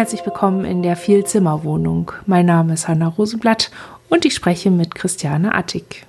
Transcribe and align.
Herzlich 0.00 0.24
willkommen 0.24 0.64
in 0.64 0.82
der 0.82 0.96
Vielzimmerwohnung. 0.96 2.12
Mein 2.24 2.46
Name 2.46 2.72
ist 2.72 2.88
Hanna 2.88 3.06
Rosenblatt 3.06 3.70
und 4.08 4.24
ich 4.24 4.34
spreche 4.34 4.70
mit 4.70 4.94
Christiane 4.94 5.54
Attig. 5.54 6.06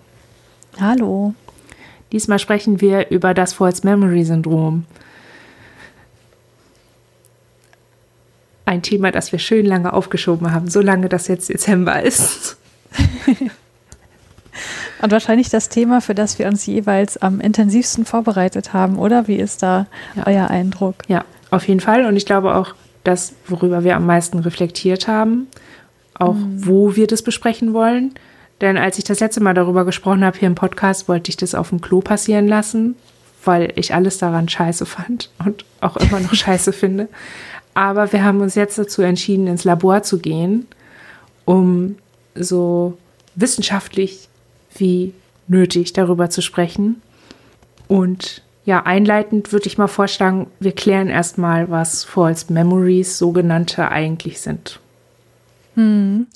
Hallo. 0.79 1.33
Diesmal 2.13 2.39
sprechen 2.39 2.79
wir 2.79 3.09
über 3.09 3.33
das 3.33 3.51
False 3.51 3.85
Memory 3.85 4.23
Syndrom. 4.23 4.85
Ein 8.63 8.81
Thema, 8.81 9.11
das 9.11 9.33
wir 9.33 9.39
schön 9.39 9.65
lange 9.65 9.91
aufgeschoben 9.91 10.53
haben, 10.53 10.69
so 10.69 10.79
lange, 10.79 11.09
dass 11.09 11.27
jetzt 11.27 11.49
Dezember 11.49 12.01
ist. 12.01 12.55
Und 15.01 15.11
wahrscheinlich 15.11 15.49
das 15.49 15.67
Thema, 15.67 15.99
für 15.99 16.15
das 16.15 16.39
wir 16.39 16.47
uns 16.47 16.65
jeweils 16.65 17.17
am 17.17 17.41
intensivsten 17.41 18.05
vorbereitet 18.05 18.71
haben, 18.71 18.97
oder? 18.97 19.27
Wie 19.27 19.35
ist 19.35 19.61
da 19.61 19.87
ja. 20.15 20.27
euer 20.27 20.47
Eindruck? 20.49 20.95
Ja, 21.09 21.25
auf 21.49 21.67
jeden 21.67 21.81
Fall. 21.81 22.05
Und 22.05 22.15
ich 22.15 22.25
glaube 22.25 22.55
auch, 22.55 22.73
das, 23.03 23.33
worüber 23.47 23.83
wir 23.83 23.95
am 23.95 24.05
meisten 24.05 24.39
reflektiert 24.39 25.07
haben, 25.07 25.47
auch 26.13 26.35
mhm. 26.35 26.65
wo 26.65 26.95
wir 26.95 27.07
das 27.07 27.21
besprechen 27.21 27.73
wollen. 27.73 28.13
Denn 28.61 28.77
als 28.77 28.97
ich 28.97 29.03
das 29.03 29.19
letzte 29.19 29.41
Mal 29.41 29.53
darüber 29.53 29.85
gesprochen 29.85 30.23
habe 30.23 30.37
hier 30.37 30.47
im 30.47 30.55
Podcast, 30.55 31.07
wollte 31.07 31.29
ich 31.29 31.37
das 31.37 31.55
auf 31.55 31.69
dem 31.69 31.81
Klo 31.81 32.01
passieren 32.01 32.47
lassen, 32.47 32.95
weil 33.43 33.73
ich 33.75 33.95
alles 33.95 34.19
daran 34.19 34.47
scheiße 34.47 34.85
fand 34.85 35.31
und 35.43 35.65
auch 35.81 35.97
immer 35.97 36.19
noch 36.19 36.33
scheiße 36.35 36.73
finde. 36.73 37.07
Aber 37.73 38.11
wir 38.11 38.23
haben 38.23 38.41
uns 38.41 38.55
jetzt 38.55 38.77
dazu 38.77 39.01
entschieden, 39.01 39.47
ins 39.47 39.63
Labor 39.63 40.03
zu 40.03 40.19
gehen, 40.19 40.67
um 41.45 41.95
so 42.35 42.97
wissenschaftlich 43.35 44.27
wie 44.75 45.13
nötig 45.47 45.93
darüber 45.93 46.29
zu 46.29 46.41
sprechen. 46.41 47.01
Und 47.87 48.43
ja, 48.63 48.83
einleitend 48.83 49.51
würde 49.51 49.67
ich 49.67 49.77
mal 49.77 49.87
vorschlagen, 49.87 50.47
wir 50.59 50.73
klären 50.73 51.07
erstmal, 51.07 51.69
was 51.69 52.03
False 52.03 52.51
Memories 52.53 53.17
sogenannte 53.17 53.89
eigentlich 53.89 54.39
sind. 54.39 54.79
Hm. 55.75 56.27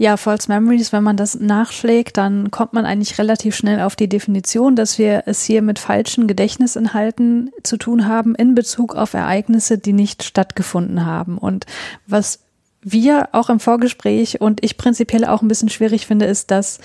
Ja, 0.00 0.16
False 0.16 0.48
Memories, 0.48 0.92
wenn 0.92 1.02
man 1.02 1.16
das 1.16 1.40
nachschlägt, 1.40 2.18
dann 2.18 2.52
kommt 2.52 2.72
man 2.72 2.86
eigentlich 2.86 3.18
relativ 3.18 3.56
schnell 3.56 3.80
auf 3.80 3.96
die 3.96 4.08
Definition, 4.08 4.76
dass 4.76 4.96
wir 4.96 5.24
es 5.26 5.42
hier 5.42 5.60
mit 5.60 5.80
falschen 5.80 6.28
Gedächtnisinhalten 6.28 7.50
zu 7.64 7.76
tun 7.76 8.06
haben 8.06 8.36
in 8.36 8.54
Bezug 8.54 8.94
auf 8.94 9.14
Ereignisse, 9.14 9.76
die 9.76 9.92
nicht 9.92 10.22
stattgefunden 10.22 11.04
haben. 11.04 11.36
Und 11.36 11.66
was 12.06 12.38
wir 12.80 13.30
auch 13.32 13.50
im 13.50 13.58
Vorgespräch 13.58 14.40
und 14.40 14.62
ich 14.62 14.76
prinzipiell 14.76 15.24
auch 15.24 15.42
ein 15.42 15.48
bisschen 15.48 15.68
schwierig 15.68 16.06
finde, 16.06 16.26
ist, 16.26 16.52
dass 16.52 16.78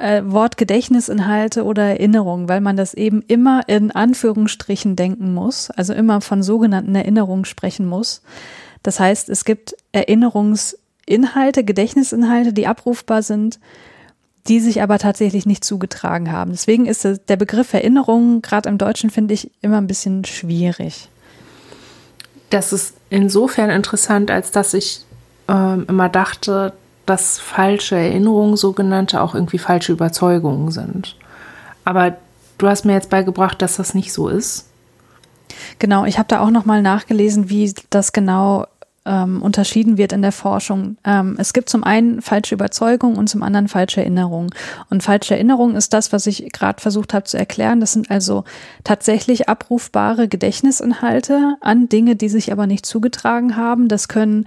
äh, 0.00 0.22
Wort 0.24 0.56
Gedächtnisinhalte 0.56 1.64
oder 1.64 1.82
Erinnerung, 1.84 2.48
weil 2.48 2.60
man 2.60 2.76
das 2.76 2.94
eben 2.94 3.22
immer 3.22 3.68
in 3.68 3.90
Anführungsstrichen 3.90 4.96
denken 4.96 5.34
muss, 5.34 5.70
also 5.70 5.92
immer 5.92 6.20
von 6.20 6.42
sogenannten 6.42 6.94
Erinnerungen 6.94 7.44
sprechen 7.44 7.86
muss. 7.86 8.22
Das 8.82 8.98
heißt, 9.00 9.28
es 9.28 9.44
gibt 9.44 9.74
Erinnerungsinhalte, 9.92 11.64
Gedächtnisinhalte, 11.64 12.52
die 12.52 12.66
abrufbar 12.66 13.22
sind, 13.22 13.60
die 14.48 14.58
sich 14.58 14.82
aber 14.82 14.98
tatsächlich 14.98 15.46
nicht 15.46 15.64
zugetragen 15.64 16.32
haben. 16.32 16.50
Deswegen 16.50 16.86
ist 16.86 17.04
der 17.04 17.36
Begriff 17.36 17.72
Erinnerung 17.72 18.42
gerade 18.42 18.68
im 18.68 18.78
Deutschen, 18.78 19.10
finde 19.10 19.34
ich, 19.34 19.52
immer 19.60 19.78
ein 19.78 19.86
bisschen 19.86 20.24
schwierig. 20.24 21.08
Das 22.50 22.72
ist 22.72 22.94
insofern 23.08 23.70
interessant, 23.70 24.30
als 24.30 24.50
dass 24.50 24.74
ich 24.74 25.04
ähm, 25.48 25.86
immer 25.88 26.08
dachte, 26.08 26.72
dass 27.06 27.38
falsche 27.38 27.96
Erinnerungen, 27.96 28.56
sogenannte, 28.56 29.20
auch 29.20 29.34
irgendwie 29.34 29.58
falsche 29.58 29.92
Überzeugungen 29.92 30.70
sind. 30.70 31.16
Aber 31.84 32.16
du 32.58 32.68
hast 32.68 32.84
mir 32.84 32.92
jetzt 32.92 33.10
beigebracht, 33.10 33.60
dass 33.60 33.76
das 33.76 33.94
nicht 33.94 34.12
so 34.12 34.28
ist. 34.28 34.68
Genau, 35.78 36.04
ich 36.04 36.18
habe 36.18 36.28
da 36.28 36.40
auch 36.40 36.50
nochmal 36.50 36.82
nachgelesen, 36.82 37.50
wie 37.50 37.74
das 37.90 38.12
genau 38.12 38.66
ähm, 39.04 39.42
unterschieden 39.42 39.98
wird 39.98 40.12
in 40.12 40.22
der 40.22 40.32
Forschung. 40.32 40.96
Ähm, 41.04 41.36
es 41.38 41.52
gibt 41.52 41.68
zum 41.68 41.82
einen 41.82 42.22
falsche 42.22 42.54
Überzeugung 42.54 43.16
und 43.16 43.28
zum 43.28 43.42
anderen 43.42 43.68
falsche 43.68 44.00
Erinnerung. 44.00 44.54
Und 44.90 45.02
falsche 45.02 45.34
Erinnerung 45.34 45.74
ist 45.74 45.92
das, 45.92 46.12
was 46.12 46.26
ich 46.26 46.52
gerade 46.52 46.80
versucht 46.80 47.12
habe 47.12 47.24
zu 47.24 47.36
erklären. 47.36 47.80
Das 47.80 47.92
sind 47.92 48.10
also 48.10 48.44
tatsächlich 48.84 49.48
abrufbare 49.48 50.28
Gedächtnisinhalte 50.28 51.56
an 51.60 51.88
Dinge, 51.88 52.14
die 52.14 52.28
sich 52.28 52.52
aber 52.52 52.66
nicht 52.66 52.86
zugetragen 52.86 53.56
haben. 53.56 53.88
Das 53.88 54.06
können 54.06 54.46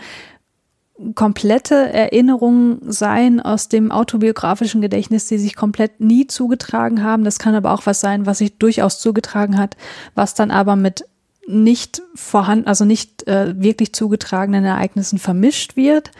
komplette 1.13 1.75
Erinnerungen 1.75 2.79
sein 2.91 3.41
aus 3.41 3.67
dem 3.67 3.91
autobiografischen 3.91 4.81
Gedächtnis, 4.81 5.27
die 5.27 5.37
sich 5.37 5.55
komplett 5.55 5.99
nie 5.99 6.27
zugetragen 6.27 7.03
haben. 7.03 7.25
Das 7.25 7.37
kann 7.37 7.53
aber 7.53 7.73
auch 7.73 7.85
was 7.85 7.99
sein, 7.99 8.25
was 8.25 8.37
sich 8.37 8.57
durchaus 8.57 8.99
zugetragen 8.99 9.57
hat, 9.57 9.75
was 10.13 10.35
dann 10.35 10.51
aber 10.51 10.75
mit 10.75 11.05
nicht 11.47 12.01
vorhanden, 12.15 12.67
also 12.67 12.85
nicht 12.85 13.27
äh, 13.27 13.61
wirklich 13.61 13.93
zugetragenen 13.93 14.63
Ereignissen 14.63 15.19
vermischt 15.19 15.75
wird. 15.75 16.11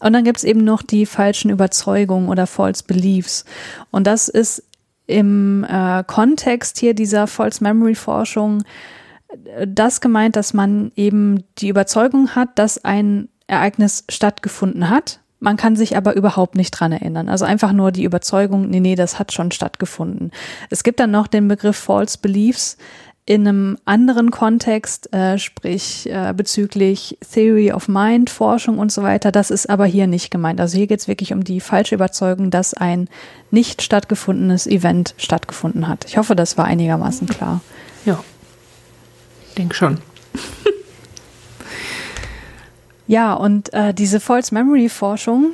Und 0.00 0.12
dann 0.12 0.24
gibt 0.24 0.38
es 0.38 0.44
eben 0.44 0.62
noch 0.64 0.82
die 0.82 1.06
falschen 1.06 1.50
Überzeugungen 1.50 2.28
oder 2.28 2.46
False 2.46 2.84
Beliefs. 2.86 3.44
Und 3.90 4.06
das 4.06 4.28
ist 4.28 4.62
im 5.06 5.64
äh, 5.64 6.04
Kontext 6.06 6.78
hier 6.78 6.94
dieser 6.94 7.26
False 7.26 7.62
Memory 7.62 7.94
Forschung 7.94 8.62
äh, 9.28 9.66
das 9.66 10.00
gemeint, 10.00 10.36
dass 10.36 10.54
man 10.54 10.92
eben 10.96 11.44
die 11.58 11.68
Überzeugung 11.68 12.34
hat, 12.34 12.58
dass 12.58 12.84
ein 12.84 13.28
Ereignis 13.48 14.04
stattgefunden 14.08 14.88
hat. 14.88 15.20
Man 15.40 15.56
kann 15.56 15.76
sich 15.76 15.96
aber 15.96 16.14
überhaupt 16.16 16.56
nicht 16.56 16.72
dran 16.72 16.92
erinnern. 16.92 17.28
Also 17.28 17.44
einfach 17.44 17.72
nur 17.72 17.92
die 17.92 18.04
Überzeugung, 18.04 18.68
nee, 18.68 18.80
nee, 18.80 18.96
das 18.96 19.18
hat 19.18 19.32
schon 19.32 19.52
stattgefunden. 19.52 20.32
Es 20.68 20.82
gibt 20.82 20.98
dann 21.00 21.10
noch 21.10 21.26
den 21.28 21.46
Begriff 21.46 21.76
False 21.76 22.18
Beliefs 22.20 22.76
in 23.24 23.46
einem 23.46 23.78
anderen 23.84 24.30
Kontext, 24.30 25.12
äh, 25.12 25.38
sprich 25.38 26.08
äh, 26.10 26.32
bezüglich 26.34 27.18
Theory 27.30 27.72
of 27.72 27.86
Mind, 27.86 28.30
Forschung 28.30 28.78
und 28.78 28.90
so 28.90 29.02
weiter. 29.02 29.30
Das 29.30 29.50
ist 29.50 29.68
aber 29.68 29.84
hier 29.84 30.06
nicht 30.06 30.30
gemeint. 30.30 30.60
Also 30.60 30.78
hier 30.78 30.86
geht 30.86 31.00
es 31.00 31.08
wirklich 31.08 31.34
um 31.34 31.44
die 31.44 31.60
falsche 31.60 31.94
Überzeugung, 31.94 32.50
dass 32.50 32.72
ein 32.72 33.08
nicht 33.50 33.82
stattgefundenes 33.82 34.66
Event 34.66 35.14
stattgefunden 35.18 35.88
hat. 35.88 36.06
Ich 36.06 36.16
hoffe, 36.16 36.34
das 36.34 36.56
war 36.56 36.64
einigermaßen 36.64 37.28
klar. 37.28 37.60
Ja, 38.06 38.24
denke 39.58 39.74
schon. 39.74 39.98
Ja, 43.08 43.32
und 43.32 43.72
äh, 43.72 43.94
diese 43.94 44.20
False 44.20 44.54
Memory 44.54 44.90
Forschung, 44.90 45.52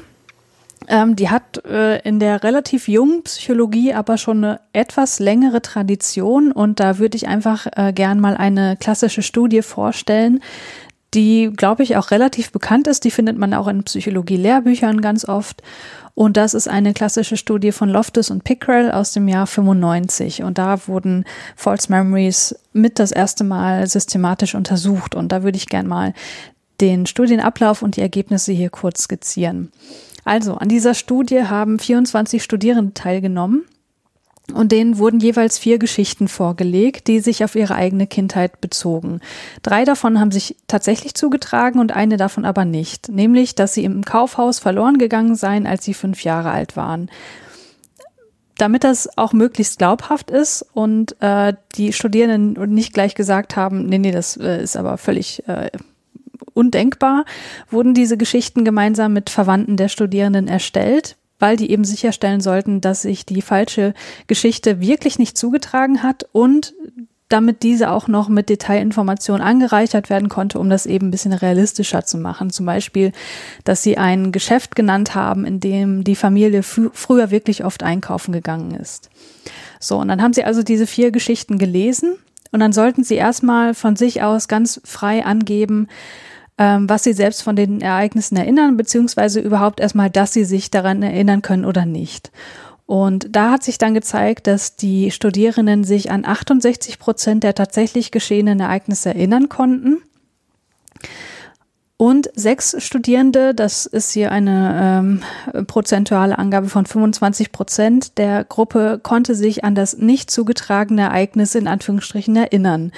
ähm, 0.88 1.15
die 1.15 1.31
hat 1.31 1.65
äh, 1.65 2.00
in 2.00 2.19
der 2.19 2.42
relativ 2.42 2.88
jungen 2.88 3.22
Psychologie 3.22 3.94
aber 3.94 4.19
schon 4.19 4.44
eine 4.44 4.60
etwas 4.72 5.20
längere 5.20 5.62
Tradition 5.62 6.50
und 6.50 6.81
da 6.81 6.98
würde 6.98 7.16
ich 7.16 7.28
einfach 7.28 7.66
äh, 7.76 7.93
gern 7.93 8.19
mal 8.20 8.37
eine 8.37 8.76
klassische 8.76 9.22
Studie 9.22 9.62
vorstellen, 9.62 10.41
die, 11.14 11.53
glaube 11.56 11.84
ich, 11.84 11.97
auch 11.97 12.10
relativ 12.10 12.50
bekannt 12.50 12.88
ist. 12.88 13.04
Die 13.04 13.12
findet 13.12 13.38
man 13.38 13.54
auch 13.54 13.69
in 13.69 13.84
Psychologie-Lehrbüchern 13.84 15.00
ganz 15.00 15.25
oft. 15.25 15.62
Und 16.16 16.37
das 16.37 16.54
ist 16.54 16.69
eine 16.69 16.93
klassische 16.93 17.37
Studie 17.37 17.72
von 17.72 17.88
Loftus 17.88 18.31
und 18.31 18.44
Pickrell 18.44 18.91
aus 18.91 19.12
dem 19.12 19.28
Jahr 19.28 19.47
95. 19.47 20.43
Und 20.43 20.59
da 20.59 20.87
wurden 20.87 21.25
False 21.56 21.91
Memories 21.91 22.56
mit 22.72 22.98
das 22.98 23.12
erste 23.12 23.44
Mal 23.44 23.87
systematisch 23.87 24.56
untersucht. 24.56 25.14
Und 25.14 25.31
da 25.31 25.43
würde 25.43 25.56
ich 25.56 25.66
gern 25.66 25.87
mal 25.87 26.14
den 26.80 27.06
Studienablauf 27.06 27.82
und 27.82 27.96
die 27.96 28.00
Ergebnisse 28.00 28.52
hier 28.52 28.70
kurz 28.70 29.02
skizzieren. 29.02 29.70
Also, 30.25 30.54
an 30.54 30.69
dieser 30.69 30.94
Studie 30.94 31.44
haben 31.44 31.78
24 31.78 32.43
Studierende 32.43 32.94
teilgenommen 32.94 33.64
und 34.52 34.72
denen 34.72 34.99
wurden 34.99 35.20
jeweils 35.20 35.58
vier 35.58 35.78
Geschichten 35.78 36.28
vorgelegt, 36.28 37.06
die 37.08 37.20
sich 37.20 37.44
auf 37.44 37.54
ihre 37.54 37.75
eigene 37.75 38.06
Kindheit 38.06 38.60
bezogen. 38.60 39.20
Drei 39.62 39.84
davon 39.84 40.20
haben 40.20 40.31
sich 40.31 40.56
tatsächlich 40.66 41.14
zugetragen 41.14 41.81
und 41.81 41.93
eine 41.93 42.16
davon 42.16 42.44
aber 42.44 42.64
nicht, 42.64 43.08
nämlich, 43.08 43.54
dass 43.54 43.75
sie 43.75 43.84
im 43.84 44.04
Kaufhaus 44.04 44.58
verloren 44.58 44.99
gegangen 44.99 45.34
seien, 45.34 45.66
als 45.66 45.84
sie 45.84 45.94
fünf 45.94 46.25
Jahre 46.25 46.50
alt 46.50 46.76
waren. 46.76 47.10
Damit 48.58 48.84
das 48.84 49.19
auch 49.19 49.32
möglichst 49.32 49.78
glaubhaft 49.78 50.31
ist 50.31 50.64
und 50.75 51.20
äh, 51.20 51.54
die 51.75 51.93
Studierenden 51.93 52.72
nicht 52.72 52.93
gleich 52.93 53.14
gesagt 53.14 53.56
haben, 53.56 53.87
nee, 53.87 53.99
nee, 53.99 54.12
das 54.12 54.37
äh, 54.37 54.62
ist 54.62 54.76
aber 54.76 54.96
völlig 54.99 55.43
äh, 55.49 55.70
undenkbar, 56.54 57.24
wurden 57.70 57.94
diese 57.94 58.16
Geschichten 58.16 58.64
gemeinsam 58.64 59.12
mit 59.12 59.30
Verwandten 59.30 59.76
der 59.76 59.88
Studierenden 59.88 60.48
erstellt, 60.48 61.16
weil 61.38 61.56
die 61.56 61.70
eben 61.70 61.84
sicherstellen 61.84 62.40
sollten, 62.40 62.80
dass 62.80 63.02
sich 63.02 63.26
die 63.26 63.42
falsche 63.42 63.92
Geschichte 64.26 64.80
wirklich 64.80 65.18
nicht 65.18 65.36
zugetragen 65.36 66.02
hat 66.02 66.26
und 66.32 66.74
damit 67.28 67.62
diese 67.62 67.90
auch 67.90 68.06
noch 68.06 68.28
mit 68.28 68.48
Detailinformationen 68.48 69.42
angereichert 69.42 70.10
werden 70.10 70.28
konnte, 70.28 70.58
um 70.58 70.68
das 70.70 70.86
eben 70.86 71.08
ein 71.08 71.10
bisschen 71.10 71.32
realistischer 71.32 72.04
zu 72.04 72.18
machen. 72.18 72.50
Zum 72.50 72.66
Beispiel, 72.66 73.12
dass 73.64 73.82
sie 73.82 73.98
ein 73.98 74.30
Geschäft 74.30 74.76
genannt 74.76 75.14
haben, 75.14 75.44
in 75.44 75.58
dem 75.58 76.04
die 76.04 76.16
Familie 76.16 76.62
früher 76.62 77.30
wirklich 77.30 77.64
oft 77.64 77.82
einkaufen 77.82 78.32
gegangen 78.32 78.74
ist. 78.74 79.10
So, 79.80 79.98
und 79.98 80.08
dann 80.08 80.22
haben 80.22 80.32
sie 80.32 80.44
also 80.44 80.62
diese 80.62 80.86
vier 80.86 81.10
Geschichten 81.10 81.58
gelesen 81.58 82.16
und 82.52 82.60
dann 82.60 82.72
sollten 82.72 83.02
sie 83.02 83.16
erstmal 83.16 83.74
von 83.74 83.96
sich 83.96 84.22
aus 84.22 84.46
ganz 84.46 84.80
frei 84.84 85.24
angeben, 85.24 85.88
ähm, 86.58 86.88
was 86.88 87.04
sie 87.04 87.12
selbst 87.12 87.42
von 87.42 87.56
den 87.56 87.80
Ereignissen 87.80 88.36
erinnern, 88.36 88.76
beziehungsweise 88.76 89.40
überhaupt 89.40 89.80
erstmal, 89.80 90.10
dass 90.10 90.32
sie 90.32 90.44
sich 90.44 90.70
daran 90.70 91.02
erinnern 91.02 91.42
können 91.42 91.64
oder 91.64 91.84
nicht. 91.86 92.30
Und 92.86 93.34
da 93.34 93.52
hat 93.52 93.62
sich 93.62 93.78
dann 93.78 93.94
gezeigt, 93.94 94.46
dass 94.46 94.76
die 94.76 95.10
Studierenden 95.10 95.84
sich 95.84 96.10
an 96.10 96.24
68 96.24 96.98
Prozent 96.98 97.42
der 97.42 97.54
tatsächlich 97.54 98.10
geschehenen 98.10 98.60
Ereignisse 98.60 99.08
erinnern 99.10 99.48
konnten. 99.48 100.02
Und 101.96 102.28
sechs 102.34 102.74
Studierende, 102.84 103.54
das 103.54 103.86
ist 103.86 104.12
hier 104.12 104.32
eine 104.32 105.22
ähm, 105.54 105.66
prozentuale 105.66 106.38
Angabe 106.38 106.68
von 106.68 106.86
25 106.86 107.52
Prozent 107.52 108.18
der 108.18 108.44
Gruppe, 108.44 109.00
konnte 109.02 109.34
sich 109.34 109.64
an 109.64 109.74
das 109.74 109.96
nicht 109.96 110.30
zugetragene 110.30 111.02
Ereignis 111.02 111.54
in 111.54 111.68
Anführungsstrichen 111.68 112.34
erinnern. 112.34 112.92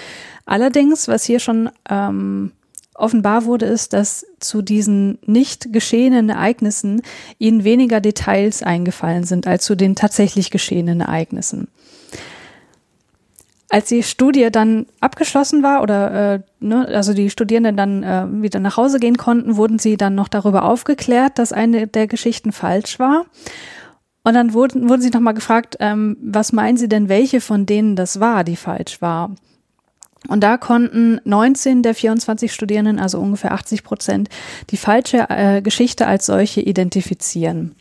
Allerdings, 0.47 1.09
was 1.09 1.25
hier 1.25 1.41
schon 1.41 1.71
ähm, 1.89 2.53
offenbar 2.99 3.45
wurde, 3.45 3.67
ist, 3.67 3.93
dass 3.93 4.27
zu 4.41 4.63
diesen 4.63 5.19
nicht 5.27 5.73
geschehenen 5.73 6.29
Ereignissen 6.29 7.03
ihnen 7.39 7.65
weniger 7.65 8.01
Details 8.01 8.63
eingefallen 8.63 9.25
sind 9.25 9.47
als 9.47 9.65
zu 9.65 9.75
den 9.75 9.95
tatsächlich 9.95 10.51
geschehenen 10.51 11.01
Ereignissen. 11.01 11.69
Als 13.69 13.89
die 13.89 14.03
Studie 14.05 14.49
dann 14.53 14.87
abgeschlossen 15.01 15.63
war 15.63 15.83
oder 15.83 16.35
äh, 16.35 16.41
ne, 16.61 16.87
also 16.87 17.15
die 17.15 17.31
Studierenden 17.31 17.77
dann 17.77 18.03
äh, 18.03 18.43
wieder 18.43 18.61
nach 18.61 18.77
Hause 18.77 19.01
gehen 19.01 19.17
konnten, 19.17 19.57
wurden 19.57 19.79
sie 19.79 19.97
dann 19.97 20.15
noch 20.15 20.29
darüber 20.29 20.65
aufgeklärt, 20.65 21.39
dass 21.39 21.53
eine 21.53 21.89
der 21.89 22.07
Geschichten 22.07 22.53
falsch 22.53 23.01
war. 23.01 23.27
Und 24.23 24.35
dann 24.35 24.55
wurden, 24.55 24.89
wurden 24.89 25.03
sie 25.03 25.11
nochmal 25.11 25.35
gefragt, 25.35 25.77
ähm, 25.81 26.17
was 26.21 26.53
meinen 26.53 26.77
Sie 26.77 26.89
denn, 26.89 27.09
welche 27.09 27.41
von 27.41 27.65
denen 27.65 27.95
das 27.95 28.19
war, 28.19 28.43
die 28.43 28.57
falsch 28.57 29.01
war? 29.01 29.31
Und 30.29 30.41
da 30.43 30.57
konnten 30.57 31.21
19 31.25 31.83
der 31.83 31.95
24 31.95 32.53
Studierenden, 32.53 32.99
also 32.99 33.19
ungefähr 33.19 33.53
80 33.53 33.85
Prozent, 33.85 34.29
die 34.71 34.77
falsche 34.77 35.29
äh, 35.29 35.63
Geschichte 35.63 36.07
als 36.07 36.27
solche 36.27 36.61
identifizieren. 36.61 37.75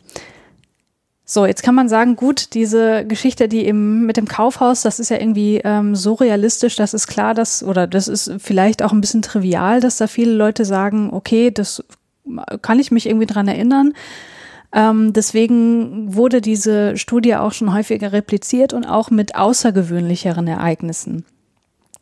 So, 1.28 1.44
jetzt 1.44 1.64
kann 1.64 1.74
man 1.74 1.88
sagen, 1.88 2.14
gut, 2.14 2.54
diese 2.54 3.04
Geschichte, 3.04 3.48
die 3.48 3.66
eben 3.66 4.06
mit 4.06 4.16
dem 4.16 4.28
Kaufhaus, 4.28 4.82
das 4.82 5.00
ist 5.00 5.08
ja 5.08 5.18
irgendwie 5.18 5.60
ähm, 5.64 5.96
so 5.96 6.14
realistisch, 6.14 6.76
das 6.76 6.94
ist 6.94 7.08
klar, 7.08 7.34
dass, 7.34 7.64
oder 7.64 7.88
das 7.88 8.06
ist 8.06 8.30
vielleicht 8.38 8.80
auch 8.80 8.92
ein 8.92 9.00
bisschen 9.00 9.22
trivial, 9.22 9.80
dass 9.80 9.96
da 9.96 10.06
viele 10.06 10.32
Leute 10.32 10.64
sagen, 10.64 11.10
okay, 11.12 11.50
das 11.50 11.82
kann 12.62 12.78
ich 12.78 12.92
mich 12.92 13.06
irgendwie 13.06 13.26
dran 13.26 13.48
erinnern. 13.48 13.92
Ähm, 14.72 15.12
deswegen 15.12 16.14
wurde 16.14 16.40
diese 16.40 16.96
Studie 16.96 17.34
auch 17.34 17.52
schon 17.52 17.74
häufiger 17.74 18.12
repliziert 18.12 18.72
und 18.72 18.84
auch 18.84 19.10
mit 19.10 19.34
außergewöhnlicheren 19.34 20.46
Ereignissen 20.46 21.24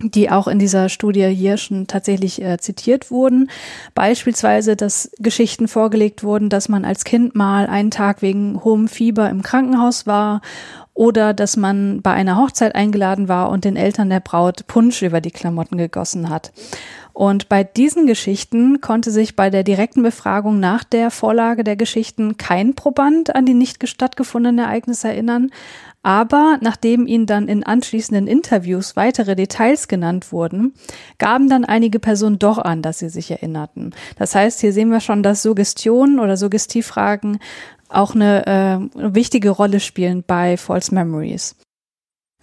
die 0.00 0.30
auch 0.30 0.48
in 0.48 0.58
dieser 0.58 0.88
Studie 0.88 1.26
hier 1.28 1.56
schon 1.56 1.86
tatsächlich 1.86 2.42
äh, 2.42 2.58
zitiert 2.58 3.10
wurden. 3.10 3.50
Beispielsweise, 3.94 4.76
dass 4.76 5.10
Geschichten 5.18 5.68
vorgelegt 5.68 6.24
wurden, 6.24 6.48
dass 6.48 6.68
man 6.68 6.84
als 6.84 7.04
Kind 7.04 7.34
mal 7.34 7.66
einen 7.66 7.90
Tag 7.90 8.22
wegen 8.22 8.62
hohem 8.64 8.88
Fieber 8.88 9.30
im 9.30 9.42
Krankenhaus 9.42 10.06
war 10.06 10.40
oder 10.94 11.34
dass 11.34 11.56
man 11.56 12.02
bei 12.02 12.12
einer 12.12 12.36
Hochzeit 12.36 12.74
eingeladen 12.74 13.28
war 13.28 13.50
und 13.50 13.64
den 13.64 13.76
Eltern 13.76 14.10
der 14.10 14.20
Braut 14.20 14.66
Punsch 14.66 15.02
über 15.02 15.20
die 15.20 15.32
Klamotten 15.32 15.76
gegossen 15.76 16.30
hat. 16.30 16.52
Und 17.12 17.48
bei 17.48 17.62
diesen 17.62 18.06
Geschichten 18.06 18.80
konnte 18.80 19.12
sich 19.12 19.36
bei 19.36 19.48
der 19.48 19.62
direkten 19.62 20.02
Befragung 20.02 20.58
nach 20.58 20.82
der 20.82 21.12
Vorlage 21.12 21.62
der 21.62 21.76
Geschichten 21.76 22.36
kein 22.38 22.74
Proband 22.74 23.34
an 23.34 23.46
die 23.46 23.54
nicht 23.54 23.88
stattgefundenen 23.88 24.64
Ereignisse 24.64 25.08
erinnern, 25.08 25.52
aber 26.04 26.58
nachdem 26.60 27.06
ihnen 27.06 27.26
dann 27.26 27.48
in 27.48 27.64
anschließenden 27.64 28.26
Interviews 28.26 28.94
weitere 28.94 29.34
Details 29.34 29.88
genannt 29.88 30.30
wurden, 30.32 30.74
gaben 31.18 31.48
dann 31.48 31.64
einige 31.64 31.98
Personen 31.98 32.38
doch 32.38 32.58
an, 32.58 32.82
dass 32.82 32.98
sie 32.98 33.08
sich 33.08 33.30
erinnerten. 33.30 33.92
Das 34.16 34.34
heißt, 34.34 34.60
hier 34.60 34.72
sehen 34.72 34.90
wir 34.90 35.00
schon, 35.00 35.22
dass 35.22 35.42
Suggestionen 35.42 36.20
oder 36.20 36.36
Suggestivfragen 36.36 37.38
auch 37.88 38.14
eine 38.14 38.46
äh, 38.94 39.14
wichtige 39.14 39.50
Rolle 39.50 39.80
spielen 39.80 40.22
bei 40.26 40.56
False 40.56 40.94
Memories. 40.94 41.56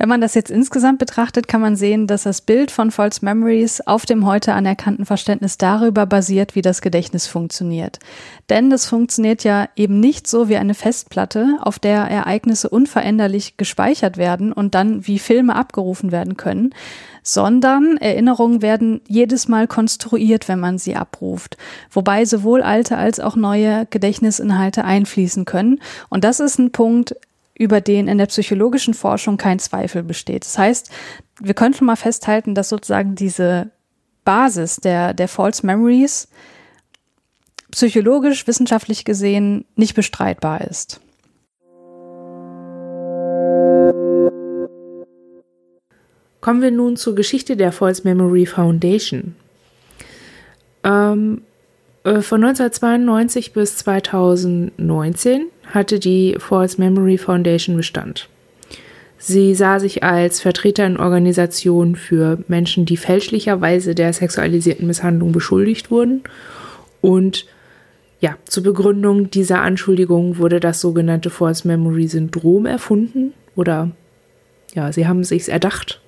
Wenn 0.01 0.09
man 0.09 0.19
das 0.19 0.33
jetzt 0.33 0.50
insgesamt 0.50 0.98
betrachtet, 0.98 1.48
kann 1.48 1.62
man 1.62 1.75
sehen, 1.75 2.07
dass 2.07 2.24
das 2.24 2.42
Bild 2.42 2.71
von 2.71 2.89
False 2.89 3.24
Memories 3.24 3.81
auf 3.81 4.07
dem 4.07 4.25
heute 4.25 4.53
anerkannten 4.53 5.06
Verständnis 5.06 5.59
darüber 5.59 6.07
basiert, 6.07 6.56
wie 6.56 6.63
das 6.63 6.81
Gedächtnis 6.81 7.27
funktioniert. 7.27 8.00
Denn 8.50 8.71
das 8.71 8.88
funktioniert 8.88 9.44
ja 9.44 9.69
eben 9.75 10.00
nicht 10.00 10.25
so 10.25 10.50
wie 10.50 10.57
eine 10.57 10.74
Festplatte, 10.74 11.59
auf 11.62 11.77
der 11.77 12.00
Ereignisse 12.00 12.68
unveränderlich 12.69 13.57
gespeichert 13.57 14.18
werden 14.18 14.51
und 14.51 14.74
dann 14.74 15.06
wie 15.06 15.19
Filme 15.19 15.56
abgerufen 15.56 16.12
werden 16.12 16.36
können, 16.36 16.74
sondern 17.21 17.98
Erinnerungen 17.98 18.63
werden 18.63 19.01
jedes 19.07 19.48
Mal 19.48 19.68
konstruiert, 19.68 20.48
wenn 20.48 20.59
man 20.59 20.80
sie 20.80 20.95
abruft, 20.95 21.57
wobei 21.92 22.25
sowohl 22.25 22.63
alte 22.63 22.98
als 22.98 23.19
auch 23.19 23.36
neue 23.36 23.86
Gedächtnisinhalte 23.92 24.83
einfließen 24.83 25.45
können. 25.45 25.80
Und 26.09 26.24
das 26.24 26.39
ist 26.39 26.57
ein 26.57 26.71
Punkt, 26.71 27.15
über 27.61 27.79
den 27.79 28.07
in 28.07 28.17
der 28.17 28.25
psychologischen 28.25 28.95
Forschung 28.95 29.37
kein 29.37 29.59
Zweifel 29.59 30.01
besteht. 30.01 30.45
Das 30.45 30.57
heißt, 30.57 30.89
wir 31.39 31.53
können 31.53 31.75
schon 31.75 31.85
mal 31.85 31.95
festhalten, 31.95 32.55
dass 32.55 32.69
sozusagen 32.69 33.13
diese 33.13 33.69
Basis 34.25 34.77
der, 34.77 35.13
der 35.13 35.27
False 35.27 35.63
Memories 35.63 36.27
psychologisch, 37.69 38.47
wissenschaftlich 38.47 39.05
gesehen 39.05 39.65
nicht 39.75 39.93
bestreitbar 39.93 40.61
ist. 40.61 41.01
Kommen 46.41 46.63
wir 46.63 46.71
nun 46.71 46.95
zur 46.95 47.13
Geschichte 47.13 47.55
der 47.55 47.71
False 47.71 48.01
Memory 48.03 48.47
Foundation. 48.47 49.35
Ähm, 50.83 51.43
äh, 52.03 52.21
von 52.21 52.43
1992 52.43 53.53
bis 53.53 53.77
2019 53.77 55.51
hatte 55.71 56.00
die 56.00 56.35
False 56.39 56.79
Memory 56.79 57.18
Foundation 57.18 57.75
Bestand. 57.75 58.29
Sie 59.18 59.53
sah 59.53 59.79
sich 59.79 60.03
als 60.03 60.41
Vertreterin 60.41 60.97
Organisation 60.97 61.95
für 61.95 62.39
Menschen, 62.47 62.85
die 62.85 62.97
fälschlicherweise 62.97 63.94
der 63.94 64.13
sexualisierten 64.13 64.88
Misshandlung 64.88 65.31
beschuldigt 65.31 65.91
wurden. 65.91 66.23
Und 67.01 67.45
ja, 68.19 68.38
zur 68.45 68.63
Begründung 68.63 69.29
dieser 69.29 69.62
Anschuldigung 69.62 70.38
wurde 70.38 70.60
das 70.60 70.81
sogenannte 70.81 71.29
False 71.29 71.67
Memory 71.67 72.07
Syndrom 72.07 72.65
erfunden. 72.65 73.34
Oder 73.55 73.91
ja, 74.74 74.91
sie 74.91 75.07
haben 75.07 75.24
sich's 75.24 75.48
erdacht, 75.48 76.01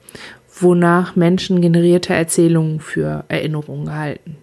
wonach 0.60 1.16
Menschen 1.16 1.62
generierte 1.62 2.14
Erzählungen 2.14 2.80
für 2.80 3.26
Erinnerungen 3.28 3.86
gehalten. 3.86 4.38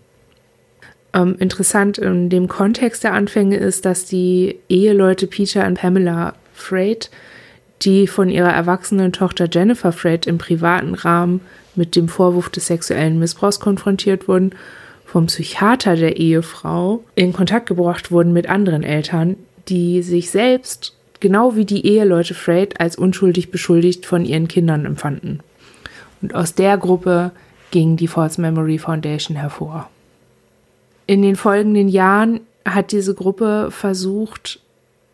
Ähm, 1.12 1.36
interessant 1.38 1.98
in 1.98 2.28
dem 2.28 2.48
Kontext 2.48 3.02
der 3.04 3.14
Anfänge 3.14 3.56
ist, 3.56 3.84
dass 3.84 4.04
die 4.04 4.56
Eheleute 4.68 5.26
Peter 5.26 5.66
und 5.66 5.74
Pamela 5.74 6.34
Freight, 6.52 7.10
die 7.82 8.06
von 8.06 8.28
ihrer 8.28 8.52
erwachsenen 8.52 9.12
Tochter 9.12 9.48
Jennifer 9.50 9.92
Freight 9.92 10.26
im 10.26 10.38
privaten 10.38 10.94
Rahmen 10.94 11.40
mit 11.74 11.96
dem 11.96 12.08
Vorwurf 12.08 12.50
des 12.50 12.66
sexuellen 12.66 13.18
Missbrauchs 13.18 13.58
konfrontiert 13.58 14.28
wurden, 14.28 14.52
vom 15.04 15.26
Psychiater 15.26 15.96
der 15.96 16.18
Ehefrau 16.18 17.02
in 17.16 17.32
Kontakt 17.32 17.66
gebracht 17.66 18.12
wurden 18.12 18.32
mit 18.32 18.48
anderen 18.48 18.84
Eltern, 18.84 19.36
die 19.68 20.02
sich 20.02 20.30
selbst, 20.30 20.96
genau 21.18 21.56
wie 21.56 21.64
die 21.64 21.84
Eheleute 21.86 22.34
Freight, 22.34 22.80
als 22.80 22.96
unschuldig 22.96 23.50
beschuldigt 23.50 24.06
von 24.06 24.24
ihren 24.24 24.46
Kindern 24.46 24.84
empfanden. 24.84 25.40
Und 26.22 26.34
aus 26.34 26.54
der 26.54 26.76
Gruppe 26.76 27.32
ging 27.72 27.96
die 27.96 28.08
False 28.08 28.40
Memory 28.40 28.78
Foundation 28.78 29.36
hervor. 29.36 29.90
In 31.10 31.22
den 31.22 31.34
folgenden 31.34 31.88
Jahren 31.88 32.38
hat 32.64 32.92
diese 32.92 33.16
Gruppe 33.16 33.70
versucht, 33.72 34.60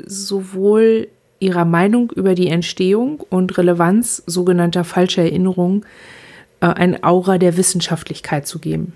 sowohl 0.05 1.09
ihrer 1.39 1.65
Meinung 1.65 2.13
über 2.15 2.35
die 2.35 2.49
Entstehung 2.49 3.25
und 3.31 3.57
Relevanz 3.57 4.23
sogenannter 4.27 4.85
falscher 4.85 5.23
Erinnerungen 5.23 5.87
äh, 6.61 6.67
ein 6.67 7.03
Aura 7.03 7.39
der 7.39 7.57
Wissenschaftlichkeit 7.57 8.47
zu 8.47 8.59
geben. 8.59 8.93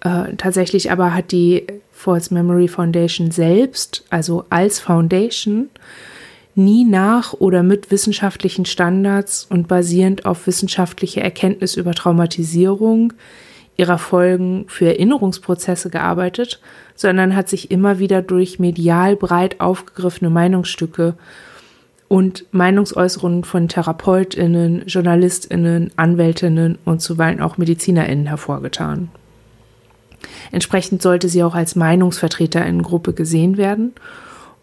Äh, 0.00 0.36
tatsächlich 0.36 0.90
aber 0.90 1.14
hat 1.14 1.32
die 1.32 1.66
False 1.92 2.34
Memory 2.34 2.68
Foundation 2.68 3.30
selbst, 3.30 4.04
also 4.10 4.44
als 4.50 4.80
Foundation, 4.80 5.70
nie 6.54 6.84
nach 6.84 7.32
oder 7.32 7.62
mit 7.62 7.90
wissenschaftlichen 7.90 8.66
Standards 8.66 9.46
und 9.48 9.66
basierend 9.66 10.26
auf 10.26 10.46
wissenschaftlicher 10.46 11.22
Erkenntnis 11.22 11.74
über 11.74 11.94
Traumatisierung, 11.94 13.14
ihrer 13.76 13.98
Folgen 13.98 14.66
für 14.68 14.86
Erinnerungsprozesse 14.86 15.90
gearbeitet, 15.90 16.60
sondern 16.94 17.34
hat 17.34 17.48
sich 17.48 17.70
immer 17.70 17.98
wieder 17.98 18.22
durch 18.22 18.58
medial 18.58 19.16
breit 19.16 19.60
aufgegriffene 19.60 20.30
Meinungsstücke 20.30 21.14
und 22.08 22.44
Meinungsäußerungen 22.52 23.44
von 23.44 23.68
Therapeutinnen, 23.68 24.86
Journalistinnen, 24.86 25.90
Anwältinnen 25.96 26.78
und 26.84 27.00
zuweilen 27.00 27.40
auch 27.40 27.58
Medizinerinnen 27.58 28.26
hervorgetan. 28.26 29.08
Entsprechend 30.52 31.02
sollte 31.02 31.28
sie 31.28 31.42
auch 31.42 31.54
als 31.54 31.74
Meinungsvertreterinnengruppe 31.74 33.12
gesehen 33.12 33.56
werden 33.56 33.92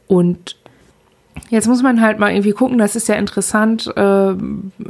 und 0.08 0.56
Jetzt 1.50 1.68
muss 1.68 1.84
man 1.84 2.02
halt 2.02 2.20
mal 2.20 2.32
irgendwie 2.32 2.52
gucken, 2.52 2.78
das 2.78 2.96
ist 2.96 3.08
ja 3.08 3.16
interessant, 3.16 3.92
äh, 3.96 4.34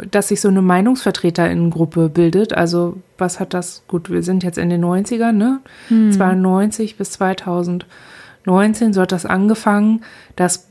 dass 0.10 0.28
sich 0.28 0.42
so 0.42 0.48
eine 0.48 0.62
Meinungsvertreterinnengruppe 0.62 2.10
bildet. 2.10 2.54
Also 2.54 2.98
was 3.18 3.40
hat 3.40 3.54
das, 3.54 3.84
gut, 3.88 4.10
wir 4.10 4.24
sind 4.24 4.44
jetzt 4.44 4.58
in 4.58 4.70
den 4.70 4.84
90ern, 4.84 5.34
ne? 5.34 5.60
Hm. 5.88 6.12
92 6.12 6.98
bis 6.98 7.12
2019 7.12 8.94
so 8.94 9.02
hat 9.02 9.12
das 9.12 9.26
angefangen. 9.26 10.02
Das 10.36 10.68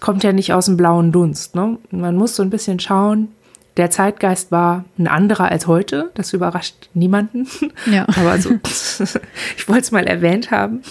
kommt 0.00 0.24
ja 0.24 0.32
nicht 0.32 0.52
aus 0.52 0.66
dem 0.66 0.76
blauen 0.76 1.12
Dunst, 1.12 1.54
ne? 1.54 1.78
Man 1.90 2.16
muss 2.16 2.36
so 2.36 2.42
ein 2.42 2.50
bisschen 2.50 2.80
schauen, 2.80 3.28
der 3.76 3.90
Zeitgeist 3.90 4.52
war 4.52 4.84
ein 4.98 5.08
anderer 5.08 5.50
als 5.50 5.66
heute. 5.66 6.10
Das 6.14 6.32
überrascht 6.32 6.88
niemanden. 6.94 7.46
Ja. 7.90 8.06
Aber 8.16 8.38
so, 8.38 8.50
ich 9.56 9.68
wollte 9.68 9.82
es 9.82 9.92
mal 9.92 10.06
erwähnt 10.06 10.50
haben. 10.50 10.82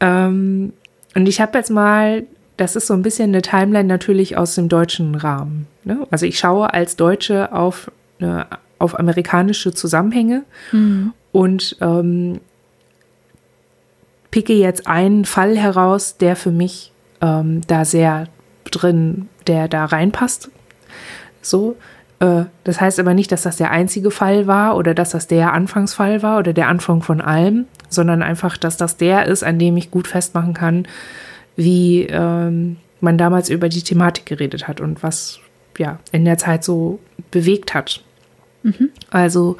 Ähm, 0.00 0.72
und 1.14 1.28
ich 1.28 1.40
habe 1.40 1.58
jetzt 1.58 1.70
mal, 1.70 2.24
das 2.62 2.76
ist 2.76 2.86
so 2.86 2.94
ein 2.94 3.02
bisschen 3.02 3.30
eine 3.30 3.42
Timeline 3.42 3.88
natürlich 3.88 4.36
aus 4.36 4.54
dem 4.54 4.68
deutschen 4.68 5.16
Rahmen. 5.16 5.66
Ne? 5.82 6.06
Also 6.12 6.26
ich 6.26 6.38
schaue 6.38 6.72
als 6.72 6.94
Deutsche 6.94 7.52
auf, 7.52 7.90
eine, 8.20 8.46
auf 8.78 8.96
amerikanische 8.96 9.74
Zusammenhänge 9.74 10.44
mhm. 10.70 11.12
und 11.32 11.76
ähm, 11.80 12.40
picke 14.30 14.52
jetzt 14.52 14.86
einen 14.86 15.24
Fall 15.24 15.58
heraus, 15.58 16.18
der 16.18 16.36
für 16.36 16.52
mich 16.52 16.92
ähm, 17.20 17.62
da 17.66 17.84
sehr 17.84 18.28
drin, 18.64 19.28
der 19.48 19.66
da 19.66 19.84
reinpasst. 19.84 20.48
So. 21.40 21.76
Äh, 22.20 22.44
das 22.62 22.80
heißt 22.80 23.00
aber 23.00 23.12
nicht, 23.12 23.32
dass 23.32 23.42
das 23.42 23.56
der 23.56 23.72
einzige 23.72 24.12
Fall 24.12 24.46
war 24.46 24.76
oder 24.76 24.94
dass 24.94 25.10
das 25.10 25.26
der 25.26 25.52
Anfangsfall 25.52 26.22
war 26.22 26.38
oder 26.38 26.52
der 26.52 26.68
Anfang 26.68 27.02
von 27.02 27.20
allem, 27.20 27.64
sondern 27.88 28.22
einfach, 28.22 28.56
dass 28.56 28.76
das 28.76 28.96
der 28.98 29.26
ist, 29.26 29.42
an 29.42 29.58
dem 29.58 29.76
ich 29.76 29.90
gut 29.90 30.06
festmachen 30.06 30.54
kann, 30.54 30.86
wie 31.56 32.06
ähm, 32.08 32.76
man 33.00 33.18
damals 33.18 33.48
über 33.48 33.68
die 33.68 33.82
Thematik 33.82 34.26
geredet 34.26 34.68
hat 34.68 34.80
und 34.80 35.02
was 35.02 35.40
ja 35.78 35.98
in 36.12 36.24
der 36.24 36.38
Zeit 36.38 36.64
so 36.64 37.00
bewegt 37.30 37.74
hat. 37.74 38.02
Mhm. 38.62 38.90
Also 39.10 39.56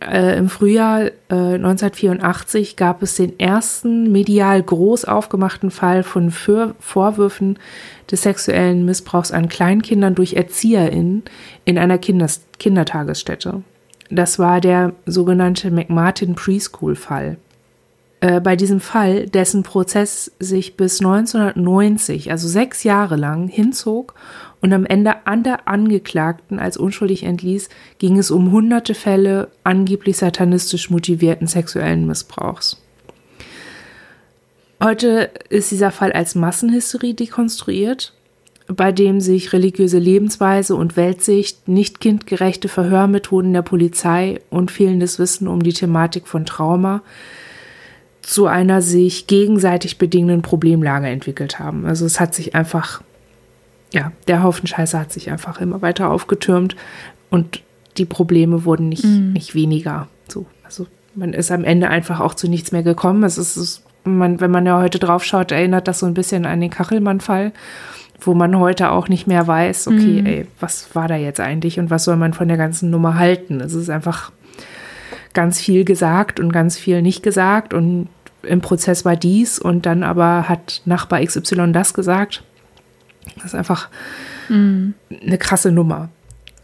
äh, 0.00 0.36
im 0.36 0.48
Frühjahr 0.48 1.02
äh, 1.28 1.54
1984 1.54 2.76
gab 2.76 3.02
es 3.02 3.14
den 3.14 3.38
ersten 3.38 4.10
medial 4.10 4.62
groß 4.62 5.04
aufgemachten 5.04 5.70
Fall 5.70 6.02
von 6.02 6.30
Für 6.30 6.74
Vorwürfen 6.80 7.58
des 8.10 8.22
sexuellen 8.22 8.84
Missbrauchs 8.84 9.30
an 9.30 9.48
Kleinkindern 9.48 10.16
durch 10.16 10.34
ErzieherInnen 10.34 11.22
in 11.64 11.78
einer 11.78 11.98
Kinders 11.98 12.42
Kindertagesstätte. 12.58 13.62
Das 14.10 14.40
war 14.40 14.60
der 14.60 14.92
sogenannte 15.06 15.70
McMartin 15.70 16.34
Preschool-Fall. 16.34 17.36
Äh, 18.20 18.40
bei 18.40 18.54
diesem 18.54 18.80
Fall, 18.80 19.26
dessen 19.26 19.62
Prozess 19.62 20.30
sich 20.38 20.76
bis 20.76 21.00
1990, 21.00 22.30
also 22.30 22.48
sechs 22.48 22.84
Jahre 22.84 23.16
lang, 23.16 23.48
hinzog 23.48 24.14
und 24.60 24.74
am 24.74 24.84
Ende 24.84 25.26
an 25.26 25.42
der 25.42 25.66
Angeklagten 25.68 26.58
als 26.58 26.76
unschuldig 26.76 27.22
entließ, 27.22 27.70
ging 27.98 28.18
es 28.18 28.30
um 28.30 28.52
hunderte 28.52 28.94
Fälle 28.94 29.48
angeblich 29.64 30.18
satanistisch 30.18 30.90
motivierten 30.90 31.46
sexuellen 31.46 32.06
Missbrauchs. 32.06 32.82
Heute 34.82 35.30
ist 35.48 35.70
dieser 35.70 35.90
Fall 35.90 36.12
als 36.12 36.34
Massenhysterie 36.34 37.14
dekonstruiert, 37.14 38.14
bei 38.66 38.92
dem 38.92 39.20
sich 39.20 39.54
religiöse 39.54 39.98
Lebensweise 39.98 40.74
und 40.74 40.96
Weltsicht, 40.96 41.68
nicht 41.68 42.00
kindgerechte 42.00 42.68
Verhörmethoden 42.68 43.52
der 43.54 43.62
Polizei 43.62 44.40
und 44.50 44.70
fehlendes 44.70 45.18
Wissen 45.18 45.48
um 45.48 45.62
die 45.62 45.72
Thematik 45.72 46.28
von 46.28 46.44
Trauma 46.44 47.02
zu 48.22 48.46
einer 48.46 48.82
sich 48.82 49.26
gegenseitig 49.26 49.98
bedingenden 49.98 50.42
Problemlage 50.42 51.08
entwickelt 51.08 51.58
haben. 51.58 51.86
Also 51.86 52.04
es 52.06 52.20
hat 52.20 52.34
sich 52.34 52.54
einfach, 52.54 53.02
ja, 53.92 54.12
der 54.28 54.42
Haufen 54.42 54.66
Scheiße 54.66 54.98
hat 54.98 55.12
sich 55.12 55.30
einfach 55.30 55.60
immer 55.60 55.82
weiter 55.82 56.10
aufgetürmt 56.10 56.76
und 57.30 57.62
die 57.96 58.04
Probleme 58.04 58.64
wurden 58.64 58.88
nicht, 58.88 59.04
mhm. 59.04 59.32
nicht 59.32 59.54
weniger. 59.54 60.08
So, 60.28 60.46
also 60.64 60.86
man 61.14 61.32
ist 61.32 61.50
am 61.50 61.64
Ende 61.64 61.88
einfach 61.88 62.20
auch 62.20 62.34
zu 62.34 62.48
nichts 62.48 62.72
mehr 62.72 62.82
gekommen. 62.82 63.24
Es 63.24 63.38
ist, 63.38 63.82
man, 64.04 64.40
wenn 64.40 64.50
man 64.50 64.66
ja 64.66 64.80
heute 64.80 64.98
drauf 64.98 65.24
schaut, 65.24 65.50
erinnert 65.50 65.88
das 65.88 65.98
so 65.98 66.06
ein 66.06 66.14
bisschen 66.14 66.46
an 66.46 66.60
den 66.60 66.70
Kachelmann-Fall, 66.70 67.52
wo 68.20 68.34
man 68.34 68.58
heute 68.58 68.90
auch 68.90 69.08
nicht 69.08 69.26
mehr 69.26 69.46
weiß, 69.46 69.88
okay, 69.88 70.20
mhm. 70.20 70.26
ey, 70.26 70.46
was 70.60 70.94
war 70.94 71.08
da 71.08 71.16
jetzt 71.16 71.40
eigentlich 71.40 71.78
und 71.78 71.90
was 71.90 72.04
soll 72.04 72.16
man 72.16 72.34
von 72.34 72.48
der 72.48 72.58
ganzen 72.58 72.90
Nummer 72.90 73.18
halten? 73.18 73.60
Es 73.60 73.72
ist 73.72 73.90
einfach 73.90 74.30
ganz 75.34 75.60
viel 75.60 75.84
gesagt 75.84 76.40
und 76.40 76.52
ganz 76.52 76.76
viel 76.76 77.02
nicht 77.02 77.22
gesagt 77.22 77.74
und 77.74 78.08
im 78.42 78.60
Prozess 78.60 79.04
war 79.04 79.16
dies 79.16 79.58
und 79.58 79.86
dann 79.86 80.02
aber 80.02 80.48
hat 80.48 80.82
Nachbar 80.84 81.24
XY 81.24 81.72
das 81.72 81.94
gesagt. 81.94 82.42
Das 83.36 83.46
ist 83.46 83.54
einfach 83.54 83.88
mhm. 84.48 84.94
eine 85.10 85.38
krasse 85.38 85.70
Nummer. 85.70 86.08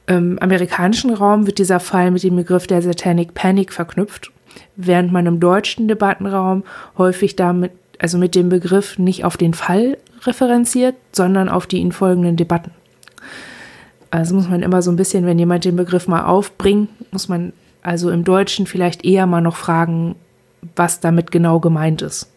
Im 0.06 0.38
amerikanischen 0.38 1.12
Raum 1.12 1.46
wird 1.46 1.58
dieser 1.58 1.80
Fall 1.80 2.11
mit 2.11 2.23
dem 2.23 2.37
Begriff 2.37 2.66
der 2.66 2.80
Satanic 2.80 3.35
Panic 3.35 3.73
verknüpft, 3.73 4.30
während 4.76 5.12
man 5.12 5.26
im 5.26 5.40
deutschen 5.40 5.88
Debattenraum 5.88 6.64
häufig 6.96 7.37
damit, 7.37 7.73
also 7.99 8.16
mit 8.16 8.35
dem 8.35 8.49
Begriff 8.49 8.99
nicht 8.99 9.25
auf 9.25 9.37
den 9.37 9.52
Fall 9.52 9.99
referenziert, 10.23 10.94
sondern 11.12 11.49
auf 11.49 11.66
die 11.66 11.78
ihn 11.78 11.92
folgenden 11.92 12.37
Debatten. 12.37 12.70
Also 14.11 14.35
muss 14.35 14.49
man 14.49 14.62
immer 14.62 14.80
so 14.80 14.90
ein 14.90 14.96
bisschen, 14.96 15.26
wenn 15.26 15.38
jemand 15.38 15.64
den 15.64 15.76
Begriff 15.76 16.06
mal 16.06 16.25
aufbringt, 16.25 16.88
muss 17.12 17.28
man 17.28 17.52
also 17.86 18.10
im 18.10 18.24
Deutschen 18.24 18.66
vielleicht 18.66 19.04
eher 19.04 19.26
mal 19.26 19.40
noch 19.40 19.56
fragen, 19.56 20.16
was 20.74 21.00
damit 21.00 21.30
genau 21.30 21.60
gemeint 21.60 22.02
ist. 22.02 22.30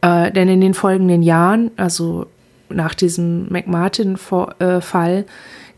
Äh, 0.00 0.32
denn 0.32 0.48
in 0.48 0.60
den 0.60 0.74
folgenden 0.74 1.22
Jahren, 1.22 1.70
also 1.76 2.26
nach 2.70 2.94
diesem 2.94 3.48
McMartin-Fall, 3.50 5.18
äh, 5.18 5.24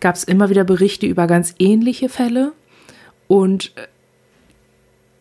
gab 0.01 0.15
es 0.15 0.25
immer 0.25 0.51
wieder 0.51 0.65
Berichte 0.65 1.07
über 1.07 1.27
ganz 1.27 1.55
ähnliche 1.59 2.09
Fälle 2.09 2.53
und 3.27 3.73
äh, 3.77 3.87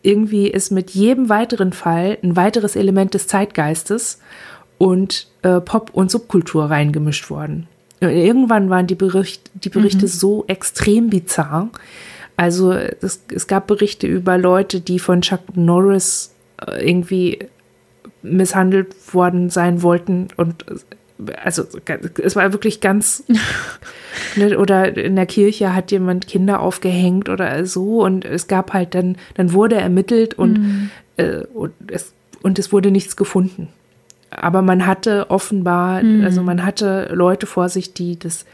irgendwie 0.02 0.48
ist 0.48 0.70
mit 0.70 0.90
jedem 0.90 1.28
weiteren 1.28 1.72
Fall 1.72 2.18
ein 2.22 2.36
weiteres 2.36 2.76
Element 2.76 3.14
des 3.14 3.26
Zeitgeistes 3.26 4.20
und 4.78 5.28
äh, 5.42 5.60
Pop- 5.60 5.90
und 5.94 6.10
Subkultur 6.10 6.70
reingemischt 6.70 7.30
worden. 7.30 7.66
Und 8.00 8.10
irgendwann 8.10 8.68
waren 8.68 8.86
die, 8.86 8.94
Bericht, 8.94 9.50
die 9.54 9.70
Berichte 9.70 10.04
mhm. 10.04 10.10
so 10.10 10.44
extrem 10.46 11.08
bizarr, 11.08 11.70
also 12.36 12.72
es, 12.72 13.22
es 13.32 13.46
gab 13.46 13.66
Berichte 13.66 14.06
über 14.06 14.38
Leute, 14.38 14.80
die 14.80 14.98
von 14.98 15.22
Chuck 15.22 15.56
Norris 15.56 16.34
äh, 16.66 16.88
irgendwie 16.88 17.38
misshandelt 18.22 18.94
worden 19.14 19.50
sein 19.50 19.82
wollten 19.82 20.28
und 20.36 20.64
also 21.42 21.64
es 22.22 22.36
war 22.36 22.52
wirklich 22.52 22.80
ganz 22.80 23.24
ne, 24.36 24.58
oder 24.58 24.96
in 24.96 25.14
der 25.14 25.26
Kirche 25.26 25.74
hat 25.74 25.92
jemand 25.92 26.26
Kinder 26.26 26.60
aufgehängt 26.60 27.28
oder 27.28 27.64
so 27.66 28.02
und 28.02 28.24
es 28.24 28.48
gab 28.48 28.72
halt 28.72 28.94
dann 28.94 29.16
dann 29.34 29.52
wurde 29.52 29.76
ermittelt 29.76 30.34
und, 30.34 30.58
mhm. 30.58 30.90
äh, 31.16 31.44
und 31.52 31.72
es 31.88 32.14
und 32.42 32.58
es 32.58 32.72
wurde 32.72 32.90
nichts 32.90 33.16
gefunden 33.16 33.68
aber 34.30 34.62
man 34.62 34.86
hatte 34.86 35.30
offenbar 35.30 36.02
mhm. 36.02 36.24
also 36.24 36.42
man 36.42 36.64
hatte 36.64 37.10
Leute 37.12 37.46
vor 37.46 37.68
sich 37.68 37.94
die 37.94 38.18
das 38.18 38.44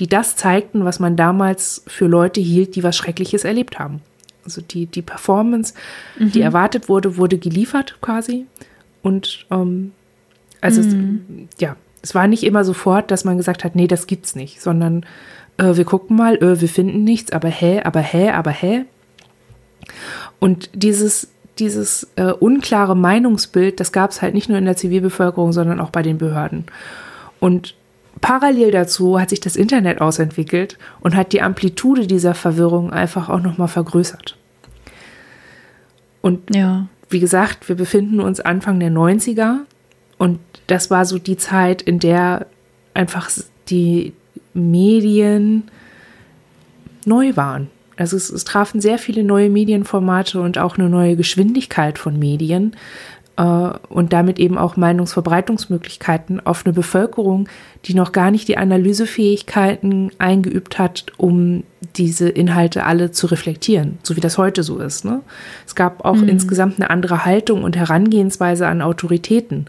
die 0.00 0.06
das 0.06 0.34
zeigten, 0.34 0.84
was 0.84 0.98
man 0.98 1.14
damals 1.14 1.84
für 1.86 2.06
Leute 2.06 2.40
hielt, 2.40 2.74
die 2.74 2.82
was 2.82 2.96
Schreckliches 2.96 3.44
erlebt 3.44 3.78
haben. 3.78 4.00
Also 4.44 4.62
die, 4.62 4.86
die 4.86 5.02
Performance, 5.02 5.74
mhm. 6.18 6.32
die 6.32 6.40
erwartet 6.40 6.88
wurde, 6.88 7.18
wurde 7.18 7.38
geliefert 7.38 7.98
quasi. 8.00 8.46
Und 9.02 9.46
ähm, 9.50 9.92
also 10.62 10.80
mhm. 10.82 11.48
es, 11.52 11.60
ja, 11.60 11.76
es 12.02 12.14
war 12.14 12.26
nicht 12.26 12.44
immer 12.44 12.64
sofort, 12.64 13.10
dass 13.10 13.24
man 13.24 13.36
gesagt 13.36 13.62
hat, 13.62 13.76
nee, 13.76 13.86
das 13.86 14.06
gibt's 14.06 14.34
nicht, 14.34 14.62
sondern 14.62 15.04
äh, 15.58 15.76
wir 15.76 15.84
gucken 15.84 16.16
mal, 16.16 16.36
äh, 16.36 16.60
wir 16.60 16.68
finden 16.68 17.04
nichts, 17.04 17.32
aber 17.32 17.48
hä, 17.48 17.82
aber 17.82 18.00
hä, 18.00 18.30
aber 18.30 18.50
hä. 18.50 18.86
Und 20.38 20.70
dieses, 20.72 21.30
dieses 21.58 22.08
äh, 22.16 22.32
unklare 22.32 22.96
Meinungsbild, 22.96 23.80
das 23.80 23.92
gab 23.92 24.10
es 24.12 24.22
halt 24.22 24.32
nicht 24.32 24.48
nur 24.48 24.56
in 24.56 24.64
der 24.64 24.76
Zivilbevölkerung, 24.76 25.52
sondern 25.52 25.78
auch 25.78 25.90
bei 25.90 26.02
den 26.02 26.16
Behörden. 26.16 26.64
Und 27.38 27.74
Parallel 28.20 28.70
dazu 28.70 29.18
hat 29.18 29.30
sich 29.30 29.40
das 29.40 29.56
Internet 29.56 30.00
ausentwickelt 30.00 30.78
und 31.00 31.16
hat 31.16 31.32
die 31.32 31.42
Amplitude 31.42 32.06
dieser 32.06 32.34
Verwirrung 32.34 32.92
einfach 32.92 33.28
auch 33.28 33.40
nochmal 33.40 33.68
vergrößert. 33.68 34.36
Und 36.20 36.54
ja. 36.54 36.86
wie 37.08 37.20
gesagt, 37.20 37.68
wir 37.68 37.76
befinden 37.76 38.20
uns 38.20 38.40
Anfang 38.40 38.78
der 38.78 38.90
90er 38.90 39.60
und 40.18 40.38
das 40.66 40.90
war 40.90 41.06
so 41.06 41.18
die 41.18 41.38
Zeit, 41.38 41.80
in 41.80 41.98
der 41.98 42.46
einfach 42.92 43.30
die 43.68 44.12
Medien 44.52 45.70
neu 47.06 47.36
waren. 47.36 47.70
Also 47.96 48.16
es, 48.16 48.30
es 48.30 48.44
trafen 48.44 48.80
sehr 48.80 48.98
viele 48.98 49.24
neue 49.24 49.50
Medienformate 49.50 50.40
und 50.40 50.58
auch 50.58 50.78
eine 50.78 50.88
neue 50.88 51.16
Geschwindigkeit 51.16 51.98
von 51.98 52.18
Medien, 52.18 52.76
und 53.40 54.12
damit 54.12 54.38
eben 54.38 54.58
auch 54.58 54.76
Meinungsverbreitungsmöglichkeiten 54.76 56.44
auf 56.44 56.66
eine 56.66 56.74
Bevölkerung, 56.74 57.48
die 57.86 57.94
noch 57.94 58.12
gar 58.12 58.30
nicht 58.30 58.48
die 58.48 58.58
Analysefähigkeiten 58.58 60.10
eingeübt 60.18 60.78
hat, 60.78 61.06
um 61.16 61.64
diese 61.96 62.28
Inhalte 62.28 62.84
alle 62.84 63.12
zu 63.12 63.28
reflektieren, 63.28 63.98
so 64.02 64.14
wie 64.14 64.20
das 64.20 64.36
heute 64.36 64.62
so 64.62 64.78
ist. 64.78 65.06
Ne? 65.06 65.22
Es 65.66 65.74
gab 65.74 66.04
auch 66.04 66.16
mhm. 66.16 66.28
insgesamt 66.28 66.76
eine 66.76 66.90
andere 66.90 67.24
Haltung 67.24 67.64
und 67.64 67.76
Herangehensweise 67.76 68.66
an 68.66 68.82
Autoritäten 68.82 69.66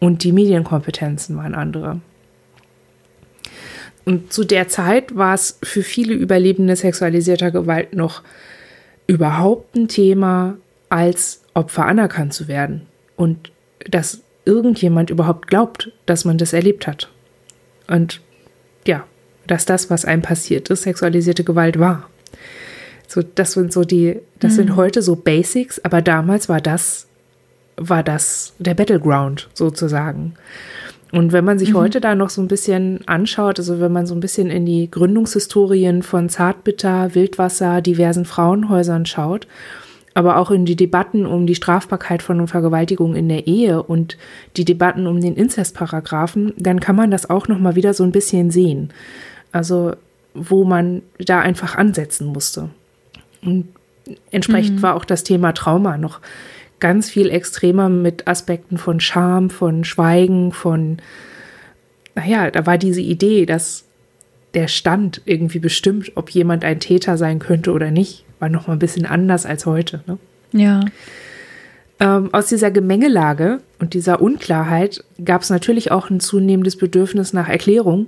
und 0.00 0.22
die 0.22 0.32
Medienkompetenzen 0.32 1.34
waren 1.38 1.54
andere. 1.54 2.00
Und 4.04 4.34
zu 4.34 4.44
der 4.44 4.68
Zeit 4.68 5.16
war 5.16 5.32
es 5.32 5.58
für 5.62 5.82
viele 5.82 6.12
Überlebende 6.12 6.76
sexualisierter 6.76 7.50
Gewalt 7.50 7.94
noch 7.94 8.20
überhaupt 9.06 9.76
ein 9.76 9.88
Thema, 9.88 10.58
als 10.90 11.40
Opfer 11.54 11.86
anerkannt 11.86 12.34
zu 12.34 12.48
werden 12.48 12.86
und 13.16 13.52
dass 13.88 14.20
irgendjemand 14.44 15.10
überhaupt 15.10 15.46
glaubt, 15.46 15.90
dass 16.06 16.24
man 16.24 16.38
das 16.38 16.52
erlebt 16.52 16.86
hat. 16.86 17.10
Und 17.86 18.20
ja, 18.86 19.04
dass 19.46 19.64
das, 19.64 19.90
was 19.90 20.04
einem 20.04 20.22
passiert 20.22 20.70
ist, 20.70 20.82
sexualisierte 20.82 21.44
Gewalt 21.44 21.78
war. 21.78 22.08
So, 23.06 23.22
das 23.22 23.52
sind 23.52 23.72
so 23.72 23.84
die, 23.84 24.18
das 24.40 24.52
mhm. 24.52 24.56
sind 24.56 24.76
heute 24.76 25.02
so 25.02 25.16
Basics, 25.16 25.78
aber 25.84 26.02
damals 26.02 26.48
war 26.48 26.60
das, 26.60 27.06
war 27.76 28.02
das 28.02 28.54
der 28.58 28.74
Battleground 28.74 29.48
sozusagen. 29.54 30.34
Und 31.12 31.32
wenn 31.32 31.44
man 31.44 31.58
sich 31.58 31.70
mhm. 31.70 31.76
heute 31.76 32.00
da 32.00 32.14
noch 32.14 32.30
so 32.30 32.42
ein 32.42 32.48
bisschen 32.48 33.06
anschaut, 33.06 33.58
also 33.58 33.80
wenn 33.80 33.92
man 33.92 34.06
so 34.06 34.14
ein 34.14 34.20
bisschen 34.20 34.50
in 34.50 34.66
die 34.66 34.90
Gründungshistorien 34.90 36.02
von 36.02 36.28
Zartbitter, 36.28 37.14
Wildwasser, 37.14 37.82
diversen 37.82 38.24
Frauenhäusern 38.24 39.06
schaut, 39.06 39.46
aber 40.14 40.38
auch 40.38 40.50
in 40.50 40.64
die 40.64 40.76
Debatten 40.76 41.26
um 41.26 41.46
die 41.46 41.56
Strafbarkeit 41.56 42.22
von 42.22 42.46
Vergewaltigung 42.46 43.16
in 43.16 43.28
der 43.28 43.46
Ehe 43.46 43.82
und 43.82 44.16
die 44.56 44.64
Debatten 44.64 45.06
um 45.06 45.20
den 45.20 45.34
Inzestparagraphen, 45.34 46.54
dann 46.56 46.80
kann 46.80 46.96
man 46.96 47.10
das 47.10 47.28
auch 47.28 47.48
noch 47.48 47.58
mal 47.58 47.74
wieder 47.74 47.94
so 47.94 48.04
ein 48.04 48.12
bisschen 48.12 48.50
sehen. 48.50 48.92
Also 49.50 49.94
wo 50.34 50.64
man 50.64 51.02
da 51.18 51.40
einfach 51.40 51.76
ansetzen 51.76 52.26
musste. 52.26 52.70
Und 53.42 53.68
entsprechend 54.30 54.78
mhm. 54.78 54.82
war 54.82 54.94
auch 54.96 55.04
das 55.04 55.24
Thema 55.24 55.52
Trauma 55.52 55.96
noch 55.96 56.20
ganz 56.80 57.08
viel 57.08 57.30
extremer 57.30 57.88
mit 57.88 58.26
Aspekten 58.26 58.76
von 58.76 59.00
Scham, 59.00 59.48
von 59.48 59.84
Schweigen, 59.84 60.52
von, 60.52 60.98
naja, 62.14 62.50
da 62.50 62.66
war 62.66 62.78
diese 62.78 63.00
Idee, 63.00 63.46
dass 63.46 63.84
der 64.54 64.68
Stand 64.68 65.22
irgendwie 65.24 65.60
bestimmt, 65.60 66.12
ob 66.16 66.30
jemand 66.30 66.64
ein 66.64 66.80
Täter 66.80 67.16
sein 67.16 67.38
könnte 67.38 67.72
oder 67.72 67.90
nicht, 67.90 68.24
war 68.44 68.50
noch 68.50 68.66
mal 68.66 68.74
ein 68.74 68.78
bisschen 68.78 69.06
anders 69.06 69.46
als 69.46 69.64
heute. 69.64 70.02
Ne? 70.06 70.18
Ja. 70.52 70.80
Ähm, 71.98 72.28
aus 72.34 72.48
dieser 72.48 72.70
Gemengelage 72.70 73.60
und 73.78 73.94
dieser 73.94 74.20
Unklarheit 74.20 75.02
gab 75.24 75.40
es 75.42 75.48
natürlich 75.48 75.90
auch 75.90 76.10
ein 76.10 76.20
zunehmendes 76.20 76.76
Bedürfnis 76.76 77.32
nach 77.32 77.48
Erklärung. 77.48 78.06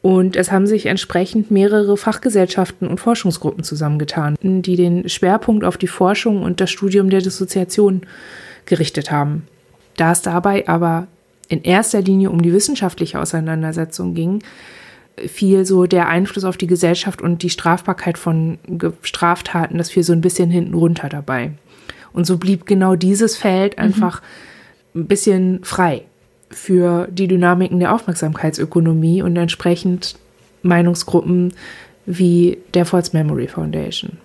Und 0.00 0.36
es 0.36 0.52
haben 0.52 0.68
sich 0.68 0.86
entsprechend 0.86 1.50
mehrere 1.50 1.96
Fachgesellschaften 1.96 2.86
und 2.86 3.00
Forschungsgruppen 3.00 3.64
zusammengetan, 3.64 4.36
die 4.40 4.76
den 4.76 5.08
Schwerpunkt 5.08 5.64
auf 5.64 5.76
die 5.76 5.88
Forschung 5.88 6.44
und 6.44 6.60
das 6.60 6.70
Studium 6.70 7.10
der 7.10 7.20
Dissoziation 7.20 8.02
gerichtet 8.64 9.10
haben. 9.10 9.48
Da 9.96 10.12
es 10.12 10.22
dabei 10.22 10.68
aber 10.68 11.08
in 11.48 11.64
erster 11.64 12.00
Linie 12.00 12.30
um 12.30 12.42
die 12.42 12.52
wissenschaftliche 12.52 13.18
Auseinandersetzung 13.18 14.14
ging, 14.14 14.38
fiel 15.26 15.64
so 15.64 15.86
der 15.86 16.08
Einfluss 16.08 16.44
auf 16.44 16.56
die 16.56 16.66
Gesellschaft 16.66 17.22
und 17.22 17.42
die 17.42 17.50
Strafbarkeit 17.50 18.18
von 18.18 18.58
Straftaten, 19.02 19.78
das 19.78 19.90
fiel 19.90 20.02
so 20.02 20.12
ein 20.12 20.20
bisschen 20.20 20.50
hinten 20.50 20.74
runter 20.74 21.08
dabei. 21.08 21.52
Und 22.12 22.26
so 22.26 22.38
blieb 22.38 22.66
genau 22.66 22.94
dieses 22.96 23.36
Feld 23.36 23.76
mhm. 23.76 23.84
einfach 23.84 24.22
mhm. 24.92 25.02
ein 25.02 25.06
bisschen 25.06 25.60
frei 25.64 26.02
für 26.50 27.08
die 27.10 27.28
Dynamiken 27.28 27.78
der 27.80 27.94
Aufmerksamkeitsökonomie 27.94 29.22
und 29.22 29.36
entsprechend 29.36 30.16
Meinungsgruppen 30.62 31.52
wie 32.06 32.58
der 32.74 32.86
False 32.86 33.16
Memory 33.16 33.48
Foundation. 33.48 34.18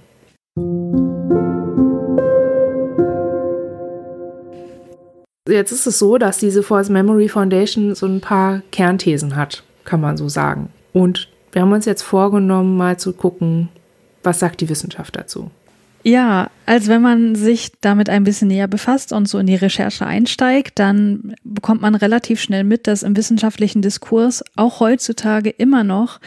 Jetzt 5.50 5.72
ist 5.72 5.86
es 5.86 6.00
so, 6.00 6.18
dass 6.18 6.38
diese 6.38 6.64
False 6.64 6.92
Memory 6.92 7.28
Foundation 7.28 7.94
so 7.96 8.06
ein 8.06 8.22
paar 8.22 8.62
Kernthesen 8.72 9.36
hat, 9.36 9.64
kann 9.84 10.00
man 10.00 10.16
so 10.16 10.30
sagen. 10.30 10.70
Und 10.94 11.30
wir 11.52 11.62
haben 11.62 11.72
uns 11.72 11.86
jetzt 11.86 12.04
vorgenommen, 12.04 12.78
mal 12.78 12.98
zu 12.98 13.14
gucken, 13.14 13.70
was 14.24 14.40
sagt 14.40 14.62
die 14.62 14.70
Wissenschaft 14.70 15.16
dazu. 15.16 15.52
Ja, 16.04 16.50
also 16.66 16.90
wenn 16.90 17.02
man 17.02 17.36
sich 17.36 17.72
damit 17.80 18.10
ein 18.10 18.26
bisschen 18.26 18.50
näher 18.50 18.68
befasst 18.68 19.14
und 19.14 19.28
so 19.28 19.40
in 19.40 19.48
die 19.48 19.56
Recherche 19.56 20.06
einsteigt, 20.06 20.78
dann 20.80 21.36
bekommt 21.44 21.82
man 21.82 21.96
relativ 21.96 22.42
schnell 22.42 22.66
mit, 22.66 22.88
dass 22.88 23.04
im 23.04 23.16
wissenschaftlichen 23.16 23.82
Diskurs 23.82 24.44
auch 24.56 24.82
heutzutage 24.82 25.50
immer 25.50 25.86
noch 25.86 26.20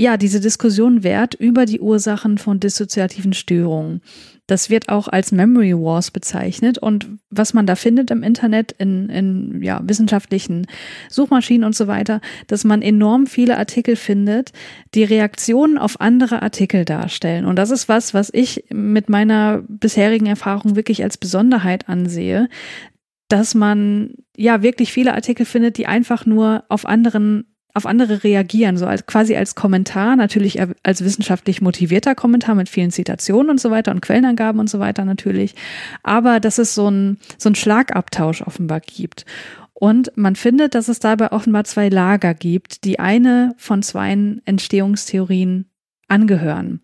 ja, 0.00 0.16
diese 0.16 0.38
Diskussion 0.38 1.02
wert 1.02 1.34
über 1.34 1.66
die 1.66 1.80
Ursachen 1.80 2.38
von 2.38 2.60
dissoziativen 2.60 3.32
Störungen. 3.32 4.00
Das 4.46 4.70
wird 4.70 4.88
auch 4.90 5.08
als 5.08 5.32
Memory 5.32 5.74
Wars 5.74 6.12
bezeichnet. 6.12 6.78
Und 6.78 7.08
was 7.30 7.52
man 7.52 7.66
da 7.66 7.74
findet 7.74 8.12
im 8.12 8.22
Internet, 8.22 8.70
in, 8.78 9.08
in 9.08 9.60
ja, 9.60 9.80
wissenschaftlichen 9.82 10.68
Suchmaschinen 11.10 11.64
und 11.64 11.74
so 11.74 11.88
weiter, 11.88 12.20
dass 12.46 12.62
man 12.62 12.80
enorm 12.80 13.26
viele 13.26 13.58
Artikel 13.58 13.96
findet, 13.96 14.52
die 14.94 15.02
Reaktionen 15.02 15.78
auf 15.78 16.00
andere 16.00 16.42
Artikel 16.42 16.84
darstellen. 16.84 17.44
Und 17.44 17.56
das 17.56 17.72
ist 17.72 17.88
was, 17.88 18.14
was 18.14 18.30
ich 18.32 18.66
mit 18.70 19.08
meiner 19.08 19.64
bisherigen 19.66 20.26
Erfahrung 20.26 20.76
wirklich 20.76 21.02
als 21.02 21.16
Besonderheit 21.16 21.88
ansehe, 21.88 22.48
dass 23.26 23.56
man 23.56 24.14
ja 24.36 24.62
wirklich 24.62 24.92
viele 24.92 25.14
Artikel 25.14 25.44
findet, 25.44 25.76
die 25.76 25.88
einfach 25.88 26.24
nur 26.24 26.62
auf 26.68 26.86
anderen 26.86 27.46
auf 27.78 27.86
andere 27.86 28.22
reagieren, 28.24 28.76
so 28.76 28.86
als 28.86 29.06
quasi 29.06 29.34
als 29.34 29.54
Kommentar, 29.54 30.16
natürlich 30.16 30.60
als 30.82 31.02
wissenschaftlich 31.02 31.62
motivierter 31.62 32.14
Kommentar 32.14 32.54
mit 32.54 32.68
vielen 32.68 32.90
Zitationen 32.90 33.50
und 33.50 33.60
so 33.60 33.70
weiter 33.70 33.92
und 33.92 34.02
Quellenangaben 34.02 34.60
und 34.60 34.68
so 34.68 34.78
weiter 34.78 35.06
natürlich, 35.06 35.54
aber 36.02 36.40
dass 36.40 36.58
es 36.58 36.74
so 36.74 36.90
ein, 36.90 37.18
so 37.38 37.48
ein 37.48 37.54
Schlagabtausch 37.54 38.42
offenbar 38.42 38.80
gibt. 38.80 39.24
Und 39.72 40.10
man 40.16 40.34
findet, 40.34 40.74
dass 40.74 40.88
es 40.88 40.98
dabei 40.98 41.30
offenbar 41.30 41.62
zwei 41.62 41.88
Lager 41.88 42.34
gibt, 42.34 42.84
die 42.84 42.98
eine 42.98 43.54
von 43.56 43.82
zwei 43.82 44.10
Entstehungstheorien 44.44 45.70
angehören. 46.08 46.80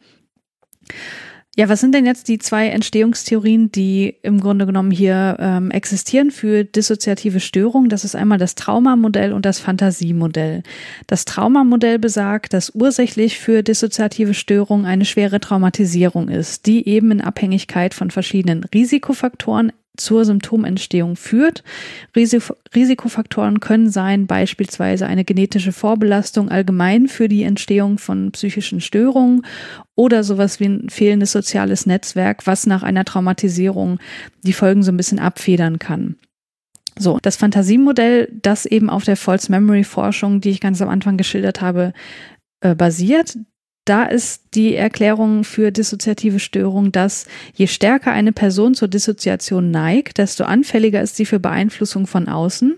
Ja, 1.57 1.69
was 1.69 1.81
sind 1.81 1.95
denn 1.95 2.05
jetzt 2.05 2.27
die 2.27 2.38
zwei 2.38 2.67
Entstehungstheorien, 2.67 3.71
die 3.71 4.17
im 4.23 4.40
Grunde 4.40 4.67
genommen 4.67 4.90
hier 4.90 5.37
ähm, 5.38 5.71
existieren 5.71 6.33
für 6.33 6.64
dissoziative 6.64 7.38
Störungen? 7.38 7.88
Das 7.88 8.05
ist 8.05 8.17
einmal 8.17 8.38
das 8.38 8.57
Traumamodell 8.57 9.33
und 9.33 9.47
das 9.47 9.61
Fantasiemodell. 9.61 10.64
Das 11.07 11.25
Traumamodell 11.25 12.01
besagt, 12.01 12.55
dass 12.55 12.75
ursächlich 12.75 13.38
für 13.38 13.62
dissoziative 13.62 14.35
Störungen 14.35 14.85
eine 14.85 15.05
schwere 15.05 15.38
Traumatisierung 15.38 16.29
ist, 16.29 16.67
die 16.67 16.88
eben 16.88 17.12
in 17.12 17.21
Abhängigkeit 17.21 17.95
von 17.95 18.11
verschiedenen 18.11 18.64
Risikofaktoren 18.64 19.71
zur 19.97 20.25
Symptomentstehung 20.25 21.17
führt. 21.17 21.63
Risikofaktoren 22.17 23.61
können 23.61 23.91
sein 23.91 24.27
beispielsweise 24.27 25.07
eine 25.07 25.25
genetische 25.25 25.73
Vorbelastung 25.73 26.49
allgemein 26.49 27.09
für 27.09 27.29
die 27.29 27.45
Entstehung 27.45 27.99
von 27.99 28.33
psychischen 28.33 28.81
Störungen 28.81 29.43
oder 29.95 30.25
sowas 30.25 30.61
wie 30.61 30.67
ein 30.67 30.91
fehlendes 30.91 31.33
soziales 31.33 31.87
Netzwerk, 31.87 32.47
was 32.47 32.67
nach 32.67 32.83
einer 32.83 33.05
Traumatisierung 33.05 33.99
die 34.43 34.53
Folgen 34.53 34.83
so 34.83 34.91
ein 34.91 34.97
bisschen 34.97 35.21
abfedern 35.21 35.79
kann. 35.79 36.17
So, 36.97 37.19
das 37.21 37.37
Fantasiemodell, 37.37 38.31
das 38.41 38.67
eben 38.67 38.89
auf 38.89 39.05
der 39.05 39.17
False 39.17 39.51
Memory 39.51 39.85
Forschung, 39.85 40.41
die 40.41 40.51
ich 40.51 40.61
ganz 40.61 40.81
am 40.81 40.89
Anfang 40.89 41.17
geschildert 41.17 41.61
habe, 41.61 41.93
äh, 42.61 42.75
basiert, 42.75 43.37
da 43.85 44.05
ist 44.05 44.44
die 44.55 44.75
Erklärung 44.75 45.45
für 45.45 45.73
dissoziative 45.73 46.38
Störung, 46.38 46.93
dass 46.93 47.27
je 47.55 47.67
stärker 47.67 48.12
eine 48.12 48.33
Person 48.33 48.75
zur 48.75 48.88
Dissoziation 48.88 49.71
neigt, 49.71 50.19
desto 50.19 50.45
anfälliger 50.45 51.03
ist 51.03 51.17
sie 51.17 51.27
für 51.27 51.40
Beeinflussung 51.40 52.07
von 52.07 52.29
außen, 52.29 52.77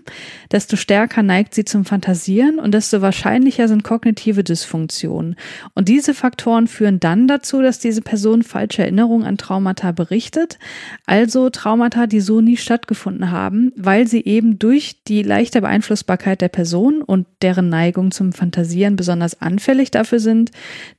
desto 0.51 0.75
stärker 0.75 1.23
neigt 1.23 1.53
sie 1.53 1.65
zum 1.65 1.85
Fantasieren 1.85 2.59
und 2.59 2.73
desto 2.73 3.01
wahrscheinlicher 3.01 3.67
sind 3.67 3.83
kognitive 3.83 4.43
Dysfunktionen. 4.43 5.35
Und 5.73 5.87
diese 5.87 6.13
Faktoren 6.13 6.67
führen 6.67 6.99
dann 6.99 7.27
dazu, 7.27 7.61
dass 7.61 7.79
diese 7.79 8.01
Person 8.01 8.43
falsche 8.43 8.81
Erinnerungen 8.81 9.27
an 9.27 9.37
Traumata 9.37 9.91
berichtet, 9.91 10.57
also 11.05 11.49
Traumata, 11.49 12.07
die 12.07 12.21
so 12.21 12.41
nie 12.41 12.57
stattgefunden 12.57 13.31
haben, 13.31 13.71
weil 13.75 14.07
sie 14.07 14.23
eben 14.25 14.59
durch 14.59 15.03
die 15.07 15.23
leichte 15.23 15.61
Beeinflussbarkeit 15.61 16.41
der 16.41 16.49
Person 16.49 17.01
und 17.01 17.27
deren 17.41 17.69
Neigung 17.69 18.11
zum 18.11 18.33
Fantasieren 18.33 18.95
besonders 18.95 19.41
anfällig 19.41 19.91
dafür 19.91 20.19
sind, 20.19 20.51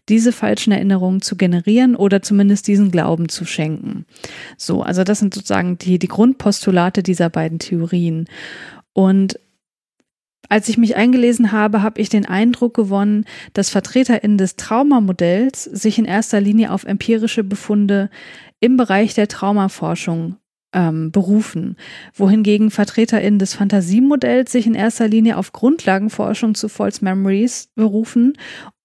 diese 0.09 0.33
falschen 0.33 0.68
Erinnerungen 0.73 1.23
zu 1.23 1.37
generieren 1.37 1.97
oder 1.97 2.23
zumindest 2.23 2.67
diesen 2.67 2.91
Glauben 2.91 3.29
zu 3.29 3.45
schenken. 3.45 4.05
So, 4.57 4.83
also 4.83 5.05
das 5.05 5.19
sind 5.19 5.35
sozusagen 5.35 5.79
die, 5.79 5.99
die 5.99 6.09
Grundpostulate 6.09 7.03
dieser 7.03 7.31
beiden 7.31 7.59
Theorien. 7.59 8.27
Und 8.93 9.39
als 10.49 10.69
ich 10.69 10.79
mich 10.79 10.97
eingelesen 10.97 11.53
habe, 11.53 11.83
habe 11.83 12.01
ich 12.01 12.09
den 12.09 12.27
Eindruck 12.27 12.75
gewonnen, 12.75 13.25
dass 13.53 13.71
VertreterInnen 13.71 14.39
des 14.39 14.57
Traumamodells 14.57 15.65
sich 15.65 15.99
in 15.99 16.07
erster 16.07 16.41
Linie 16.41 16.73
auf 16.73 16.85
empirische 16.85 17.45
Befunde 17.45 18.09
im 18.61 18.77
Bereich 18.77 19.15
der 19.15 19.29
Traumaforschung 19.29 20.37
ähm, 20.73 21.11
berufen, 21.11 21.77
wohingegen 22.15 22.71
VertreterInnen 22.71 23.39
des 23.39 23.55
Fantasiemodells 23.55 24.53
sich 24.53 24.67
in 24.67 24.75
erster 24.75 25.09
Linie 25.09 25.37
auf 25.37 25.53
Grundlagenforschung 25.53 26.55
zu 26.55 26.69
False 26.69 27.05
Memories 27.05 27.71
berufen 27.75 28.35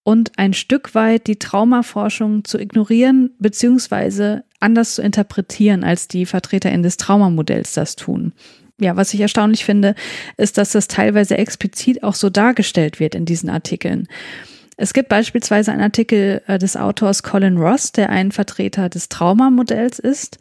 und 0.03 0.31
ein 0.37 0.53
Stück 0.53 0.95
weit 0.95 1.27
die 1.27 1.39
Traumaforschung 1.39 2.43
zu 2.43 2.59
ignorieren 2.59 3.31
beziehungsweise 3.39 4.43
anders 4.59 4.95
zu 4.95 5.01
interpretieren, 5.01 5.83
als 5.83 6.07
die 6.07 6.25
VertreterInnen 6.25 6.83
des 6.83 6.97
Traumamodells 6.97 7.73
das 7.73 7.95
tun. 7.95 8.33
Ja, 8.79 8.95
was 8.95 9.13
ich 9.13 9.21
erstaunlich 9.21 9.65
finde, 9.65 9.95
ist, 10.37 10.57
dass 10.57 10.71
das 10.71 10.87
teilweise 10.87 11.37
explizit 11.37 12.03
auch 12.03 12.15
so 12.15 12.29
dargestellt 12.29 12.99
wird 12.99 13.15
in 13.15 13.25
diesen 13.25 13.49
Artikeln. 13.49 14.07
Es 14.75 14.93
gibt 14.93 15.09
beispielsweise 15.09 15.71
einen 15.71 15.81
Artikel 15.81 16.41
äh, 16.47 16.57
des 16.57 16.75
Autors 16.75 17.21
Colin 17.21 17.57
Ross, 17.57 17.91
der 17.91 18.09
ein 18.09 18.31
Vertreter 18.31 18.89
des 18.89 19.07
Traumamodells 19.07 19.99
ist 19.99 20.39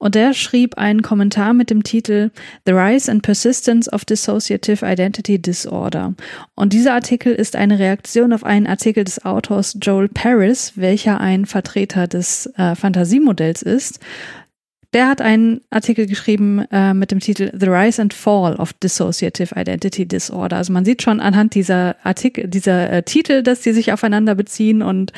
Und 0.00 0.14
der 0.14 0.32
schrieb 0.32 0.78
einen 0.78 1.02
Kommentar 1.02 1.52
mit 1.52 1.68
dem 1.68 1.82
Titel 1.82 2.30
The 2.64 2.72
Rise 2.72 3.12
and 3.12 3.22
Persistence 3.22 3.92
of 3.92 4.06
Dissociative 4.06 4.84
Identity 4.84 5.40
Disorder. 5.40 6.14
Und 6.54 6.72
dieser 6.72 6.94
Artikel 6.94 7.34
ist 7.34 7.54
eine 7.54 7.78
Reaktion 7.78 8.32
auf 8.32 8.42
einen 8.42 8.66
Artikel 8.66 9.04
des 9.04 9.22
Autors 9.26 9.76
Joel 9.78 10.08
Paris, 10.08 10.72
welcher 10.76 11.20
ein 11.20 11.44
Vertreter 11.44 12.06
des 12.06 12.46
äh, 12.56 12.74
Fantasiemodells 12.74 13.60
ist. 13.60 14.00
Der 14.94 15.06
hat 15.06 15.20
einen 15.20 15.60
Artikel 15.68 16.06
geschrieben 16.06 16.64
äh, 16.72 16.94
mit 16.94 17.10
dem 17.10 17.20
Titel 17.20 17.52
The 17.52 17.68
Rise 17.68 18.00
and 18.00 18.14
Fall 18.14 18.56
of 18.56 18.72
Dissociative 18.72 19.54
Identity 19.54 20.06
Disorder. 20.06 20.56
Also 20.56 20.72
man 20.72 20.86
sieht 20.86 21.02
schon 21.02 21.20
anhand 21.20 21.54
dieser 21.54 21.94
Artikel, 22.04 22.48
dieser 22.48 22.90
äh, 22.90 23.02
Titel, 23.02 23.42
dass 23.42 23.60
die 23.60 23.72
sich 23.72 23.92
aufeinander 23.92 24.34
beziehen 24.34 24.80
und 24.80 25.12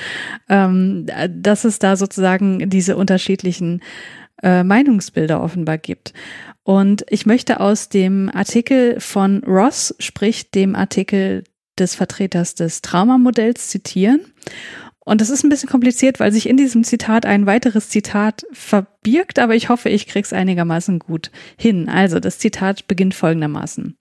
ähm, 0.49 1.07
dass 1.31 1.65
es 1.65 1.79
da 1.79 1.95
sozusagen 1.95 2.69
diese 2.69 2.97
unterschiedlichen 2.97 3.81
äh, 4.43 4.65
Meinungsbilder 4.65 5.43
offenbar 5.43 5.79
gibt. 5.79 6.13
Und 6.65 7.05
ich 7.09 7.27
möchte 7.27 7.61
aus 7.61 7.89
dem 7.89 8.31
Artikel 8.33 9.01
von 9.01 9.43
Ross, 9.45 9.95
sprich 9.99 10.51
dem 10.51 10.75
Artikel 10.75 11.45
des 11.79 11.95
Vertreters 11.95 12.55
des 12.55 12.83
Traumamodells, 12.83 13.69
zitieren. 13.69 14.21
Und 15.05 15.21
das 15.21 15.31
ist 15.31 15.43
ein 15.43 15.49
bisschen 15.49 15.69
kompliziert, 15.69 16.21
weil 16.21 16.31
sich 16.31 16.49
in 16.49 16.57
diesem 16.57 16.85
Zitat 16.85 17.27
ein 17.27 17.47
weiteres 17.47 17.89
Zitat 17.89 18.47
verbirgt, 18.53 19.41
aber 19.41 19.57
ich 19.57 19.69
hoffe, 19.69 19.89
ich 19.89 20.07
krieg's 20.07 20.33
einigermaßen 20.33 21.01
gut 21.01 21.33
hin. 21.57 21.89
Also, 21.89 22.21
das 22.21 22.39
Zitat 22.39 22.87
beginnt 22.87 23.15
folgendermaßen. 23.15 23.97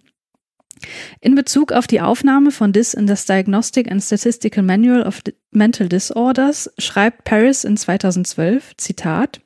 In 1.19 1.35
Bezug 1.35 1.71
auf 1.71 1.87
die 1.87 2.01
Aufnahme 2.01 2.51
von 2.51 2.71
DIS 2.71 2.93
in 2.93 3.07
das 3.07 3.25
Diagnostic 3.25 3.91
and 3.91 4.01
Statistical 4.01 4.63
Manual 4.63 5.03
of 5.03 5.21
Mental 5.51 5.87
Disorders 5.87 6.71
schreibt 6.77 7.23
Paris 7.23 7.63
in 7.63 7.77
2012, 7.77 8.77
Zitat, 8.77 9.41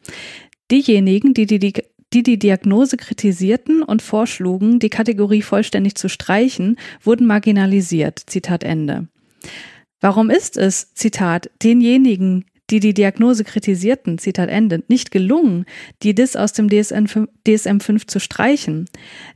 diejenigen, 0.71 1.33
die 1.33 1.45
die, 1.45 1.59
die 1.59 2.23
die 2.23 2.39
Diagnose 2.39 2.97
kritisierten 2.97 3.83
und 3.83 4.01
vorschlugen, 4.01 4.79
die 4.79 4.89
Kategorie 4.89 5.41
vollständig 5.41 5.95
zu 5.95 6.09
streichen, 6.09 6.77
wurden 7.01 7.27
marginalisiert. 7.27 8.21
Zitat 8.25 8.63
Ende. 8.63 9.07
Warum 10.01 10.29
ist 10.29 10.57
es, 10.57 10.93
Zitat, 10.93 11.49
denjenigen, 11.63 12.45
die 12.69 12.79
die 12.79 12.93
Diagnose 12.93 13.43
kritisierten, 13.43 14.17
Zitat 14.17 14.49
Ende, 14.49 14.83
nicht 14.87 15.11
gelungen, 15.11 15.65
die 16.03 16.15
DIS 16.15 16.35
aus 16.35 16.53
dem 16.53 16.67
DSM-5 16.67 18.07
zu 18.07 18.19
streichen? 18.19 18.85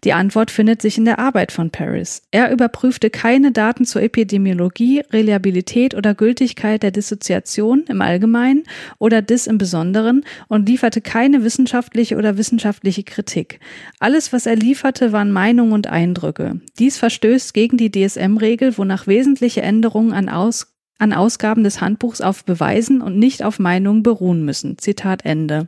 Die 0.03 0.13
Antwort 0.13 0.51
findet 0.51 0.81
sich 0.81 0.97
in 0.97 1.05
der 1.05 1.19
Arbeit 1.19 1.51
von 1.51 1.69
Paris. 1.69 2.23
Er 2.31 2.51
überprüfte 2.51 3.09
keine 3.09 3.51
Daten 3.51 3.85
zur 3.85 4.01
Epidemiologie, 4.01 5.01
Reliabilität 5.11 5.95
oder 5.95 6.15
Gültigkeit 6.15 6.81
der 6.81 6.91
Dissoziation 6.91 7.85
im 7.87 8.01
Allgemeinen 8.01 8.63
oder 8.97 9.21
DIS 9.21 9.47
im 9.47 9.57
Besonderen 9.57 10.25
und 10.47 10.67
lieferte 10.67 11.01
keine 11.01 11.43
wissenschaftliche 11.43 12.17
oder 12.17 12.37
wissenschaftliche 12.37 13.03
Kritik. 13.03 13.59
Alles, 13.99 14.33
was 14.33 14.45
er 14.45 14.55
lieferte, 14.55 15.11
waren 15.11 15.31
Meinungen 15.31 15.73
und 15.73 15.87
Eindrücke. 15.87 16.61
Dies 16.79 16.97
verstößt 16.97 17.53
gegen 17.53 17.77
die 17.77 17.91
DSM-Regel, 17.91 18.77
wonach 18.77 19.07
wesentliche 19.07 19.61
Änderungen 19.61 20.13
an 20.13 20.29
Aus 20.29 20.78
an 20.99 21.13
Ausgaben 21.13 21.63
des 21.63 21.81
Handbuchs 21.81 22.21
auf 22.21 22.45
Beweisen 22.45 23.01
und 23.01 23.17
nicht 23.17 23.43
auf 23.43 23.57
Meinungen 23.57 24.03
beruhen 24.03 24.45
müssen. 24.45 24.77
Zitat 24.77 25.25
Ende. 25.25 25.67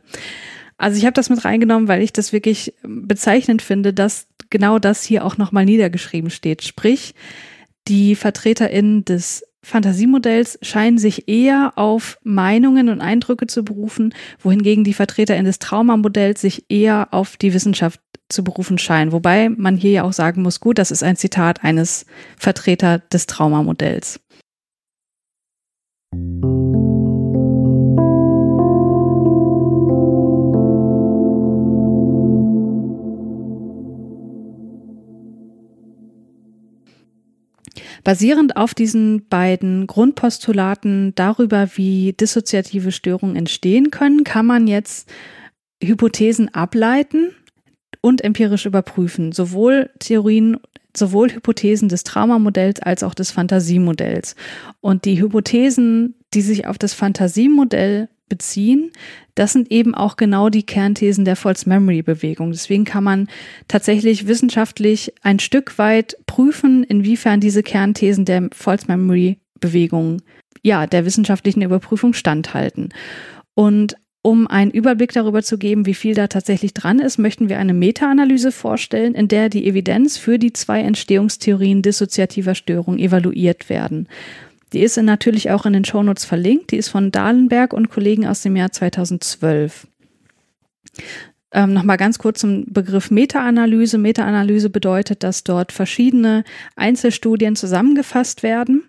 Also 0.76 0.98
ich 0.98 1.04
habe 1.04 1.14
das 1.14 1.30
mit 1.30 1.44
reingenommen, 1.44 1.88
weil 1.88 2.02
ich 2.02 2.12
das 2.12 2.32
wirklich 2.32 2.74
bezeichnend 2.82 3.62
finde, 3.62 3.92
dass 3.92 4.26
genau 4.50 4.78
das 4.78 5.02
hier 5.02 5.24
auch 5.24 5.38
nochmal 5.38 5.64
niedergeschrieben 5.64 6.30
steht. 6.30 6.62
Sprich, 6.62 7.14
die 7.88 8.14
VertreterInnen 8.14 9.04
des 9.04 9.44
Fantasiemodells 9.64 10.58
scheinen 10.62 10.98
sich 10.98 11.28
eher 11.28 11.72
auf 11.76 12.18
Meinungen 12.24 12.88
und 12.88 13.00
Eindrücke 13.00 13.46
zu 13.46 13.62
berufen, 13.64 14.12
wohingegen 14.40 14.82
die 14.82 14.92
VertreterInnen 14.92 15.46
des 15.46 15.60
Traumamodells 15.60 16.40
sich 16.40 16.64
eher 16.68 17.08
auf 17.12 17.36
die 17.36 17.54
Wissenschaft 17.54 18.00
zu 18.28 18.42
berufen 18.42 18.78
scheinen. 18.78 19.12
Wobei 19.12 19.48
man 19.50 19.76
hier 19.76 19.92
ja 19.92 20.02
auch 20.02 20.12
sagen 20.12 20.42
muss, 20.42 20.58
gut, 20.58 20.78
das 20.78 20.90
ist 20.90 21.04
ein 21.04 21.16
Zitat 21.16 21.62
eines 21.62 22.06
Vertreter 22.36 22.98
des 22.98 23.26
Traumamodells. 23.26 24.20
Basierend 38.04 38.56
auf 38.56 38.74
diesen 38.74 39.28
beiden 39.28 39.86
Grundpostulaten 39.86 41.14
darüber, 41.14 41.68
wie 41.76 42.12
dissoziative 42.12 42.90
Störungen 42.90 43.36
entstehen 43.36 43.90
können, 43.90 44.24
kann 44.24 44.44
man 44.44 44.66
jetzt 44.66 45.08
Hypothesen 45.82 46.52
ableiten 46.52 47.30
und 48.00 48.24
empirisch 48.24 48.66
überprüfen, 48.66 49.30
sowohl 49.30 49.90
Theorien 50.00 50.58
sowohl 50.96 51.32
Hypothesen 51.32 51.88
des 51.88 52.04
Traumamodells 52.04 52.80
als 52.80 53.02
auch 53.02 53.14
des 53.14 53.30
Fantasiemodells. 53.30 54.36
Und 54.80 55.04
die 55.04 55.20
Hypothesen, 55.20 56.14
die 56.34 56.42
sich 56.42 56.66
auf 56.66 56.78
das 56.78 56.94
Fantasiemodell 56.94 58.08
beziehen, 58.28 58.90
das 59.34 59.52
sind 59.52 59.70
eben 59.70 59.94
auch 59.94 60.16
genau 60.16 60.48
die 60.48 60.64
Kernthesen 60.64 61.24
der 61.24 61.36
False 61.36 61.68
Memory 61.68 62.02
Bewegung. 62.02 62.52
Deswegen 62.52 62.84
kann 62.84 63.04
man 63.04 63.28
tatsächlich 63.68 64.26
wissenschaftlich 64.26 65.12
ein 65.22 65.38
Stück 65.38 65.78
weit 65.78 66.16
prüfen, 66.26 66.84
inwiefern 66.84 67.40
diese 67.40 67.62
Kernthesen 67.62 68.24
der 68.24 68.48
False 68.52 68.86
Memory 68.86 69.38
Bewegung 69.60 70.20
ja, 70.62 70.86
der 70.86 71.04
wissenschaftlichen 71.04 71.62
Überprüfung 71.62 72.14
standhalten. 72.14 72.90
Und 73.54 73.96
um 74.22 74.46
einen 74.46 74.70
Überblick 74.70 75.12
darüber 75.12 75.42
zu 75.42 75.58
geben, 75.58 75.84
wie 75.84 75.94
viel 75.94 76.14
da 76.14 76.28
tatsächlich 76.28 76.72
dran 76.72 77.00
ist, 77.00 77.18
möchten 77.18 77.48
wir 77.48 77.58
eine 77.58 77.74
Meta-Analyse 77.74 78.52
vorstellen, 78.52 79.14
in 79.14 79.26
der 79.26 79.48
die 79.48 79.66
Evidenz 79.66 80.16
für 80.16 80.38
die 80.38 80.52
zwei 80.52 80.80
Entstehungstheorien 80.80 81.82
dissoziativer 81.82 82.54
Störung 82.54 82.98
evaluiert 82.98 83.68
werden. 83.68 84.08
Die 84.72 84.80
ist 84.80 84.96
natürlich 84.96 85.50
auch 85.50 85.66
in 85.66 85.72
den 85.72 85.84
Shownotes 85.84 86.24
verlinkt. 86.24 86.70
Die 86.70 86.76
ist 86.76 86.88
von 86.88 87.10
Dahlenberg 87.10 87.72
und 87.72 87.90
Kollegen 87.90 88.26
aus 88.26 88.42
dem 88.42 88.54
Jahr 88.54 88.70
2012. 88.70 89.88
Ähm, 91.50 91.74
Nochmal 91.74 91.96
ganz 91.96 92.18
kurz 92.18 92.40
zum 92.40 92.64
Begriff 92.66 93.10
Meta-Analyse. 93.10 93.98
Meta-Analyse 93.98 94.70
bedeutet, 94.70 95.24
dass 95.24 95.42
dort 95.42 95.72
verschiedene 95.72 96.44
Einzelstudien 96.76 97.56
zusammengefasst 97.56 98.44
werden 98.44 98.84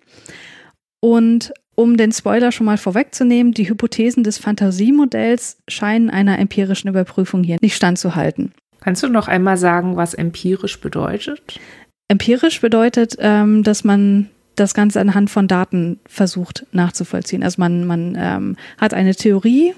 und 1.04 1.52
um 1.76 1.98
den 1.98 2.14
Spoiler 2.14 2.54
schon 2.54 2.66
mal 2.66 2.78
vorwegzunehmen, 2.78 3.54
die 3.54 3.68
Hypothesen 3.68 4.24
des 4.24 4.38
Fantasiemodells 4.38 5.58
scheinen 5.68 6.10
einer 6.10 6.40
empirischen 6.40 6.90
Überprüfung 6.90 7.44
hier 7.44 7.58
nicht 7.60 7.76
standzuhalten. 7.76 8.54
Kannst 8.80 9.04
du 9.04 9.10
noch 9.10 9.28
einmal 9.28 9.58
sagen, 9.58 9.98
was 9.98 10.14
empirisch 10.14 10.80
bedeutet? 10.80 11.60
Empirisch 12.08 12.62
bedeutet, 12.62 13.18
ähm, 13.20 13.64
dass 13.64 13.84
man 13.84 14.30
das 14.56 14.74
Ganze 14.74 15.02
anhand 15.02 15.30
von 15.30 15.50
Daten 15.50 16.00
versucht 16.08 16.66
nachzuvollziehen. 16.72 17.44
Also 17.44 17.60
man, 17.60 17.86
man 17.86 18.16
ähm, 18.18 18.56
hat 18.78 18.94
eine 18.94 19.14
Theorie, 19.14 19.74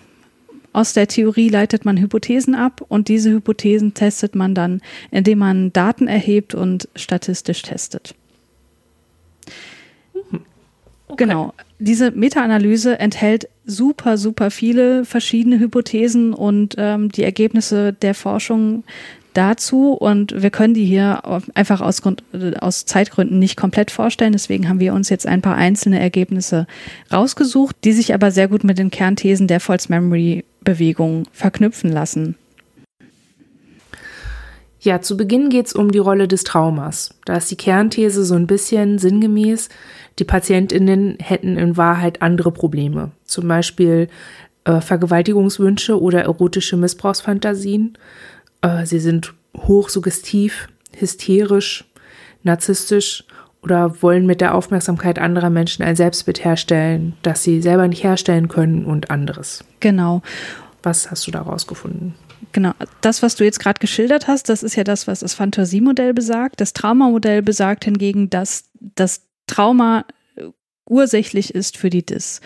aus 0.74 0.94
der 0.94 1.08
Theorie 1.08 1.50
leitet 1.50 1.86
man 1.86 1.98
Hypothesen 1.98 2.54
ab 2.54 2.86
und 2.88 3.08
diese 3.08 3.32
Hypothesen 3.32 3.96
testet 3.96 4.36
man 4.36 4.54
dann, 4.54 4.80
indem 5.10 5.40
man 5.40 5.74
Daten 5.74 6.08
erhebt 6.08 6.54
und 6.54 6.88
statistisch 6.96 7.64
testet. 7.64 8.14
Okay. 11.08 11.24
Genau. 11.24 11.54
Diese 11.78 12.12
Meta-Analyse 12.12 13.00
enthält 13.00 13.50
super, 13.66 14.18
super 14.18 14.50
viele 14.50 15.06
verschiedene 15.06 15.60
Hypothesen 15.60 16.34
und 16.34 16.76
ähm, 16.78 17.10
die 17.10 17.24
Ergebnisse 17.24 17.94
der 17.94 18.16
Forschung 18.16 18.84
dazu. 19.34 19.92
Und 19.92 20.42
wir 20.42 20.50
können 20.50 20.74
die 20.74 20.86
hier 20.86 21.22
einfach 21.54 21.82
aus, 21.82 22.02
Grund, 22.02 22.24
aus 22.60 22.86
Zeitgründen 22.86 23.38
nicht 23.40 23.58
komplett 23.58 23.92
vorstellen. 23.92 24.32
Deswegen 24.32 24.68
haben 24.68 24.80
wir 24.80 24.94
uns 24.94 25.10
jetzt 25.10 25.28
ein 25.28 25.42
paar 25.42 25.56
einzelne 25.56 26.00
Ergebnisse 26.00 26.66
rausgesucht, 27.12 27.76
die 27.84 27.92
sich 27.92 28.14
aber 28.14 28.32
sehr 28.32 28.48
gut 28.48 28.64
mit 28.64 28.78
den 28.78 28.92
Kernthesen 28.92 29.48
der 29.48 29.60
False 29.60 29.90
Memory 29.90 30.46
Bewegung 30.62 31.28
verknüpfen 31.32 31.92
lassen. 31.92 32.36
Ja, 34.86 35.02
zu 35.02 35.18
Beginn 35.18 35.50
geht 35.50 35.66
es 35.66 35.74
um 35.74 35.92
die 35.92 35.98
Rolle 35.98 36.28
des 36.28 36.44
Traumas. 36.44 37.10
Da 37.26 37.38
ist 37.38 37.50
die 37.50 37.58
Kernthese 37.58 38.24
so 38.24 38.36
ein 38.36 38.46
bisschen 38.46 39.00
sinngemäß, 39.00 39.70
die 40.20 40.26
Patientinnen 40.26 41.18
hätten 41.20 41.58
in 41.58 41.76
Wahrheit 41.76 42.22
andere 42.22 42.52
Probleme, 42.52 43.10
zum 43.24 43.48
Beispiel 43.48 44.10
äh, 44.64 44.82
Vergewaltigungswünsche 44.82 46.00
oder 46.00 46.22
erotische 46.22 46.78
Missbrauchsfantasien. 46.78 47.98
Äh, 48.62 48.86
sie 48.86 49.00
sind 49.00 49.34
hochsuggestiv, 49.58 50.70
hysterisch, 50.96 51.86
narzisstisch 52.44 53.24
oder 53.64 54.04
wollen 54.04 54.28
mit 54.28 54.40
der 54.40 54.54
Aufmerksamkeit 54.54 55.18
anderer 55.18 55.50
Menschen 55.50 55.84
ein 55.84 55.96
Selbstbild 55.96 56.46
herstellen, 56.46 57.14
das 57.24 57.42
sie 57.42 57.60
selber 57.60 57.88
nicht 57.88 58.04
herstellen 58.04 58.50
können 58.50 58.86
und 58.86 59.10
anderes. 59.10 59.64
Genau. 59.80 60.22
Was 60.84 61.10
hast 61.10 61.26
du 61.26 61.32
da 61.32 61.42
rausgefunden? 61.42 62.14
Genau, 62.52 62.74
das, 63.02 63.22
was 63.22 63.36
du 63.36 63.44
jetzt 63.44 63.60
gerade 63.60 63.80
geschildert 63.80 64.28
hast, 64.28 64.50
das 64.50 64.64
ist 64.64 64.76
ja 64.76 64.84
das, 64.84 65.08
was 65.08 65.20
das 65.20 65.34
Fantasiemodell 65.34 66.14
besagt. 66.14 66.62
Das 66.62 66.74
Traumamodell 66.74 67.42
besagt 67.42 67.86
hingegen, 67.86 68.30
dass 68.30 68.66
das 68.80 69.22
Trauma 69.48 70.06
äh, 70.36 70.44
ursächlich 70.90 71.54
ist 71.54 71.78
für 71.78 71.90
die 71.90 72.06
DIS. 72.06 72.42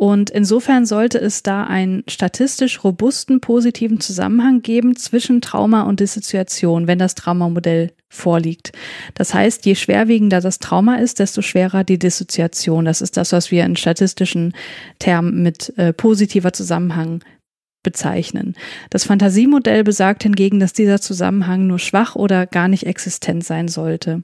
Und 0.00 0.30
insofern 0.30 0.86
sollte 0.86 1.20
es 1.20 1.42
da 1.42 1.64
einen 1.64 2.04
statistisch 2.08 2.82
robusten 2.84 3.42
positiven 3.42 4.00
Zusammenhang 4.00 4.62
geben 4.62 4.96
zwischen 4.96 5.42
Trauma 5.42 5.82
und 5.82 6.00
Dissoziation, 6.00 6.86
wenn 6.86 6.98
das 6.98 7.14
Traumamodell 7.14 7.92
vorliegt. 8.08 8.72
Das 9.12 9.34
heißt, 9.34 9.66
je 9.66 9.74
schwerwiegender 9.74 10.40
das 10.40 10.58
Trauma 10.58 10.94
ist, 10.94 11.18
desto 11.18 11.42
schwerer 11.42 11.84
die 11.84 11.98
Dissoziation. 11.98 12.86
Das 12.86 13.02
ist 13.02 13.18
das, 13.18 13.32
was 13.32 13.50
wir 13.50 13.66
in 13.66 13.76
statistischen 13.76 14.54
Termen 15.00 15.42
mit 15.42 15.76
äh, 15.76 15.92
positiver 15.92 16.54
Zusammenhang 16.54 17.22
bezeichnen. 17.82 18.54
Das 18.90 19.04
Fantasiemodell 19.04 19.84
besagt 19.84 20.22
hingegen, 20.22 20.60
dass 20.60 20.72
dieser 20.72 21.00
Zusammenhang 21.00 21.66
nur 21.66 21.78
schwach 21.78 22.16
oder 22.16 22.46
gar 22.46 22.68
nicht 22.68 22.86
existent 22.86 23.44
sein 23.44 23.68
sollte. 23.68 24.22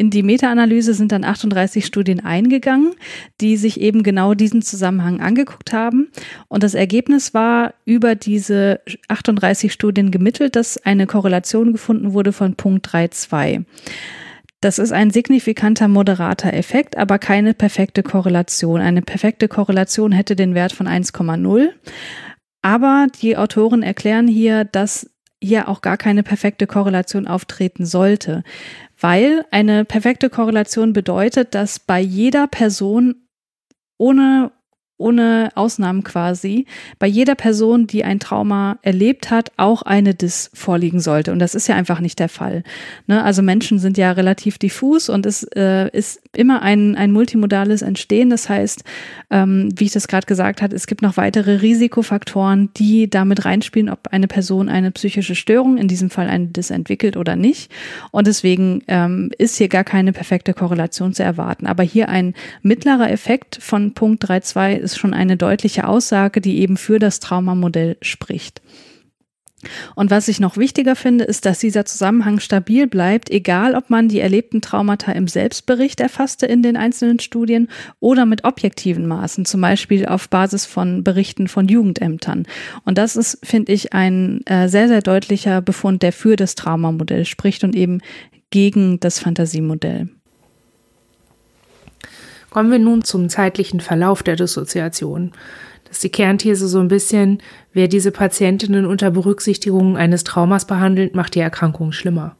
In 0.00 0.08
die 0.08 0.22
Meta-Analyse 0.22 0.94
sind 0.94 1.12
dann 1.12 1.24
38 1.24 1.84
Studien 1.84 2.20
eingegangen, 2.20 2.94
die 3.42 3.58
sich 3.58 3.80
eben 3.82 4.02
genau 4.02 4.32
diesen 4.32 4.62
Zusammenhang 4.62 5.20
angeguckt 5.20 5.74
haben. 5.74 6.08
Und 6.48 6.62
das 6.62 6.72
Ergebnis 6.72 7.34
war 7.34 7.74
über 7.84 8.14
diese 8.14 8.80
38 9.08 9.70
Studien 9.70 10.10
gemittelt, 10.10 10.56
dass 10.56 10.78
eine 10.78 11.06
Korrelation 11.06 11.72
gefunden 11.72 12.14
wurde 12.14 12.32
von 12.32 12.54
Punkt 12.54 12.88
3,2. 12.88 13.64
Das 14.62 14.78
ist 14.78 14.92
ein 14.92 15.10
signifikanter 15.10 15.86
moderater 15.88 16.54
Effekt, 16.54 16.96
aber 16.96 17.18
keine 17.18 17.52
perfekte 17.52 18.02
Korrelation. 18.02 18.80
Eine 18.80 19.02
perfekte 19.02 19.48
Korrelation 19.48 20.12
hätte 20.12 20.34
den 20.34 20.54
Wert 20.54 20.72
von 20.72 20.86
1,0. 20.86 21.68
Aber 22.62 23.06
die 23.20 23.36
Autoren 23.36 23.82
erklären 23.82 24.28
hier, 24.28 24.64
dass 24.64 25.10
hier 25.42 25.68
auch 25.68 25.80
gar 25.80 25.96
keine 25.96 26.22
perfekte 26.22 26.66
Korrelation 26.66 27.26
auftreten 27.26 27.86
sollte, 27.86 28.42
weil 29.00 29.46
eine 29.50 29.84
perfekte 29.84 30.28
Korrelation 30.28 30.92
bedeutet, 30.92 31.54
dass 31.54 31.78
bei 31.78 32.00
jeder 32.00 32.46
Person 32.46 33.14
ohne 33.96 34.52
ohne 35.00 35.50
Ausnahmen 35.54 36.04
quasi, 36.04 36.66
bei 36.98 37.06
jeder 37.06 37.34
Person, 37.34 37.86
die 37.86 38.04
ein 38.04 38.20
Trauma 38.20 38.78
erlebt 38.82 39.30
hat, 39.30 39.50
auch 39.56 39.82
eine 39.82 40.14
Dis 40.14 40.50
vorliegen 40.54 41.00
sollte. 41.00 41.32
Und 41.32 41.38
das 41.38 41.54
ist 41.54 41.66
ja 41.66 41.74
einfach 41.74 42.00
nicht 42.00 42.18
der 42.18 42.28
Fall. 42.28 42.62
Ne? 43.06 43.24
Also 43.24 43.42
Menschen 43.42 43.78
sind 43.78 43.98
ja 43.98 44.12
relativ 44.12 44.58
diffus 44.58 45.08
und 45.08 45.26
es 45.26 45.42
äh, 45.56 45.88
ist 45.96 46.20
immer 46.36 46.62
ein, 46.62 46.96
ein 46.96 47.12
multimodales 47.12 47.82
Entstehen. 47.82 48.30
Das 48.30 48.48
heißt, 48.48 48.84
ähm, 49.30 49.70
wie 49.76 49.84
ich 49.84 49.92
das 49.92 50.06
gerade 50.06 50.26
gesagt 50.26 50.62
habe, 50.62 50.76
es 50.76 50.86
gibt 50.86 51.02
noch 51.02 51.16
weitere 51.16 51.56
Risikofaktoren, 51.56 52.70
die 52.76 53.08
damit 53.08 53.44
reinspielen, 53.44 53.88
ob 53.88 54.08
eine 54.08 54.28
Person 54.28 54.68
eine 54.68 54.90
psychische 54.90 55.34
Störung, 55.34 55.78
in 55.78 55.88
diesem 55.88 56.10
Fall 56.10 56.28
eine 56.28 56.48
Dis 56.48 56.70
entwickelt 56.70 57.16
oder 57.16 57.36
nicht. 57.36 57.72
Und 58.10 58.26
deswegen 58.26 58.82
ähm, 58.86 59.30
ist 59.38 59.56
hier 59.56 59.68
gar 59.68 59.84
keine 59.84 60.12
perfekte 60.12 60.52
Korrelation 60.52 61.14
zu 61.14 61.22
erwarten. 61.22 61.66
Aber 61.66 61.82
hier 61.82 62.10
ein 62.10 62.34
mittlerer 62.62 63.10
Effekt 63.10 63.58
von 63.60 63.94
Punkt 63.94 64.24
3.2 64.24 64.89
ist 64.92 64.98
schon 64.98 65.14
eine 65.14 65.36
deutliche 65.36 65.86
Aussage, 65.86 66.40
die 66.40 66.58
eben 66.58 66.76
für 66.76 66.98
das 66.98 67.20
Traumamodell 67.20 67.96
spricht. 68.02 68.60
Und 69.94 70.10
was 70.10 70.28
ich 70.28 70.40
noch 70.40 70.56
wichtiger 70.56 70.96
finde, 70.96 71.24
ist, 71.24 71.44
dass 71.44 71.58
dieser 71.58 71.84
Zusammenhang 71.84 72.40
stabil 72.40 72.86
bleibt, 72.86 73.30
egal 73.30 73.74
ob 73.74 73.90
man 73.90 74.08
die 74.08 74.20
erlebten 74.20 74.62
Traumata 74.62 75.12
im 75.12 75.28
Selbstbericht 75.28 76.00
erfasste 76.00 76.46
in 76.46 76.62
den 76.62 76.76
einzelnen 76.76 77.18
Studien 77.20 77.68
oder 78.00 78.24
mit 78.24 78.44
objektiven 78.44 79.06
Maßen, 79.06 79.44
zum 79.44 79.60
Beispiel 79.60 80.06
auf 80.06 80.28
Basis 80.28 80.64
von 80.64 81.04
Berichten 81.04 81.48
von 81.48 81.68
Jugendämtern. 81.68 82.46
Und 82.84 82.96
das 82.96 83.16
ist, 83.16 83.38
finde 83.42 83.72
ich, 83.72 83.92
ein 83.92 84.40
äh, 84.46 84.68
sehr, 84.68 84.88
sehr 84.88 85.02
deutlicher 85.02 85.60
Befund, 85.60 86.02
der 86.02 86.12
für 86.12 86.36
das 86.36 86.54
Traumamodell 86.54 87.26
spricht 87.26 87.62
und 87.62 87.76
eben 87.76 88.00
gegen 88.50 88.98
das 89.00 89.18
Fantasiemodell. 89.18 90.08
Kommen 92.50 92.70
wir 92.70 92.78
nun 92.78 93.02
zum 93.04 93.28
zeitlichen 93.28 93.80
Verlauf 93.80 94.22
der 94.22 94.36
Dissoziation. 94.36 95.32
Das 95.84 95.96
ist 95.96 96.04
die 96.04 96.10
Kernthese 96.10 96.68
so 96.68 96.80
ein 96.80 96.88
bisschen, 96.88 97.42
wer 97.72 97.88
diese 97.88 98.10
Patientinnen 98.12 98.86
unter 98.86 99.10
Berücksichtigung 99.10 99.96
eines 99.96 100.24
Traumas 100.24 100.64
behandelt, 100.64 101.14
macht 101.14 101.34
die 101.34 101.40
Erkrankung 101.40 101.92
schlimmer. 101.92 102.36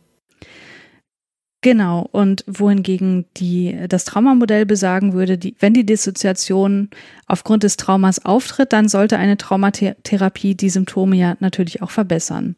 Genau, 1.62 2.09
und 2.11 2.42
wohingegen 2.46 3.27
die, 3.37 3.77
das 3.88 4.07
Traumamodell 4.07 4.64
besagen 4.64 5.12
würde, 5.12 5.37
die, 5.37 5.55
wenn 5.59 5.75
die 5.75 5.85
Dissoziation 5.85 6.88
aufgrund 7.27 7.64
des 7.64 7.77
Traumas 7.77 8.25
auftritt, 8.25 8.73
dann 8.73 8.88
sollte 8.88 9.18
eine 9.18 9.37
Traumatherapie 9.37 10.55
die 10.55 10.70
Symptome 10.70 11.16
ja 11.16 11.37
natürlich 11.40 11.83
auch 11.83 11.90
verbessern. 11.90 12.57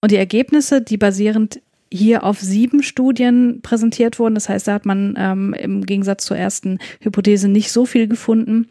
Und 0.00 0.12
die 0.12 0.16
Ergebnisse, 0.16 0.80
die 0.80 0.96
basierend 0.96 1.60
hier 1.92 2.24
auf 2.24 2.40
sieben 2.40 2.82
Studien 2.82 3.60
präsentiert 3.62 4.18
wurden. 4.18 4.34
Das 4.34 4.48
heißt, 4.48 4.66
da 4.66 4.74
hat 4.74 4.86
man 4.86 5.14
ähm, 5.18 5.54
im 5.54 5.84
Gegensatz 5.84 6.24
zur 6.24 6.36
ersten 6.36 6.78
Hypothese 7.00 7.48
nicht 7.48 7.70
so 7.70 7.86
viel 7.86 8.08
gefunden. 8.08 8.68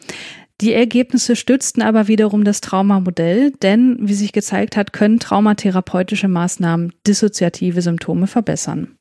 Die 0.60 0.74
Ergebnisse 0.74 1.36
stützten 1.36 1.82
aber 1.82 2.08
wiederum 2.08 2.44
das 2.44 2.62
Traumamodell, 2.62 3.52
denn 3.64 3.98
wie 4.00 4.14
sich 4.14 4.32
gezeigt 4.32 4.78
hat, 4.78 4.94
können 4.94 5.20
traumatherapeutische 5.20 6.28
Maßnahmen 6.28 6.94
dissoziative 7.08 7.82
Symptome 7.82 8.28
verbessern. 8.28 8.96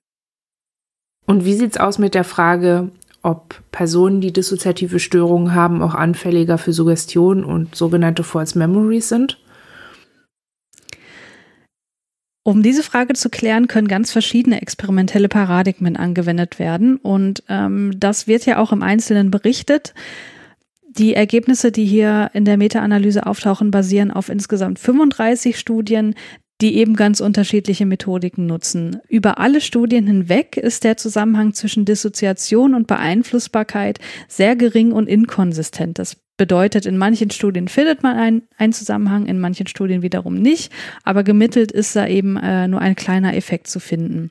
Und 1.27 1.45
wie 1.45 1.55
sieht's 1.55 1.77
aus 1.77 1.99
mit 1.99 2.15
der 2.15 2.25
Frage, 2.25 2.91
ob 3.23 3.61
Personen, 3.73 4.23
die 4.23 4.33
dissoziative 4.33 4.99
Störungen 4.99 5.55
haben, 5.55 5.83
auch 5.83 5.95
anfälliger 5.95 6.57
für 6.57 6.73
Suggestion 6.73 7.45
und 7.45 7.75
sogenannte 7.75 8.25
False 8.25 8.59
Memories 8.59 9.09
sind? 9.11 9.39
Um 12.43 12.63
diese 12.63 12.83
Frage 12.83 13.15
zu 13.15 13.29
klären, 13.29 13.69
können 13.69 13.89
ganz 13.89 14.13
verschiedene 14.13 14.63
experimentelle 14.63 15.29
Paradigmen 15.29 15.97
angewendet 15.97 16.59
werden. 16.59 16.97
Und 16.97 17.43
ähm, 17.49 17.93
das 17.97 18.27
wird 18.27 18.47
ja 18.47 18.59
auch 18.59 18.73
im 18.73 18.83
Einzelnen 18.83 19.31
berichtet. 19.31 19.95
Die 20.89 21.15
Ergebnisse, 21.15 21.71
die 21.71 21.85
hier 21.85 22.31
in 22.33 22.45
der 22.45 22.57
Meta-Analyse 22.57 23.27
auftauchen, 23.27 23.71
basieren 23.71 24.11
auf 24.11 24.29
insgesamt 24.29 24.79
35 24.79 25.59
Studien, 25.59 26.15
die 26.61 26.77
eben 26.77 26.97
ganz 26.97 27.21
unterschiedliche 27.21 27.87
Methodiken 27.87 28.47
nutzen. 28.47 29.01
Über 29.09 29.39
alle 29.39 29.61
Studien 29.61 30.07
hinweg 30.07 30.57
ist 30.57 30.85
der 30.85 30.97
Zusammenhang 30.97 31.55
zwischen 31.55 31.85
Dissoziation 31.85 32.75
und 32.75 32.87
Beeinflussbarkeit 32.87 33.99
sehr 34.29 34.57
gering 34.57 34.93
und 34.93 35.09
inkonsistent. 35.09 35.99
Das 35.99 36.17
bedeutet, 36.41 36.87
in 36.87 36.97
manchen 36.97 37.31
Studien 37.31 37.69
findet 37.69 38.03
man 38.03 38.17
einen, 38.17 38.43
einen 38.57 38.73
Zusammenhang, 38.73 39.27
in 39.27 39.41
manchen 39.41 39.67
Studien 39.67 40.01
wiederum 40.01 40.37
nicht, 40.37 40.73
aber 41.05 41.23
gemittelt 41.23 41.71
ist 41.71 41.95
da 41.95 42.07
eben 42.07 42.39
äh, 42.39 42.67
nur 42.67 42.81
ein 42.81 42.97
kleiner 42.97 43.37
Effekt 43.37 43.67
zu 43.67 43.79
finden. 43.79 44.31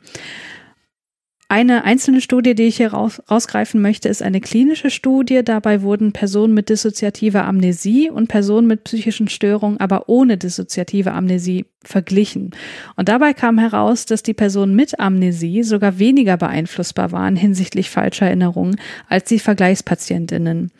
Eine 1.51 1.83
einzelne 1.83 2.21
Studie, 2.21 2.55
die 2.55 2.63
ich 2.63 2.77
hier 2.77 2.93
raus, 2.93 3.21
rausgreifen 3.29 3.79
möchte, 3.79 4.09
ist 4.09 4.23
eine 4.23 4.41
klinische 4.41 4.89
Studie. 4.89 5.43
Dabei 5.43 5.83
wurden 5.83 6.11
Personen 6.11 6.55
mit 6.55 6.69
dissoziativer 6.69 7.45
Amnesie 7.45 8.09
und 8.09 8.27
Personen 8.27 8.65
mit 8.65 8.85
psychischen 8.85 9.27
Störungen, 9.27 9.79
aber 9.79 10.09
ohne 10.09 10.37
dissoziative 10.37 11.11
Amnesie 11.11 11.65
verglichen. 11.83 12.51
Und 12.95 13.09
dabei 13.09 13.33
kam 13.33 13.59
heraus, 13.59 14.05
dass 14.05 14.23
die 14.23 14.33
Personen 14.33 14.75
mit 14.75 14.99
Amnesie 14.99 15.61
sogar 15.61 15.99
weniger 15.99 16.37
beeinflussbar 16.37 17.11
waren 17.11 17.35
hinsichtlich 17.35 17.91
falscher 17.91 18.25
Erinnerungen 18.25 18.79
als 19.07 19.25
die 19.25 19.39
Vergleichspatientinnen. 19.39 20.71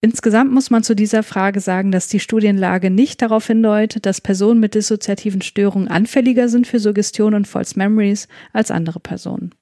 Insgesamt 0.00 0.52
muss 0.52 0.70
man 0.70 0.82
zu 0.82 0.94
dieser 0.94 1.22
Frage 1.22 1.60
sagen, 1.60 1.90
dass 1.90 2.08
die 2.08 2.20
Studienlage 2.20 2.90
nicht 2.90 3.22
darauf 3.22 3.46
hindeutet, 3.46 4.06
dass 4.06 4.20
Personen 4.20 4.60
mit 4.60 4.74
dissoziativen 4.74 5.42
Störungen 5.42 5.88
anfälliger 5.88 6.48
sind 6.48 6.66
für 6.66 6.78
Suggestion 6.78 7.34
und 7.34 7.48
False 7.48 7.78
Memories 7.78 8.28
als 8.52 8.70
andere 8.70 9.00
Personen 9.00 9.54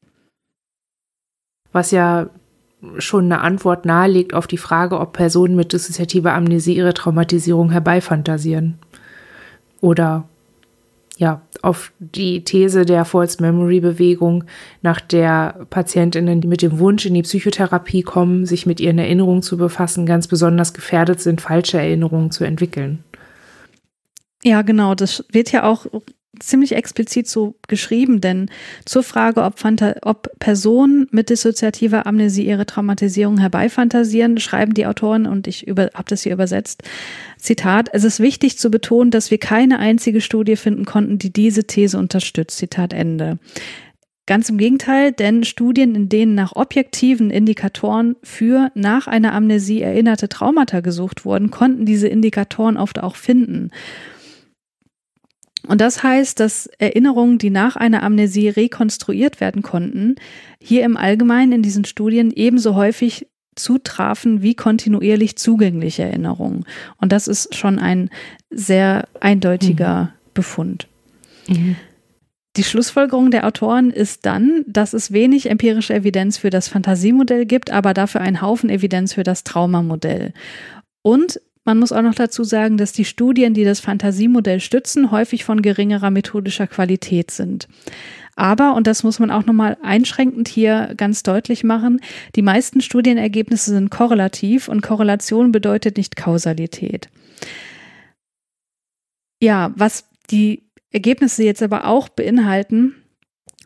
was 1.74 1.90
ja 1.90 2.30
schon 2.98 3.24
eine 3.24 3.40
Antwort 3.40 3.84
nahelegt 3.84 4.32
auf 4.32 4.46
die 4.46 4.58
Frage, 4.58 5.00
ob 5.00 5.12
Personen 5.12 5.56
mit 5.56 5.72
dissoziativer 5.72 6.32
Amnesie 6.32 6.76
ihre 6.76 6.94
Traumatisierung 6.94 7.70
herbeifantasieren. 7.70 8.78
Oder 9.80 10.28
ja, 11.16 11.42
auf 11.62 11.92
die 11.98 12.42
These 12.42 12.84
der 12.84 13.04
False 13.04 13.40
Memory 13.40 13.80
Bewegung, 13.80 14.44
nach 14.82 15.00
der 15.00 15.66
Patientinnen, 15.70 16.40
die 16.40 16.48
mit 16.48 16.62
dem 16.62 16.78
Wunsch 16.78 17.06
in 17.06 17.14
die 17.14 17.22
Psychotherapie 17.22 18.02
kommen, 18.02 18.46
sich 18.46 18.66
mit 18.66 18.80
ihren 18.80 18.98
Erinnerungen 18.98 19.42
zu 19.42 19.56
befassen, 19.56 20.06
ganz 20.06 20.26
besonders 20.26 20.74
gefährdet 20.74 21.20
sind, 21.20 21.40
falsche 21.40 21.78
Erinnerungen 21.78 22.30
zu 22.30 22.44
entwickeln. 22.44 23.04
Ja, 24.42 24.62
genau. 24.62 24.94
Das 24.94 25.24
wird 25.30 25.52
ja 25.52 25.64
auch 25.64 25.86
ziemlich 26.40 26.74
explizit 26.74 27.28
so 27.28 27.56
geschrieben, 27.68 28.20
denn 28.20 28.50
zur 28.84 29.02
Frage, 29.02 29.42
ob, 29.42 29.58
Phanta 29.58 29.94
ob 30.02 30.30
Personen 30.38 31.06
mit 31.10 31.30
dissoziativer 31.30 32.06
Amnesie 32.06 32.46
ihre 32.46 32.66
Traumatisierung 32.66 33.38
herbeifantasieren, 33.38 34.38
schreiben 34.38 34.74
die 34.74 34.86
Autoren, 34.86 35.26
und 35.26 35.46
ich 35.46 35.66
habe 35.68 36.04
das 36.06 36.22
hier 36.22 36.32
übersetzt, 36.32 36.82
Zitat, 37.38 37.90
es 37.92 38.04
ist 38.04 38.20
wichtig 38.20 38.58
zu 38.58 38.70
betonen, 38.70 39.10
dass 39.10 39.30
wir 39.30 39.38
keine 39.38 39.78
einzige 39.78 40.20
Studie 40.20 40.56
finden 40.56 40.84
konnten, 40.84 41.18
die 41.18 41.32
diese 41.32 41.64
These 41.64 41.98
unterstützt. 41.98 42.58
Zitat 42.58 42.92
Ende. 42.92 43.38
Ganz 44.26 44.48
im 44.48 44.56
Gegenteil, 44.56 45.12
denn 45.12 45.44
Studien, 45.44 45.94
in 45.94 46.08
denen 46.08 46.34
nach 46.34 46.56
objektiven 46.56 47.30
Indikatoren 47.30 48.16
für 48.22 48.70
nach 48.74 49.06
einer 49.06 49.34
Amnesie 49.34 49.82
erinnerte 49.82 50.30
Traumata 50.30 50.80
gesucht 50.80 51.26
wurden, 51.26 51.50
konnten 51.50 51.84
diese 51.84 52.08
Indikatoren 52.08 52.78
oft 52.78 53.02
auch 53.02 53.16
finden. 53.16 53.70
Und 55.66 55.80
das 55.80 56.02
heißt, 56.02 56.40
dass 56.40 56.66
Erinnerungen, 56.78 57.38
die 57.38 57.50
nach 57.50 57.76
einer 57.76 58.02
Amnesie 58.02 58.48
rekonstruiert 58.48 59.40
werden 59.40 59.62
konnten, 59.62 60.16
hier 60.60 60.84
im 60.84 60.96
Allgemeinen 60.96 61.52
in 61.52 61.62
diesen 61.62 61.84
Studien 61.84 62.30
ebenso 62.30 62.74
häufig 62.74 63.26
zutrafen 63.56 64.42
wie 64.42 64.54
kontinuierlich 64.54 65.36
zugängliche 65.36 66.02
Erinnerungen. 66.02 66.64
Und 67.00 67.12
das 67.12 67.28
ist 67.28 67.54
schon 67.54 67.78
ein 67.78 68.10
sehr 68.50 69.08
eindeutiger 69.20 70.02
mhm. 70.02 70.08
Befund. 70.34 70.88
Mhm. 71.48 71.76
Die 72.56 72.64
Schlussfolgerung 72.64 73.30
der 73.30 73.46
Autoren 73.46 73.90
ist 73.90 74.26
dann, 74.26 74.64
dass 74.68 74.92
es 74.92 75.12
wenig 75.12 75.50
empirische 75.50 75.94
Evidenz 75.94 76.38
für 76.38 76.50
das 76.50 76.68
Fantasiemodell 76.68 77.46
gibt, 77.46 77.72
aber 77.72 77.94
dafür 77.94 78.20
einen 78.20 78.40
Haufen 78.40 78.70
Evidenz 78.70 79.14
für 79.14 79.24
das 79.24 79.42
Traumamodell. 79.42 80.32
Und 81.02 81.40
man 81.64 81.78
muss 81.78 81.92
auch 81.92 82.02
noch 82.02 82.14
dazu 82.14 82.44
sagen, 82.44 82.76
dass 82.76 82.92
die 82.92 83.04
Studien, 83.04 83.54
die 83.54 83.64
das 83.64 83.80
Fantasiemodell 83.80 84.60
stützen, 84.60 85.10
häufig 85.10 85.44
von 85.44 85.62
geringerer 85.62 86.10
methodischer 86.10 86.66
Qualität 86.66 87.30
sind. 87.30 87.68
Aber, 88.36 88.74
und 88.74 88.86
das 88.86 89.02
muss 89.02 89.18
man 89.18 89.30
auch 89.30 89.46
nochmal 89.46 89.76
einschränkend 89.82 90.48
hier 90.48 90.92
ganz 90.96 91.22
deutlich 91.22 91.64
machen, 91.64 92.00
die 92.34 92.42
meisten 92.42 92.80
Studienergebnisse 92.80 93.70
sind 93.70 93.90
korrelativ 93.90 94.68
und 94.68 94.82
Korrelation 94.82 95.52
bedeutet 95.52 95.96
nicht 95.96 96.16
Kausalität. 96.16 97.08
Ja, 99.40 99.72
was 99.76 100.08
die 100.30 100.64
Ergebnisse 100.90 101.44
jetzt 101.44 101.62
aber 101.62 101.86
auch 101.86 102.08
beinhalten, 102.08 102.94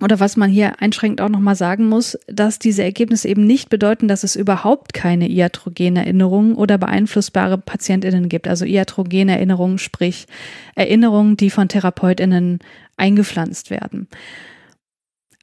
oder 0.00 0.20
was 0.20 0.36
man 0.36 0.50
hier 0.50 0.80
einschränkend 0.80 1.20
auch 1.20 1.28
nochmal 1.28 1.56
sagen 1.56 1.88
muss, 1.88 2.18
dass 2.26 2.58
diese 2.58 2.82
Ergebnisse 2.82 3.28
eben 3.28 3.46
nicht 3.46 3.68
bedeuten, 3.68 4.08
dass 4.08 4.22
es 4.22 4.36
überhaupt 4.36 4.94
keine 4.94 5.28
iatrogene 5.28 6.00
Erinnerungen 6.00 6.54
oder 6.54 6.78
beeinflussbare 6.78 7.58
PatientInnen 7.58 8.28
gibt. 8.28 8.46
Also 8.46 8.64
iatrogene 8.64 9.32
Erinnerungen, 9.32 9.78
sprich 9.78 10.26
Erinnerungen, 10.74 11.36
die 11.36 11.50
von 11.50 11.68
TherapeutInnen 11.68 12.60
eingepflanzt 12.96 13.70
werden. 13.70 14.08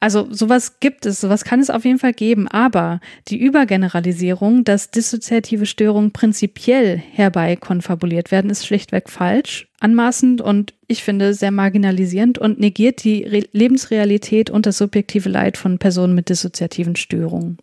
Also 0.01 0.27
sowas 0.29 0.79
gibt 0.81 1.05
es, 1.05 1.21
sowas 1.21 1.45
kann 1.45 1.61
es 1.61 1.69
auf 1.69 1.85
jeden 1.85 1.99
Fall 1.99 2.13
geben, 2.13 2.47
aber 2.47 2.99
die 3.29 3.39
Übergeneralisierung, 3.39 4.63
dass 4.63 4.91
dissoziative 4.91 5.65
Störungen 5.65 6.11
prinzipiell 6.11 6.97
herbei 6.97 7.55
konfabuliert 7.55 8.29
werden, 8.29 8.51
ist 8.51 8.67
schlichtweg 8.67 9.09
falsch, 9.09 9.67
anmaßend 9.79 10.41
und 10.41 10.73
ich 10.87 11.03
finde 11.03 11.33
sehr 11.33 11.51
marginalisierend 11.51 12.37
und 12.37 12.59
negiert 12.59 13.03
die 13.03 13.23
Re 13.23 13.45
Lebensrealität 13.53 14.49
und 14.49 14.65
das 14.65 14.77
subjektive 14.77 15.29
Leid 15.29 15.57
von 15.57 15.79
Personen 15.79 16.13
mit 16.13 16.29
dissoziativen 16.29 16.97
Störungen. 16.97 17.57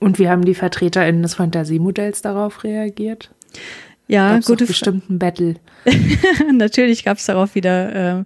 Und 0.00 0.18
wie 0.18 0.28
haben 0.28 0.46
die 0.46 0.54
VertreterInnen 0.54 1.22
des 1.22 1.34
Fantasiemodells 1.34 2.22
darauf 2.22 2.64
reagiert? 2.64 3.30
Ja, 4.10 4.32
Gab's 4.32 4.46
gute 4.46 4.66
bestimmt 4.66 5.08
ein 5.08 5.20
Battle. 5.20 5.54
Natürlich 6.52 7.04
gab 7.04 7.18
es 7.18 7.26
darauf 7.26 7.54
wieder 7.54 8.18
äh, 8.18 8.24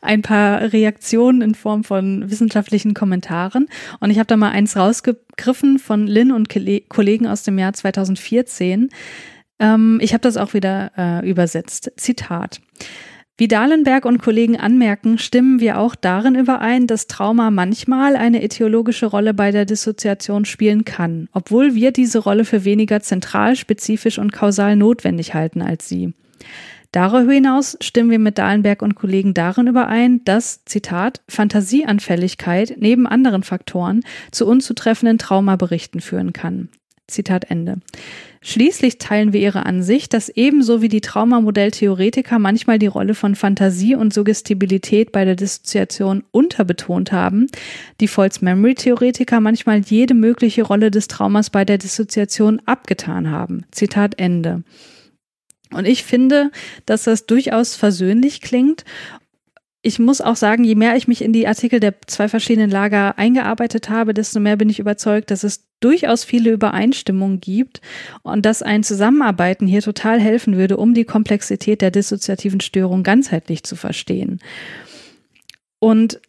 ein 0.00 0.22
paar 0.22 0.72
Reaktionen 0.72 1.40
in 1.40 1.54
Form 1.54 1.84
von 1.84 2.28
wissenschaftlichen 2.28 2.94
Kommentaren. 2.94 3.68
Und 4.00 4.10
ich 4.10 4.18
habe 4.18 4.26
da 4.26 4.36
mal 4.36 4.50
eins 4.50 4.76
rausgegriffen 4.76 5.78
von 5.78 6.08
Lynn 6.08 6.32
und 6.32 6.48
Kollegen 6.48 7.28
aus 7.28 7.44
dem 7.44 7.60
Jahr 7.60 7.72
2014. 7.72 8.88
Ähm, 9.60 10.00
ich 10.02 10.14
habe 10.14 10.22
das 10.22 10.36
auch 10.36 10.52
wieder 10.52 10.90
äh, 10.98 11.30
übersetzt. 11.30 11.92
Zitat. 11.96 12.60
Wie 13.40 13.48
Dahlenberg 13.48 14.04
und 14.04 14.18
Kollegen 14.18 14.58
anmerken, 14.58 15.16
stimmen 15.16 15.60
wir 15.60 15.78
auch 15.78 15.94
darin 15.94 16.34
überein, 16.34 16.86
dass 16.86 17.06
Trauma 17.06 17.50
manchmal 17.50 18.14
eine 18.14 18.42
etiologische 18.42 19.06
Rolle 19.06 19.32
bei 19.32 19.50
der 19.50 19.64
Dissoziation 19.64 20.44
spielen 20.44 20.84
kann, 20.84 21.30
obwohl 21.32 21.74
wir 21.74 21.90
diese 21.90 22.18
Rolle 22.18 22.44
für 22.44 22.66
weniger 22.66 23.00
zentral, 23.00 23.56
spezifisch 23.56 24.18
und 24.18 24.30
kausal 24.30 24.76
notwendig 24.76 25.32
halten 25.32 25.62
als 25.62 25.88
sie. 25.88 26.12
Darüber 26.92 27.32
hinaus 27.32 27.78
stimmen 27.80 28.10
wir 28.10 28.18
mit 28.18 28.36
Dahlenberg 28.36 28.82
und 28.82 28.94
Kollegen 28.94 29.32
darin 29.32 29.68
überein, 29.68 30.22
dass, 30.24 30.66
Zitat, 30.66 31.22
Fantasieanfälligkeit 31.26 32.74
neben 32.78 33.06
anderen 33.06 33.42
Faktoren 33.42 34.02
zu 34.32 34.46
unzutreffenden 34.46 35.16
Traumaberichten 35.16 36.02
führen 36.02 36.34
kann. 36.34 36.68
Zitat 37.10 37.50
Ende. 37.50 37.78
Schließlich 38.42 38.96
teilen 38.96 39.34
wir 39.34 39.40
ihre 39.40 39.66
Ansicht, 39.66 40.14
dass 40.14 40.30
ebenso 40.30 40.80
wie 40.80 40.88
die 40.88 41.02
Traumamodelltheoretiker 41.02 42.38
manchmal 42.38 42.78
die 42.78 42.86
Rolle 42.86 43.14
von 43.14 43.34
Fantasie 43.34 43.94
und 43.94 44.14
Suggestibilität 44.14 45.12
bei 45.12 45.26
der 45.26 45.36
Dissoziation 45.36 46.24
unterbetont 46.30 47.12
haben, 47.12 47.48
die 48.00 48.08
False 48.08 48.42
Memory 48.42 48.74
Theoretiker 48.74 49.40
manchmal 49.40 49.80
jede 49.80 50.14
mögliche 50.14 50.62
Rolle 50.62 50.90
des 50.90 51.08
Traumas 51.08 51.50
bei 51.50 51.66
der 51.66 51.76
Dissoziation 51.76 52.62
abgetan 52.64 53.30
haben. 53.30 53.66
Zitat 53.72 54.18
Ende. 54.18 54.62
Und 55.72 55.86
ich 55.86 56.02
finde, 56.02 56.50
dass 56.86 57.04
das 57.04 57.26
durchaus 57.26 57.76
versöhnlich 57.76 58.40
klingt 58.40 58.84
ich 59.82 59.98
muss 59.98 60.20
auch 60.20 60.36
sagen, 60.36 60.64
je 60.64 60.74
mehr 60.74 60.96
ich 60.96 61.08
mich 61.08 61.22
in 61.22 61.32
die 61.32 61.46
Artikel 61.46 61.80
der 61.80 61.94
zwei 62.06 62.28
verschiedenen 62.28 62.70
Lager 62.70 63.16
eingearbeitet 63.18 63.88
habe, 63.88 64.12
desto 64.12 64.38
mehr 64.38 64.56
bin 64.56 64.68
ich 64.68 64.78
überzeugt, 64.78 65.30
dass 65.30 65.42
es 65.42 65.68
durchaus 65.80 66.22
viele 66.22 66.50
Übereinstimmungen 66.50 67.40
gibt 67.40 67.80
und 68.22 68.44
dass 68.44 68.62
ein 68.62 68.82
Zusammenarbeiten 68.82 69.66
hier 69.66 69.80
total 69.80 70.20
helfen 70.20 70.56
würde, 70.56 70.76
um 70.76 70.92
die 70.92 71.04
Komplexität 71.04 71.80
der 71.80 71.90
dissoziativen 71.90 72.60
Störung 72.60 73.02
ganzheitlich 73.02 73.62
zu 73.62 73.74
verstehen. 73.74 74.40
Und 75.78 76.20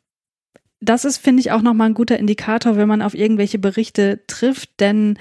das 0.79 1.03
ist, 1.03 1.17
finde 1.17 1.41
ich, 1.41 1.51
auch 1.51 1.61
nochmal 1.61 1.89
ein 1.89 1.93
guter 1.93 2.17
Indikator, 2.17 2.77
wenn 2.77 2.87
man 2.87 3.01
auf 3.01 3.13
irgendwelche 3.13 3.59
Berichte 3.59 4.21
trifft, 4.27 4.79
denn 4.79 5.19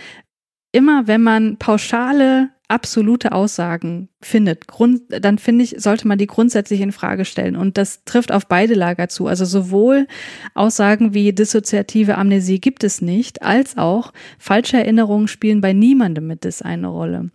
immer 0.71 1.09
wenn 1.09 1.23
man 1.23 1.57
pauschale 1.57 2.51
absolute 2.71 3.33
Aussagen 3.33 4.09
findet, 4.21 4.69
Grund, 4.69 5.03
dann 5.09 5.39
finde 5.39 5.65
ich, 5.65 5.77
sollte 5.79 6.07
man 6.07 6.19
die 6.19 6.27
grundsätzlich 6.27 6.81
in 6.81 6.93
Frage 6.93 7.25
stellen. 7.25 7.57
Und 7.57 7.77
das 7.77 8.05
trifft 8.05 8.33
auf 8.33 8.47
beide 8.47 8.75
Lager 8.75 9.09
zu. 9.09 9.27
Also 9.27 9.45
sowohl 9.45 10.07
Aussagen 10.55 11.13
wie 11.13 11.33
dissoziative 11.33 12.17
Amnesie 12.17 12.61
gibt 12.61 12.85
es 12.85 13.03
nicht, 13.03 13.43
als 13.43 13.77
auch 13.77 14.13
falsche 14.39 14.77
Erinnerungen 14.77 15.29
spielen 15.29 15.61
bei 15.61 15.73
niemandem 15.73 16.27
mit 16.27 16.45
das 16.45 16.63
eine 16.63 16.87
Rolle. 16.87 17.31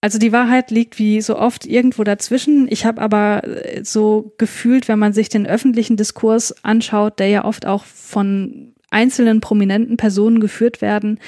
Also 0.00 0.18
die 0.18 0.32
Wahrheit 0.32 0.70
liegt 0.70 0.98
wie 0.98 1.20
so 1.20 1.38
oft 1.38 1.66
irgendwo 1.66 2.04
dazwischen. 2.04 2.66
Ich 2.70 2.84
habe 2.84 3.00
aber 3.00 3.42
äh, 3.44 3.84
so 3.84 4.34
gefühlt, 4.38 4.88
wenn 4.88 4.98
man 4.98 5.12
sich 5.12 5.28
den 5.28 5.46
öffentlichen 5.46 5.96
Diskurs 5.96 6.64
anschaut, 6.64 7.18
der 7.18 7.28
ja 7.28 7.44
oft 7.44 7.66
auch 7.66 7.84
von 7.84 8.74
einzelnen 8.90 9.40
prominenten 9.40 9.96
Personen 9.96 10.40
geführt 10.40 10.80
werden, 10.80 11.18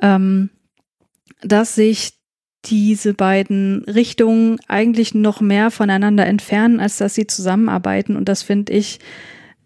ähm, 0.00 0.50
dass 1.42 1.74
sich 1.74 2.21
diese 2.64 3.14
beiden 3.14 3.84
Richtungen 3.84 4.58
eigentlich 4.68 5.14
noch 5.14 5.40
mehr 5.40 5.70
voneinander 5.70 6.26
entfernen, 6.26 6.80
als 6.80 6.98
dass 6.98 7.14
sie 7.14 7.26
zusammenarbeiten. 7.26 8.16
Und 8.16 8.28
das 8.28 8.42
finde 8.42 8.72
ich, 8.72 9.00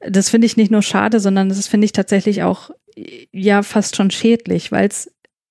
das 0.01 0.31
finde 0.31 0.47
ich 0.47 0.57
nicht 0.57 0.71
nur 0.71 0.83
schade, 0.83 1.21
sondern 1.21 1.49
das 1.49 1.67
finde 1.67 1.85
ich 1.85 1.93
tatsächlich 1.93 2.43
auch 2.43 2.71
ja 3.33 3.63
fast 3.63 3.97
schon 3.97 4.11
schädlich, 4.11 4.73
weil 4.73 4.89
es 4.89 5.11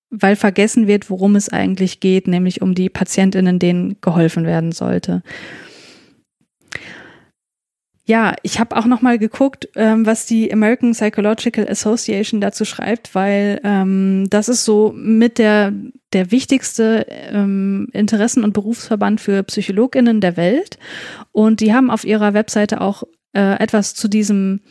weil 0.09 0.35
vergessen 0.35 0.87
wird, 0.87 1.09
worum 1.09 1.35
es 1.35 1.49
eigentlich 1.49 1.99
geht, 1.99 2.27
nämlich 2.27 2.61
um 2.61 2.73
die 2.73 2.89
Patientinnen, 2.89 3.59
denen 3.59 3.97
geholfen 4.01 4.45
werden 4.45 4.71
sollte. 4.71 5.23
Ja, 8.07 8.35
ich 8.43 8.59
habe 8.59 8.77
auch 8.77 8.85
noch 8.85 9.01
mal 9.01 9.17
geguckt, 9.17 9.67
ähm, 9.75 10.05
was 10.05 10.27
die 10.27 10.53
American 10.53 10.91
Psychological 10.91 11.67
Association 11.67 12.39
dazu 12.39 12.63
schreibt, 12.63 13.15
weil 13.15 13.59
ähm, 13.63 14.27
das 14.29 14.47
ist 14.47 14.63
so 14.63 14.93
mit 14.95 15.39
der 15.39 15.73
der 16.15 16.31
wichtigste 16.31 17.05
ähm, 17.09 17.89
Interessen- 17.91 18.43
und 18.43 18.53
Berufsverband 18.53 19.21
für 19.21 19.43
Psychologinnen 19.43 20.21
der 20.21 20.37
Welt 20.37 20.79
und 21.33 21.59
die 21.59 21.73
haben 21.73 21.91
auf 21.91 22.05
ihrer 22.05 22.33
Webseite 22.33 22.79
auch 22.81 23.03
äh, 23.33 23.61
etwas 23.61 23.93
zu 23.93 24.07
diesem 24.07 24.61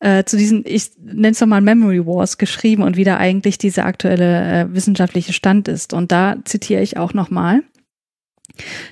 äh, 0.00 0.22
zu 0.22 0.36
diesen, 0.36 0.62
ich 0.64 0.92
nenne 0.96 1.30
es 1.32 1.44
mal 1.44 1.60
Memory 1.60 2.06
Wars 2.06 2.38
geschrieben 2.38 2.84
und 2.84 2.96
wie 2.96 3.02
da 3.02 3.16
eigentlich 3.16 3.58
dieser 3.58 3.84
aktuelle 3.84 4.62
äh, 4.62 4.72
wissenschaftliche 4.72 5.32
Stand 5.32 5.66
ist. 5.66 5.92
Und 5.92 6.12
da 6.12 6.36
zitiere 6.44 6.82
ich 6.82 6.96
auch 6.96 7.14
nochmal. 7.14 7.62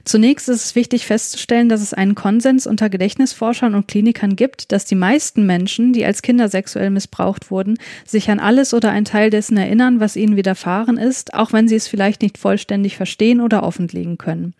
Zunächst 0.04 0.48
ist 0.48 0.64
es 0.64 0.74
wichtig 0.74 1.06
festzustellen, 1.06 1.68
dass 1.68 1.82
es 1.82 1.94
einen 1.94 2.14
Konsens 2.14 2.66
unter 2.66 2.88
Gedächtnisforschern 2.88 3.74
und 3.74 3.88
Klinikern 3.88 4.36
gibt, 4.36 4.72
dass 4.72 4.84
die 4.84 4.94
meisten 4.94 5.46
Menschen, 5.46 5.92
die 5.92 6.04
als 6.04 6.22
Kinder 6.22 6.48
sexuell 6.48 6.90
missbraucht 6.90 7.50
wurden, 7.50 7.78
sich 8.06 8.30
an 8.30 8.40
alles 8.40 8.74
oder 8.74 8.90
einen 8.90 9.04
Teil 9.04 9.30
dessen 9.30 9.56
erinnern, 9.56 10.00
was 10.00 10.16
ihnen 10.16 10.36
widerfahren 10.36 10.98
ist, 10.98 11.34
auch 11.34 11.52
wenn 11.52 11.68
sie 11.68 11.76
es 11.76 11.88
vielleicht 11.88 12.22
nicht 12.22 12.38
vollständig 12.38 12.96
verstehen 12.96 13.40
oder 13.40 13.62
offenlegen 13.62 14.18
können. 14.18 14.54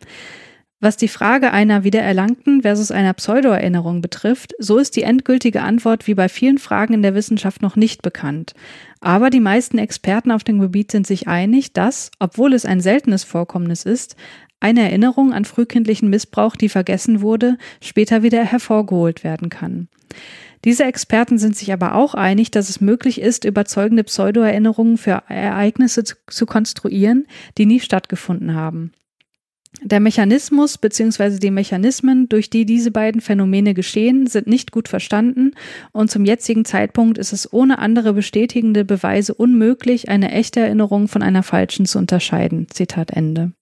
Was 0.79 0.99
die 0.99 1.09
Frage 1.09 1.53
einer 1.53 1.85
wiedererlangten 1.85 2.61
versus 2.61 2.91
einer 2.91 3.15
Pseudoerinnerung 3.15 4.03
betrifft, 4.03 4.53
so 4.59 4.77
ist 4.77 4.95
die 4.95 5.05
endgültige 5.05 5.63
Antwort 5.63 6.07
wie 6.07 6.13
bei 6.13 6.29
vielen 6.29 6.59
Fragen 6.59 6.93
in 6.93 7.01
der 7.03 7.15
Wissenschaft 7.15 7.63
noch 7.63 7.77
nicht 7.77 8.03
bekannt. 8.03 8.53
Aber 9.01 9.31
die 9.31 9.41
meisten 9.41 9.79
Experten 9.79 10.31
auf 10.31 10.45
dem 10.45 10.59
Gebiet 10.59 10.93
sind 10.93 11.07
sich 11.07 11.29
einig, 11.29 11.73
dass, 11.73 12.11
obwohl 12.19 12.53
es 12.53 12.67
ein 12.67 12.81
seltenes 12.81 13.25
Vorkommnis 13.25 13.85
ist, 13.85 14.17
eine 14.61 14.83
Erinnerung 14.83 15.33
an 15.33 15.45
frühkindlichen 15.45 16.09
Missbrauch, 16.09 16.57
die 16.57 16.69
vergessen 16.69 17.21
wurde, 17.21 17.59
später 17.81 18.23
wieder 18.23 18.45
hervorgeholt 18.45 19.25
werden 19.25 19.49
kann. 19.49 19.89
Diese 20.65 20.85
Experten 20.85 21.39
sind 21.39 21.57
sich 21.57 21.73
aber 21.73 21.95
auch 21.95 22.15
einig, 22.15 22.51
dass 22.51 22.69
es 22.69 22.81
möglich 22.81 23.21
ist, 23.21 23.45
überzeugende 23.45 24.03
Pseudoerinnerungen 24.03 24.99
für 24.99 25.23
Ereignisse 25.29 26.03
zu, 26.03 26.17
zu 26.29 26.47
konstruieren, 26.47 27.27
die 27.57 27.67
nie 27.67 27.81
stattgefunden 27.81 28.55
haben. 28.55 28.93
Der 29.83 30.01
Mechanismus 30.01 30.79
bzw. 30.79 31.39
die 31.39 31.51
Mechanismen, 31.51 32.29
durch 32.29 32.49
die 32.51 32.65
diese 32.65 32.91
beiden 32.91 33.21
Phänomene 33.21 33.75
geschehen, 33.75 34.27
sind 34.27 34.47
nicht 34.47 34.73
gut 34.73 34.89
verstanden 34.89 35.53
und 35.93 36.11
zum 36.11 36.25
jetzigen 36.25 36.65
Zeitpunkt 36.65 37.19
ist 37.19 37.33
es 37.33 37.53
ohne 37.53 37.79
andere 37.79 38.15
bestätigende 38.15 38.85
Beweise 38.85 39.35
unmöglich, 39.35 40.09
eine 40.09 40.33
echte 40.33 40.61
Erinnerung 40.61 41.09
von 41.09 41.23
einer 41.23 41.43
falschen 41.43 41.85
zu 41.85 41.99
unterscheiden. 41.99 42.69
Zitat 42.71 43.11
Ende. 43.11 43.53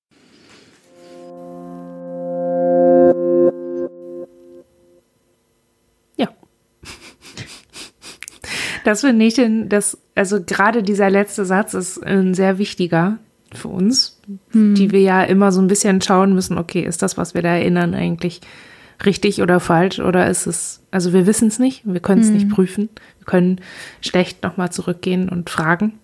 Das 8.85 9.01
finde 9.01 9.25
ich, 9.25 9.35
denn 9.35 9.69
das, 9.69 9.99
also 10.15 10.43
gerade 10.45 10.83
dieser 10.83 11.11
letzte 11.11 11.45
Satz 11.45 11.75
ist 11.75 12.05
ein 12.05 12.35
sehr 12.35 12.59
wichtiger 12.59 13.19
für 13.53 13.69
uns, 13.69 14.21
hm. 14.53 14.75
die 14.75 14.93
wir 14.93 15.01
ja 15.01 15.23
immer 15.23 15.53
so 15.53 15.61
ein 15.61 15.67
bisschen 15.67 16.01
schauen 16.01 16.35
müssen, 16.35 16.59
okay, 16.59 16.83
ist 16.83 17.03
das, 17.03 17.17
was 17.17 17.35
wir 17.35 17.43
da 17.43 17.49
erinnern, 17.57 17.95
eigentlich 17.95 18.43
richtig 19.05 19.43
oder 19.43 19.59
falsch 19.59 19.99
oder 20.01 20.29
ist 20.29 20.47
es, 20.47 20.83
also 20.91 21.13
wir 21.13 21.27
wissen 21.27 21.49
es 21.49 21.59
nicht, 21.59 21.83
wir 21.85 22.01
können 22.01 22.21
es 22.21 22.29
hm. 22.29 22.35
nicht 22.35 22.51
prüfen, 22.51 22.91
wir 23.19 23.27
können 23.27 23.61
schlecht 24.03 24.43
nochmal 24.43 24.71
zurückgehen 24.71 25.29
und 25.31 25.51
fragen. 25.51 25.99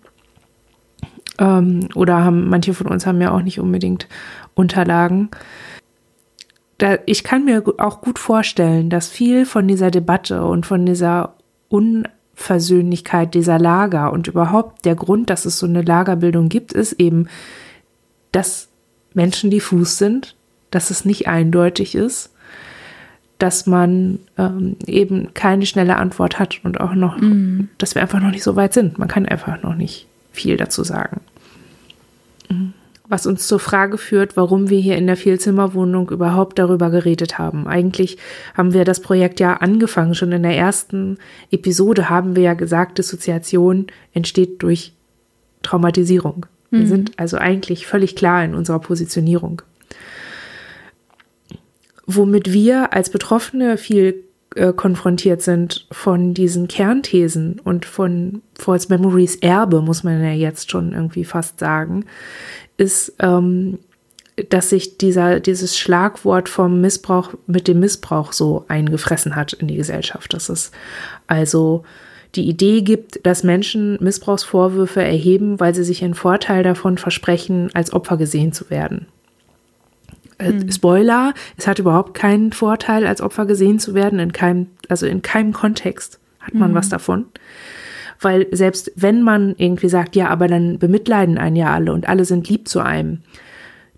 Ähm, 1.37 1.87
oder 1.93 2.23
haben, 2.23 2.49
manche 2.49 2.73
von 2.73 2.87
uns 2.87 3.05
haben 3.05 3.21
ja 3.21 3.31
auch 3.31 3.43
nicht 3.43 3.59
unbedingt 3.59 4.07
Unterlagen. 4.55 5.29
Da, 6.79 6.97
ich 7.05 7.23
kann 7.23 7.45
mir 7.45 7.63
auch 7.77 8.01
gut 8.01 8.17
vorstellen, 8.17 8.89
dass 8.89 9.07
viel 9.07 9.45
von 9.45 9.67
dieser 9.67 9.91
Debatte 9.91 10.43
und 10.43 10.65
von 10.65 10.85
dieser 10.85 11.35
Un 11.71 12.07
Versöhnlichkeit 12.41 13.33
dieser 13.33 13.59
Lager 13.59 14.11
und 14.11 14.27
überhaupt 14.27 14.85
der 14.85 14.95
Grund, 14.95 15.29
dass 15.29 15.45
es 15.45 15.59
so 15.59 15.65
eine 15.65 15.81
Lagerbildung 15.81 16.49
gibt, 16.49 16.73
ist 16.73 16.93
eben, 16.93 17.27
dass 18.31 18.67
Menschen 19.13 19.49
diffus 19.51 19.97
sind, 19.97 20.35
dass 20.69 20.89
es 20.89 21.05
nicht 21.05 21.27
eindeutig 21.27 21.95
ist, 21.95 22.31
dass 23.37 23.65
man 23.65 24.19
ähm, 24.37 24.75
eben 24.85 25.33
keine 25.33 25.65
schnelle 25.65 25.97
Antwort 25.97 26.39
hat 26.39 26.59
und 26.63 26.79
auch 26.79 26.93
noch, 26.93 27.17
mm. 27.17 27.69
dass 27.77 27.95
wir 27.95 28.01
einfach 28.01 28.19
noch 28.19 28.31
nicht 28.31 28.43
so 28.43 28.55
weit 28.55 28.73
sind. 28.73 28.99
Man 28.99 29.07
kann 29.07 29.25
einfach 29.25 29.61
noch 29.63 29.75
nicht 29.75 30.07
viel 30.31 30.57
dazu 30.57 30.83
sagen. 30.83 31.21
Mhm 32.49 32.73
was 33.11 33.27
uns 33.27 33.45
zur 33.45 33.59
Frage 33.59 33.97
führt, 33.97 34.37
warum 34.37 34.69
wir 34.69 34.79
hier 34.79 34.95
in 34.95 35.05
der 35.05 35.17
Vielzimmerwohnung 35.17 36.09
überhaupt 36.11 36.57
darüber 36.57 36.89
geredet 36.89 37.37
haben. 37.37 37.67
Eigentlich 37.67 38.17
haben 38.55 38.73
wir 38.73 38.85
das 38.85 39.01
Projekt 39.01 39.41
ja 39.41 39.57
angefangen. 39.57 40.15
Schon 40.15 40.31
in 40.31 40.43
der 40.43 40.55
ersten 40.55 41.17
Episode 41.51 42.09
haben 42.09 42.37
wir 42.37 42.43
ja 42.43 42.53
gesagt, 42.53 42.97
Dissoziation 42.97 43.87
entsteht 44.13 44.63
durch 44.63 44.93
Traumatisierung. 45.61 46.45
Mhm. 46.69 46.79
Wir 46.79 46.87
sind 46.87 47.19
also 47.19 47.35
eigentlich 47.35 47.85
völlig 47.85 48.15
klar 48.15 48.45
in 48.45 48.55
unserer 48.55 48.79
Positionierung. 48.79 49.61
Womit 52.05 52.53
wir 52.53 52.93
als 52.93 53.09
Betroffene 53.09 53.77
viel 53.77 54.23
äh, 54.55 54.71
konfrontiert 54.71 55.41
sind 55.41 55.85
von 55.91 56.33
diesen 56.33 56.69
Kernthesen 56.69 57.59
und 57.61 57.85
von 57.85 58.41
False 58.57 58.87
Memories 58.89 59.35
Erbe, 59.35 59.81
muss 59.81 60.03
man 60.03 60.23
ja 60.23 60.31
jetzt 60.31 60.71
schon 60.71 60.93
irgendwie 60.93 61.25
fast 61.25 61.59
sagen, 61.59 62.05
ist, 62.81 63.13
ähm, 63.19 63.77
dass 64.49 64.69
sich 64.69 64.97
dieser, 64.97 65.39
dieses 65.39 65.77
Schlagwort 65.77 66.49
vom 66.49 66.81
Missbrauch 66.81 67.33
mit 67.45 67.67
dem 67.67 67.79
Missbrauch 67.79 68.33
so 68.33 68.65
eingefressen 68.67 69.35
hat 69.35 69.53
in 69.53 69.67
die 69.67 69.75
Gesellschaft. 69.75 70.33
Dass 70.33 70.49
es 70.49 70.71
also 71.27 71.83
die 72.35 72.47
Idee 72.47 72.81
gibt, 72.81 73.25
dass 73.25 73.43
Menschen 73.43 73.97
Missbrauchsvorwürfe 74.01 75.03
erheben, 75.03 75.59
weil 75.59 75.75
sie 75.75 75.83
sich 75.83 76.03
einen 76.03 76.15
Vorteil 76.15 76.63
davon 76.63 76.97
versprechen, 76.97 77.69
als 77.73 77.93
Opfer 77.93 78.17
gesehen 78.17 78.51
zu 78.51 78.69
werden. 78.69 79.07
Mhm. 80.41 80.71
Spoiler, 80.71 81.33
es 81.57 81.67
hat 81.67 81.77
überhaupt 81.77 82.15
keinen 82.15 82.51
Vorteil, 82.51 83.05
als 83.05 83.21
Opfer 83.21 83.45
gesehen 83.45 83.79
zu 83.79 83.93
werden, 83.93 84.17
in 84.17 84.31
keinem, 84.31 84.67
also 84.89 85.05
in 85.05 85.21
keinem 85.21 85.53
Kontext 85.53 86.19
hat 86.39 86.55
man 86.55 86.71
mhm. 86.71 86.75
was 86.75 86.89
davon. 86.89 87.25
Weil 88.21 88.47
selbst 88.51 88.91
wenn 88.95 89.23
man 89.23 89.55
irgendwie 89.57 89.89
sagt, 89.89 90.15
ja, 90.15 90.29
aber 90.29 90.47
dann 90.47 90.77
bemitleiden 90.77 91.37
einen 91.37 91.55
ja 91.55 91.73
alle 91.73 91.91
und 91.91 92.07
alle 92.07 92.23
sind 92.23 92.47
lieb 92.47 92.67
zu 92.67 92.79
einem, 92.79 93.19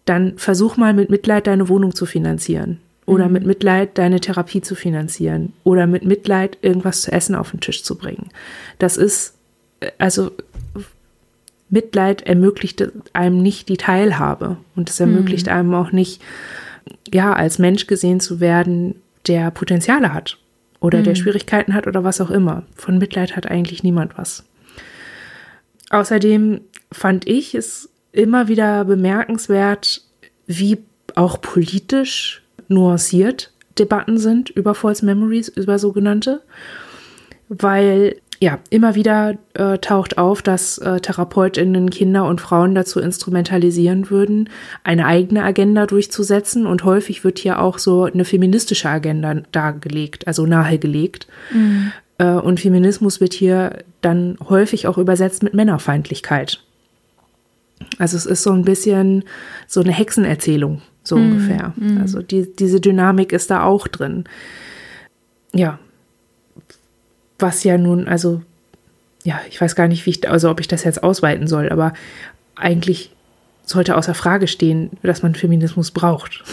dann 0.05 0.37
versuch 0.37 0.77
mal 0.77 0.93
mit 0.93 1.09
Mitleid 1.09 1.47
deine 1.47 1.69
Wohnung 1.69 1.93
zu 1.93 2.05
finanzieren. 2.05 2.79
Oder 3.05 3.27
mhm. 3.27 3.33
mit 3.33 3.45
Mitleid 3.45 3.97
deine 3.97 4.21
Therapie 4.21 4.61
zu 4.61 4.75
finanzieren. 4.75 5.51
Oder 5.65 5.87
mit 5.87 6.05
Mitleid 6.05 6.57
irgendwas 6.61 7.01
zu 7.01 7.11
essen 7.11 7.35
auf 7.35 7.51
den 7.51 7.59
Tisch 7.59 7.83
zu 7.83 7.97
bringen. 7.97 8.29
Das 8.79 8.95
ist, 8.95 9.35
also 9.97 10.31
Mitleid 11.69 12.21
ermöglicht 12.21 12.83
einem 13.11 13.41
nicht 13.41 13.67
die 13.67 13.77
Teilhabe. 13.77 14.55
Und 14.77 14.89
es 14.89 15.01
ermöglicht 15.01 15.47
mhm. 15.47 15.51
einem 15.51 15.73
auch 15.73 15.91
nicht, 15.91 16.21
ja, 17.13 17.33
als 17.33 17.59
Mensch 17.59 17.87
gesehen 17.87 18.21
zu 18.21 18.39
werden, 18.39 18.95
der 19.27 19.51
Potenziale 19.51 20.13
hat 20.13 20.37
oder 20.83 20.99
mhm. 20.99 21.05
der 21.05 21.15
Schwierigkeiten 21.15 21.73
hat 21.73 21.87
oder 21.87 22.03
was 22.03 22.19
auch 22.19 22.29
immer. 22.29 22.63
Von 22.75 22.97
Mitleid 22.97 23.35
hat 23.35 23.49
eigentlich 23.49 23.83
niemand 23.83 24.17
was. 24.17 24.43
Außerdem 25.89 26.61
fand 26.91 27.27
ich 27.27 27.55
es 27.55 27.89
immer 28.11 28.49
wieder 28.49 28.83
bemerkenswert, 28.83 30.01
wie 30.45 30.77
auch 31.15 31.39
politisch 31.41 32.43
nuanciert 32.67 33.51
Debatten 33.79 34.17
sind 34.17 34.49
über 34.49 34.75
False 34.75 35.05
Memories, 35.05 35.47
über 35.47 35.79
sogenannte, 35.79 36.41
weil 37.47 38.17
ja, 38.43 38.59
immer 38.69 38.93
wieder 38.93 39.37
äh, 39.53 39.77
taucht 39.77 40.17
auf, 40.17 40.41
dass 40.41 40.77
äh, 40.77 40.99
TherapeutInnen 40.99 41.89
Kinder 41.89 42.25
und 42.25 42.41
Frauen 42.41 42.75
dazu 42.75 42.99
instrumentalisieren 42.99 44.09
würden, 44.09 44.49
eine 44.83 45.05
eigene 45.05 45.43
Agenda 45.43 45.85
durchzusetzen. 45.85 46.65
Und 46.65 46.83
häufig 46.83 47.23
wird 47.23 47.39
hier 47.39 47.61
auch 47.61 47.77
so 47.77 48.03
eine 48.03 48.25
feministische 48.25 48.89
Agenda 48.89 49.35
dargelegt, 49.53 50.27
also 50.27 50.45
nahegelegt. 50.45 51.25
Mhm. 51.53 51.93
Äh, 52.17 52.31
und 52.31 52.59
Feminismus 52.59 53.21
wird 53.21 53.33
hier 53.33 53.77
dann 54.01 54.37
häufig 54.49 54.87
auch 54.87 54.97
übersetzt 54.97 55.41
mit 55.41 55.53
Männerfeindlichkeit. 55.53 56.61
Also 57.97 58.17
es 58.17 58.25
ist 58.25 58.43
so 58.43 58.51
ein 58.51 58.65
bisschen 58.65 59.23
so 59.67 59.79
eine 59.79 59.93
Hexenerzählung, 59.93 60.81
so 61.01 61.15
mhm. 61.15 61.31
ungefähr. 61.31 61.71
Mhm. 61.77 62.01
Also 62.01 62.21
die, 62.21 62.53
diese 62.53 62.81
Dynamik 62.81 63.31
ist 63.31 63.49
da 63.51 63.63
auch 63.63 63.87
drin. 63.87 64.25
Ja, 65.53 65.79
was 67.43 67.63
ja 67.63 67.77
nun, 67.77 68.07
also, 68.07 68.41
ja, 69.23 69.39
ich 69.49 69.61
weiß 69.61 69.75
gar 69.75 69.87
nicht, 69.87 70.07
wie 70.07 70.11
ich, 70.11 70.27
also 70.27 70.49
ob 70.49 70.59
ich 70.59 70.67
das 70.67 70.83
jetzt 70.83 71.03
ausweiten 71.03 71.45
soll, 71.45 71.69
aber 71.69 71.93
eigentlich 72.55 73.11
sollte 73.65 73.95
außer 73.95 74.15
Frage 74.15 74.47
stehen, 74.47 74.91
dass 75.03 75.21
man 75.21 75.35
Feminismus 75.35 75.91
braucht. 75.91 76.43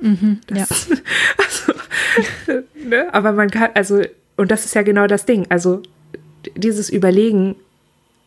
Mhm, 0.00 0.40
das, 0.46 0.88
ja. 0.88 0.96
Also, 1.36 2.62
ne? 2.88 3.12
Aber 3.12 3.32
man 3.32 3.50
kann, 3.50 3.70
also, 3.74 4.00
und 4.36 4.50
das 4.50 4.64
ist 4.64 4.74
ja 4.74 4.82
genau 4.82 5.06
das 5.06 5.26
Ding. 5.26 5.46
Also, 5.50 5.82
dieses 6.56 6.88
Überlegen, 6.88 7.56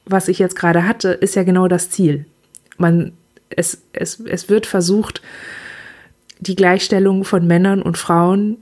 was 0.05 0.27
ich 0.27 0.37
jetzt 0.39 0.55
gerade 0.55 0.87
hatte, 0.87 1.09
ist 1.09 1.35
ja 1.35 1.43
genau 1.43 1.67
das 1.67 1.89
Ziel. 1.89 2.25
Man, 2.77 3.13
es, 3.49 3.81
es, 3.93 4.19
es 4.19 4.49
wird 4.49 4.65
versucht, 4.65 5.21
die 6.39 6.55
Gleichstellung 6.55 7.23
von 7.23 7.47
Männern 7.47 7.81
und 7.81 7.97
Frauen 7.97 8.57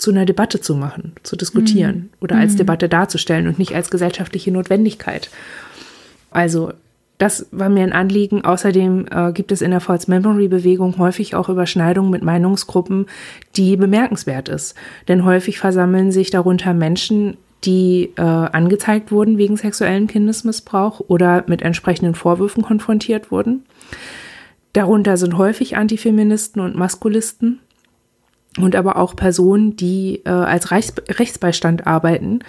zu 0.00 0.10
einer 0.10 0.24
Debatte 0.24 0.60
zu 0.60 0.74
machen, 0.74 1.12
zu 1.22 1.36
diskutieren 1.36 1.96
mhm. 1.96 2.08
oder 2.20 2.36
als 2.36 2.54
mhm. 2.54 2.58
Debatte 2.58 2.88
darzustellen 2.88 3.46
und 3.46 3.58
nicht 3.58 3.74
als 3.74 3.90
gesellschaftliche 3.90 4.50
Notwendigkeit. 4.50 5.30
Also 6.30 6.72
das 7.18 7.46
war 7.50 7.68
mir 7.68 7.82
ein 7.82 7.92
Anliegen. 7.92 8.46
Außerdem 8.46 9.06
äh, 9.10 9.32
gibt 9.32 9.52
es 9.52 9.60
in 9.60 9.72
der 9.72 9.80
False 9.80 10.10
Memory 10.10 10.48
Bewegung 10.48 10.96
häufig 10.96 11.34
auch 11.34 11.50
Überschneidungen 11.50 12.10
mit 12.10 12.22
Meinungsgruppen, 12.22 13.06
die 13.56 13.76
bemerkenswert 13.76 14.48
ist. 14.48 14.74
Denn 15.06 15.26
häufig 15.26 15.58
versammeln 15.58 16.12
sich 16.12 16.30
darunter 16.30 16.72
Menschen, 16.72 17.36
die 17.64 18.14
äh, 18.16 18.22
angezeigt 18.22 19.12
wurden 19.12 19.36
wegen 19.36 19.58
sexuellen 19.58 20.06
Kindesmissbrauch 20.06 21.00
oder 21.08 21.44
mit 21.46 21.60
entsprechenden 21.60 22.14
Vorwürfen 22.14 22.62
konfrontiert 22.62 23.30
wurden. 23.30 23.64
Darunter 24.72 25.18
sind 25.18 25.36
häufig 25.36 25.76
Antifeministen 25.76 26.62
und 26.62 26.74
Maskulisten 26.74 27.58
und 28.58 28.74
aber 28.74 28.96
auch 28.96 29.14
Personen, 29.14 29.76
die 29.76 30.22
äh, 30.24 30.30
als 30.30 30.70
Reichs 30.70 30.92
Rechtsbeistand 31.08 31.86
arbeiten, 31.86 32.40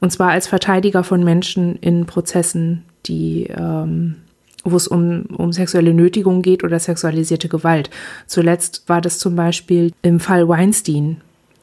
und 0.00 0.12
zwar 0.12 0.30
als 0.30 0.46
Verteidiger 0.46 1.02
von 1.02 1.24
Menschen 1.24 1.76
in 1.76 2.06
Prozessen, 2.06 2.84
die, 3.06 3.48
ähm, 3.48 4.16
wo 4.64 4.76
es 4.76 4.86
um, 4.86 5.26
um 5.36 5.52
sexuelle 5.52 5.94
Nötigung 5.94 6.42
geht 6.42 6.62
oder 6.62 6.78
sexualisierte 6.78 7.48
Gewalt. 7.48 7.90
Zuletzt 8.26 8.84
war 8.88 9.00
das 9.00 9.18
zum 9.18 9.34
Beispiel 9.34 9.92
im 10.02 10.20
Fall 10.20 10.48
Weinstein, 10.48 11.20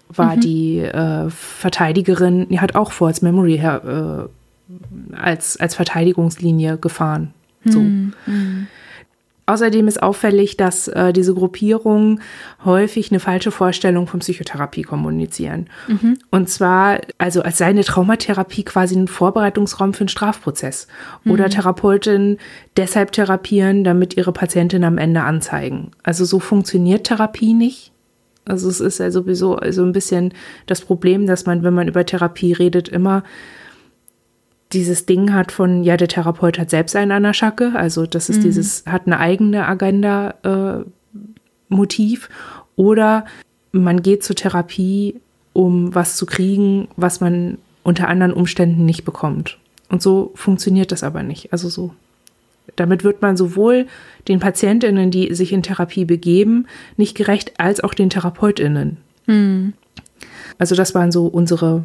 war 0.10 0.36
mhm. 0.36 0.42
die 0.42 0.80
äh, 0.80 1.30
Verteidigerin, 1.30 2.50
die 2.50 2.60
hat 2.60 2.76
auch 2.76 2.92
False 2.92 3.24
Memory 3.24 3.56
äh, 3.56 4.28
als, 5.16 5.58
als 5.58 5.76
Verteidigungslinie 5.76 6.78
gefahren. 6.78 7.34
So. 7.64 7.80
Mhm. 7.80 8.68
Außerdem 9.48 9.88
ist 9.88 10.02
auffällig, 10.02 10.58
dass 10.58 10.88
äh, 10.88 11.14
diese 11.14 11.36
Gruppierungen 11.36 12.22
häufig 12.64 13.12
eine 13.12 13.20
falsche 13.20 13.52
Vorstellung 13.52 14.08
von 14.08 14.20
Psychotherapie 14.20 14.82
kommunizieren. 14.82 15.68
Mhm. 15.88 16.18
Und 16.32 16.50
zwar, 16.50 17.00
also 17.20 17.44
als 17.44 17.60
sei 17.60 17.68
eine 17.68 17.84
Traumatherapie 17.84 18.64
quasi 18.64 18.96
ein 18.96 19.08
Vorbereitungsraum 19.08 19.94
für 19.94 20.02
einen 20.02 20.10
Strafprozess. 20.10 20.88
Mhm. 21.24 21.32
Oder 21.32 21.50
Therapeutinnen 21.50 22.38
deshalb 22.76 23.12
therapieren, 23.12 23.84
damit 23.84 24.18
ihre 24.18 24.32
Patientin 24.32 24.84
am 24.84 24.98
Ende 24.98 25.22
anzeigen. 25.22 25.92
Also 26.02 26.26
so 26.26 26.40
funktioniert 26.40 27.06
Therapie 27.06 27.54
nicht. 27.54 27.92
Also 28.46 28.70
es 28.70 28.80
ist 28.80 29.00
ja 29.00 29.12
sowieso 29.12 29.60
so 29.70 29.84
ein 29.84 29.92
bisschen 29.92 30.34
das 30.66 30.82
Problem, 30.82 31.26
dass 31.28 31.46
man, 31.46 31.64
wenn 31.64 31.74
man 31.74 31.88
über 31.88 32.06
Therapie 32.06 32.54
redet, 32.54 32.90
immer 32.90 33.24
dieses 34.74 35.06
Ding 35.06 35.34
hat 35.34 35.52
von, 35.52 35.84
ja, 35.84 35.98
der 35.98 36.08
Therapeut 36.08 36.58
hat 36.60 36.70
selbst 36.70 36.96
einen 36.96 37.12
an 37.12 37.24
der 37.24 37.34
Schacke, 37.34 37.74
also 37.76 38.06
das 38.06 38.30
ist 38.30 38.38
mhm. 38.40 38.44
dieses, 38.44 38.86
hat 38.86 39.06
eine 39.06 39.20
eigene 39.20 39.68
Agenda-Motiv. 39.68 42.30
Äh, 42.30 42.32
oder 42.76 43.26
man 43.72 44.02
geht 44.02 44.24
zur 44.24 44.36
Therapie, 44.36 45.20
um 45.54 45.96
was 45.96 46.18
zu 46.18 46.26
kriegen, 46.26 46.88
was 46.98 47.22
man 47.22 47.58
unter 47.84 48.08
anderen 48.08 48.34
Umständen 48.34 48.86
nicht 48.86 49.06
bekommt. 49.06 49.58
Und 49.90 50.02
so 50.02 50.32
funktioniert 50.36 50.92
das 50.92 51.04
aber 51.04 51.24
nicht. 51.24 51.54
Also 51.54 51.70
so. 51.70 51.94
Damit 52.76 53.04
wird 53.04 53.22
man 53.22 53.38
sowohl 53.38 53.86
den 54.28 54.40
Patientinnen, 54.40 55.12
die 55.12 55.34
sich 55.36 55.54
in 55.54 55.62
Therapie 55.62 56.04
begeben, 56.04 56.66
nicht 56.98 57.16
gerecht, 57.16 57.54
als 57.60 57.82
auch 57.82 57.94
den 57.94 58.10
Therapeutinnen. 58.10 58.98
Mhm. 59.28 59.74
Also 60.58 60.76
das 60.76 60.96
waren 60.96 61.12
so 61.12 61.28
unsere 61.28 61.84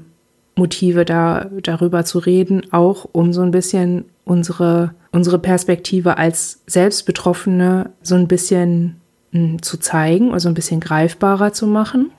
Motive 0.61 1.05
da, 1.05 1.51
darüber 1.63 2.05
zu 2.05 2.19
reden, 2.19 2.71
auch 2.71 3.09
um 3.11 3.33
so 3.33 3.41
ein 3.41 3.51
bisschen 3.51 4.05
unsere, 4.25 4.95
unsere 5.11 5.39
Perspektive 5.39 6.19
als 6.19 6.61
Selbstbetroffene 6.67 7.91
so 8.03 8.15
ein 8.15 8.29
bisschen 8.29 8.97
mh, 9.33 9.41
hm, 9.41 9.63
zu 9.63 9.79
zeigen, 9.79 10.33
also 10.33 10.49
ein 10.49 10.55
bisschen 10.55 10.81
greifbarer 10.81 11.53
zu 11.53 11.67
machen, 11.67 12.11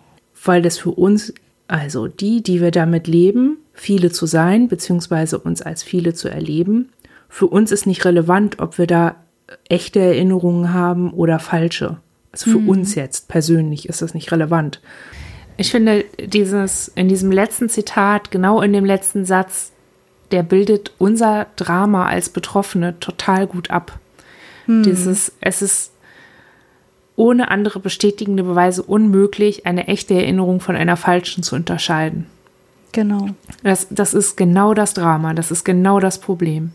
weil 0.44 0.62
das 0.62 0.80
für 0.80 0.92
uns, 0.92 1.34
also 1.68 2.08
die, 2.08 2.42
die 2.42 2.62
wir 2.62 2.72
damit 2.72 3.08
leben, 3.08 3.58
viele 3.74 4.12
zu 4.12 4.26
sein, 4.26 4.68
beziehungsweise 4.68 5.38
uns 5.38 5.62
als 5.62 5.84
viele 5.84 6.14
zu 6.14 6.28
erleben, 6.28 6.90
für 7.30 7.48
uns 7.48 7.72
ist 7.72 7.86
nicht 7.86 8.04
relevant, 8.04 8.60
ob 8.60 8.78
wir 8.78 8.88
da 8.88 9.16
echte 9.70 10.00
Erinnerungen 10.00 10.74
haben 10.74 11.14
oder 11.14 11.40
falsche. 11.40 11.98
Also 12.32 12.52
für 12.52 12.60
mhm. 12.60 12.70
uns 12.70 12.96
jetzt 12.96 13.28
persönlich 13.28 13.88
ist 13.88 14.02
das 14.02 14.14
nicht 14.14 14.32
relevant. 14.32 14.82
Ich 15.62 15.70
finde 15.70 16.06
dieses, 16.18 16.88
in 16.96 17.08
diesem 17.08 17.32
letzten 17.32 17.70
Zitat, 17.70 18.32
genau 18.32 18.64
in 18.64 18.74
dem 18.74 18.84
letzten 18.84 19.26
Satz, 19.26 19.72
der 20.32 20.42
bildet 20.42 20.92
unser 20.98 21.46
Drama 21.56 22.08
als 22.08 22.30
Betroffene 22.30 23.00
total 23.00 23.46
gut 23.46 23.70
ab. 23.70 24.00
Hm. 24.66 24.82
Dieses, 24.82 25.32
es 25.40 25.62
ist 25.62 25.92
ohne 27.16 27.52
andere 27.52 27.80
bestätigende 27.80 28.42
Beweise 28.42 28.82
unmöglich, 28.82 29.68
eine 29.68 29.88
echte 29.88 30.16
Erinnerung 30.16 30.62
von 30.62 30.76
einer 30.76 30.98
falschen 30.98 31.44
zu 31.44 31.56
unterscheiden. 31.56 32.26
Genau. 32.92 33.28
Das, 33.62 33.86
das 33.92 34.16
ist 34.16 34.38
genau 34.38 34.74
das 34.74 34.96
Drama, 34.96 35.36
das 35.36 35.52
ist 35.52 35.64
genau 35.64 36.00
das 36.00 36.18
Problem. 36.18 36.72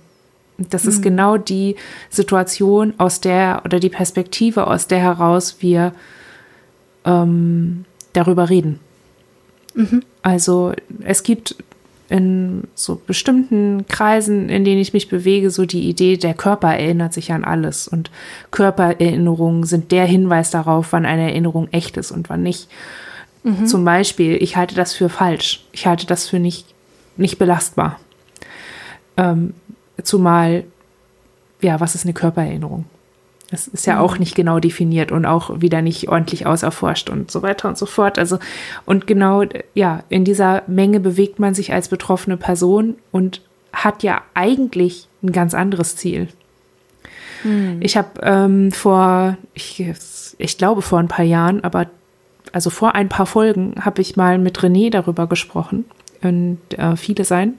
Das 0.59 0.85
hm. 0.85 0.91
ist 0.91 1.03
genau 1.03 1.39
die 1.39 1.75
Situation, 2.09 2.95
aus 2.99 3.21
der 3.21 3.63
oder 3.65 3.81
die 3.81 3.91
Perspektive, 3.91 4.69
aus 4.69 4.87
der 4.87 5.01
heraus 5.01 5.57
wir 5.59 5.93
ähm, 7.05 7.85
darüber 8.17 8.49
reden. 8.51 8.81
Mhm. 9.75 10.03
Also 10.23 10.73
es 11.05 11.23
gibt 11.23 11.57
in 12.09 12.65
so 12.75 13.01
bestimmten 13.05 13.87
Kreisen, 13.89 14.49
in 14.49 14.65
denen 14.65 14.81
ich 14.81 14.93
mich 14.93 15.09
bewege, 15.09 15.51
so 15.51 15.67
die 15.67 15.89
Idee, 15.89 16.17
der 16.17 16.35
Körper 16.35 16.75
erinnert 16.75 17.13
sich 17.13 17.33
an 17.33 17.45
alles 17.45 17.89
und 17.89 18.11
Körpererinnerungen 18.53 19.65
sind 19.65 19.91
der 19.91 20.07
Hinweis 20.07 20.51
darauf, 20.51 20.93
wann 20.93 21.05
eine 21.05 21.31
Erinnerung 21.31 21.69
echt 21.73 21.97
ist 21.97 22.13
und 22.13 22.31
wann 22.31 22.43
nicht. 22.43 22.69
Mhm. 23.43 23.67
Zum 23.67 23.85
Beispiel, 23.85 24.41
ich 24.41 24.57
halte 24.57 24.75
das 24.75 24.95
für 24.95 25.09
falsch. 25.09 25.65
Ich 25.73 25.87
halte 25.87 26.07
das 26.07 26.29
für 26.29 26.39
nicht, 26.39 26.67
nicht 27.17 27.39
belastbar. 27.39 27.99
Ähm, 29.17 29.55
zumal, 30.03 30.65
ja, 31.61 31.81
was 31.81 31.95
ist 31.95 32.05
eine 32.05 32.15
Körpererinnerung? 32.15 32.85
Das 33.51 33.69
ist 33.69 33.87
ja 33.87 33.95
mhm. 33.95 34.01
auch 34.01 34.19
nicht 34.19 34.35
genau 34.35 34.59
definiert 34.59 35.13
und 35.13 35.25
auch 35.25 35.61
wieder 35.61 35.83
nicht 35.83 36.09
ordentlich 36.09 36.47
auserforscht 36.47 37.11
und 37.11 37.31
so 37.31 37.43
weiter 37.43 37.69
und 37.69 37.79
so 37.79 37.87
fort. 37.87 38.19
Also, 38.19 38.39
und 38.85 39.07
genau, 39.07 39.45
ja, 39.75 40.03
in 40.09 40.25
dieser 40.25 40.63
Menge 40.67 41.01
bewegt 41.01 41.39
man 41.39 41.55
sich 41.55 41.73
als 41.73 41.89
betroffene 41.89 42.37
Person 42.37 42.97
und 43.13 43.43
hat 43.73 44.03
ja 44.03 44.23
eigentlich 44.35 45.09
ein 45.23 45.33
ganz 45.33 45.55
anderes 45.55 45.97
Ziel. 45.97 46.29
Mhm. 47.45 47.79
Ich 47.81 47.97
habe 47.97 48.21
ähm, 48.23 48.73
vor, 48.73 49.37
ich, 49.55 49.85
ich 50.39 50.59
glaube 50.59 50.83
vor 50.83 50.99
ein 50.99 51.09
paar 51.09 51.25
Jahren, 51.25 51.63
aber 51.63 51.87
also 52.53 52.71
vor 52.71 52.95
ein 52.95 53.09
paar 53.09 53.27
Folgen 53.27 53.75
habe 53.81 54.01
ich 54.01 54.17
mal 54.17 54.39
mit 54.39 54.59
René 54.61 54.91
darüber 54.91 55.27
gesprochen 55.27 55.85
und 56.23 56.59
äh, 56.71 56.97
viele 56.97 57.25
sein. 57.25 57.55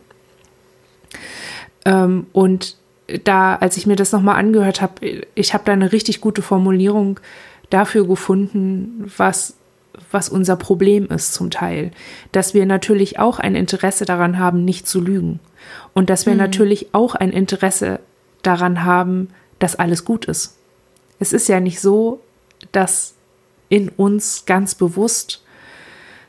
Ähm, 1.85 2.27
und 2.33 2.77
da, 3.23 3.55
als 3.55 3.77
ich 3.77 3.87
mir 3.87 3.95
das 3.95 4.11
nochmal 4.11 4.35
angehört 4.35 4.81
habe, 4.81 5.25
ich 5.35 5.53
habe 5.53 5.63
da 5.65 5.73
eine 5.73 5.91
richtig 5.91 6.21
gute 6.21 6.41
Formulierung 6.41 7.19
dafür 7.69 8.07
gefunden, 8.07 9.11
was, 9.17 9.55
was 10.11 10.29
unser 10.29 10.55
Problem 10.55 11.07
ist 11.07 11.33
zum 11.33 11.49
Teil. 11.49 11.91
Dass 12.31 12.53
wir 12.53 12.65
natürlich 12.65 13.19
auch 13.19 13.39
ein 13.39 13.55
Interesse 13.55 14.05
daran 14.05 14.39
haben, 14.39 14.65
nicht 14.65 14.87
zu 14.87 15.01
lügen. 15.01 15.39
Und 15.93 16.09
dass 16.09 16.25
wir 16.25 16.33
mhm. 16.33 16.39
natürlich 16.39 16.93
auch 16.93 17.15
ein 17.15 17.31
Interesse 17.31 17.99
daran 18.41 18.83
haben, 18.83 19.29
dass 19.59 19.75
alles 19.75 20.05
gut 20.05 20.25
ist. 20.25 20.57
Es 21.19 21.33
ist 21.33 21.47
ja 21.47 21.59
nicht 21.59 21.79
so, 21.79 22.21
dass 22.71 23.15
in 23.69 23.89
uns 23.89 24.45
ganz 24.45 24.75
bewusst 24.75 25.43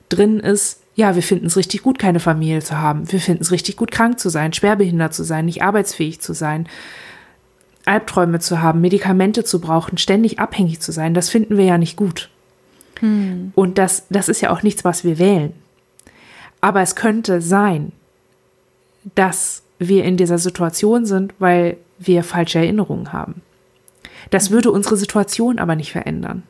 drin 0.08 0.40
ist, 0.40 0.80
ja, 0.98 1.14
wir 1.14 1.22
finden 1.22 1.46
es 1.46 1.56
richtig 1.56 1.84
gut, 1.84 1.96
keine 2.00 2.18
Familie 2.18 2.60
zu 2.60 2.76
haben. 2.76 3.10
Wir 3.12 3.20
finden 3.20 3.42
es 3.42 3.52
richtig 3.52 3.76
gut, 3.76 3.92
krank 3.92 4.18
zu 4.18 4.30
sein, 4.30 4.52
schwerbehindert 4.52 5.14
zu 5.14 5.22
sein, 5.22 5.44
nicht 5.44 5.62
arbeitsfähig 5.62 6.20
zu 6.20 6.32
sein, 6.32 6.68
Albträume 7.84 8.40
zu 8.40 8.62
haben, 8.62 8.80
Medikamente 8.80 9.44
zu 9.44 9.60
brauchen, 9.60 9.96
ständig 9.96 10.40
abhängig 10.40 10.80
zu 10.80 10.90
sein. 10.90 11.14
Das 11.14 11.28
finden 11.28 11.56
wir 11.56 11.66
ja 11.66 11.78
nicht 11.78 11.94
gut. 11.94 12.30
Hm. 12.98 13.52
Und 13.54 13.78
das, 13.78 14.06
das 14.10 14.28
ist 14.28 14.40
ja 14.40 14.50
auch 14.50 14.64
nichts, 14.64 14.84
was 14.84 15.04
wir 15.04 15.20
wählen. 15.20 15.52
Aber 16.60 16.80
es 16.80 16.96
könnte 16.96 17.40
sein, 17.40 17.92
dass 19.14 19.62
wir 19.78 20.02
in 20.02 20.16
dieser 20.16 20.38
Situation 20.38 21.06
sind, 21.06 21.32
weil 21.38 21.76
wir 22.00 22.24
falsche 22.24 22.58
Erinnerungen 22.58 23.12
haben. 23.12 23.42
Das 24.30 24.50
würde 24.50 24.72
unsere 24.72 24.96
Situation 24.96 25.60
aber 25.60 25.76
nicht 25.76 25.92
verändern. 25.92 26.42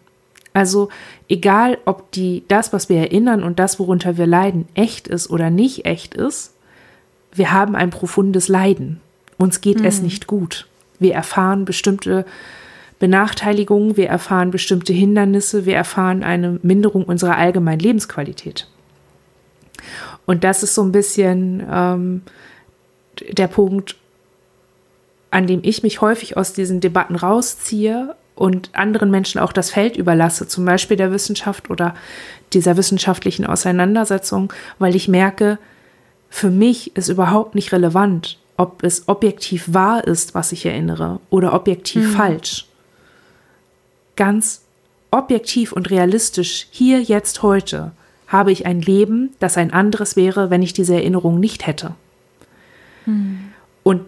Also 0.58 0.88
egal, 1.28 1.78
ob 1.84 2.10
die, 2.10 2.42
das, 2.48 2.72
was 2.72 2.88
wir 2.88 2.98
erinnern 2.98 3.44
und 3.44 3.60
das, 3.60 3.78
worunter 3.78 4.16
wir 4.16 4.26
leiden, 4.26 4.66
echt 4.74 5.06
ist 5.06 5.30
oder 5.30 5.50
nicht 5.50 5.86
echt 5.86 6.14
ist, 6.14 6.52
wir 7.32 7.52
haben 7.52 7.76
ein 7.76 7.90
profundes 7.90 8.48
Leiden. 8.48 9.00
Uns 9.36 9.60
geht 9.60 9.78
mhm. 9.78 9.84
es 9.84 10.02
nicht 10.02 10.26
gut. 10.26 10.66
Wir 10.98 11.14
erfahren 11.14 11.64
bestimmte 11.64 12.26
Benachteiligungen, 12.98 13.96
wir 13.96 14.08
erfahren 14.08 14.50
bestimmte 14.50 14.92
Hindernisse, 14.92 15.64
wir 15.64 15.76
erfahren 15.76 16.24
eine 16.24 16.58
Minderung 16.64 17.04
unserer 17.04 17.36
allgemeinen 17.36 17.78
Lebensqualität. 17.78 18.66
Und 20.26 20.42
das 20.42 20.64
ist 20.64 20.74
so 20.74 20.82
ein 20.82 20.90
bisschen 20.90 21.64
ähm, 21.70 22.22
der 23.30 23.46
Punkt, 23.46 23.94
an 25.30 25.46
dem 25.46 25.60
ich 25.62 25.84
mich 25.84 26.00
häufig 26.00 26.36
aus 26.36 26.52
diesen 26.52 26.80
Debatten 26.80 27.14
rausziehe 27.14 28.16
und 28.38 28.70
anderen 28.72 29.10
Menschen 29.10 29.40
auch 29.40 29.52
das 29.52 29.70
Feld 29.70 29.96
überlasse, 29.96 30.46
zum 30.46 30.64
Beispiel 30.64 30.96
der 30.96 31.10
Wissenschaft 31.10 31.70
oder 31.70 31.94
dieser 32.52 32.76
wissenschaftlichen 32.76 33.44
Auseinandersetzung, 33.44 34.52
weil 34.78 34.94
ich 34.94 35.08
merke, 35.08 35.58
für 36.30 36.50
mich 36.50 36.96
ist 36.96 37.08
überhaupt 37.08 37.56
nicht 37.56 37.72
relevant, 37.72 38.38
ob 38.56 38.84
es 38.84 39.08
objektiv 39.08 39.64
wahr 39.74 40.06
ist, 40.06 40.36
was 40.36 40.52
ich 40.52 40.64
erinnere, 40.66 41.18
oder 41.30 41.52
objektiv 41.52 42.06
mhm. 42.06 42.12
falsch. 42.12 42.66
Ganz 44.14 44.62
objektiv 45.10 45.72
und 45.72 45.90
realistisch, 45.90 46.68
hier, 46.70 47.02
jetzt, 47.02 47.42
heute, 47.42 47.90
habe 48.28 48.52
ich 48.52 48.66
ein 48.66 48.80
Leben, 48.80 49.34
das 49.40 49.56
ein 49.56 49.72
anderes 49.72 50.14
wäre, 50.14 50.48
wenn 50.48 50.62
ich 50.62 50.72
diese 50.72 50.94
Erinnerung 50.94 51.40
nicht 51.40 51.66
hätte. 51.66 51.94
Mhm. 53.04 53.52
Und 53.82 54.02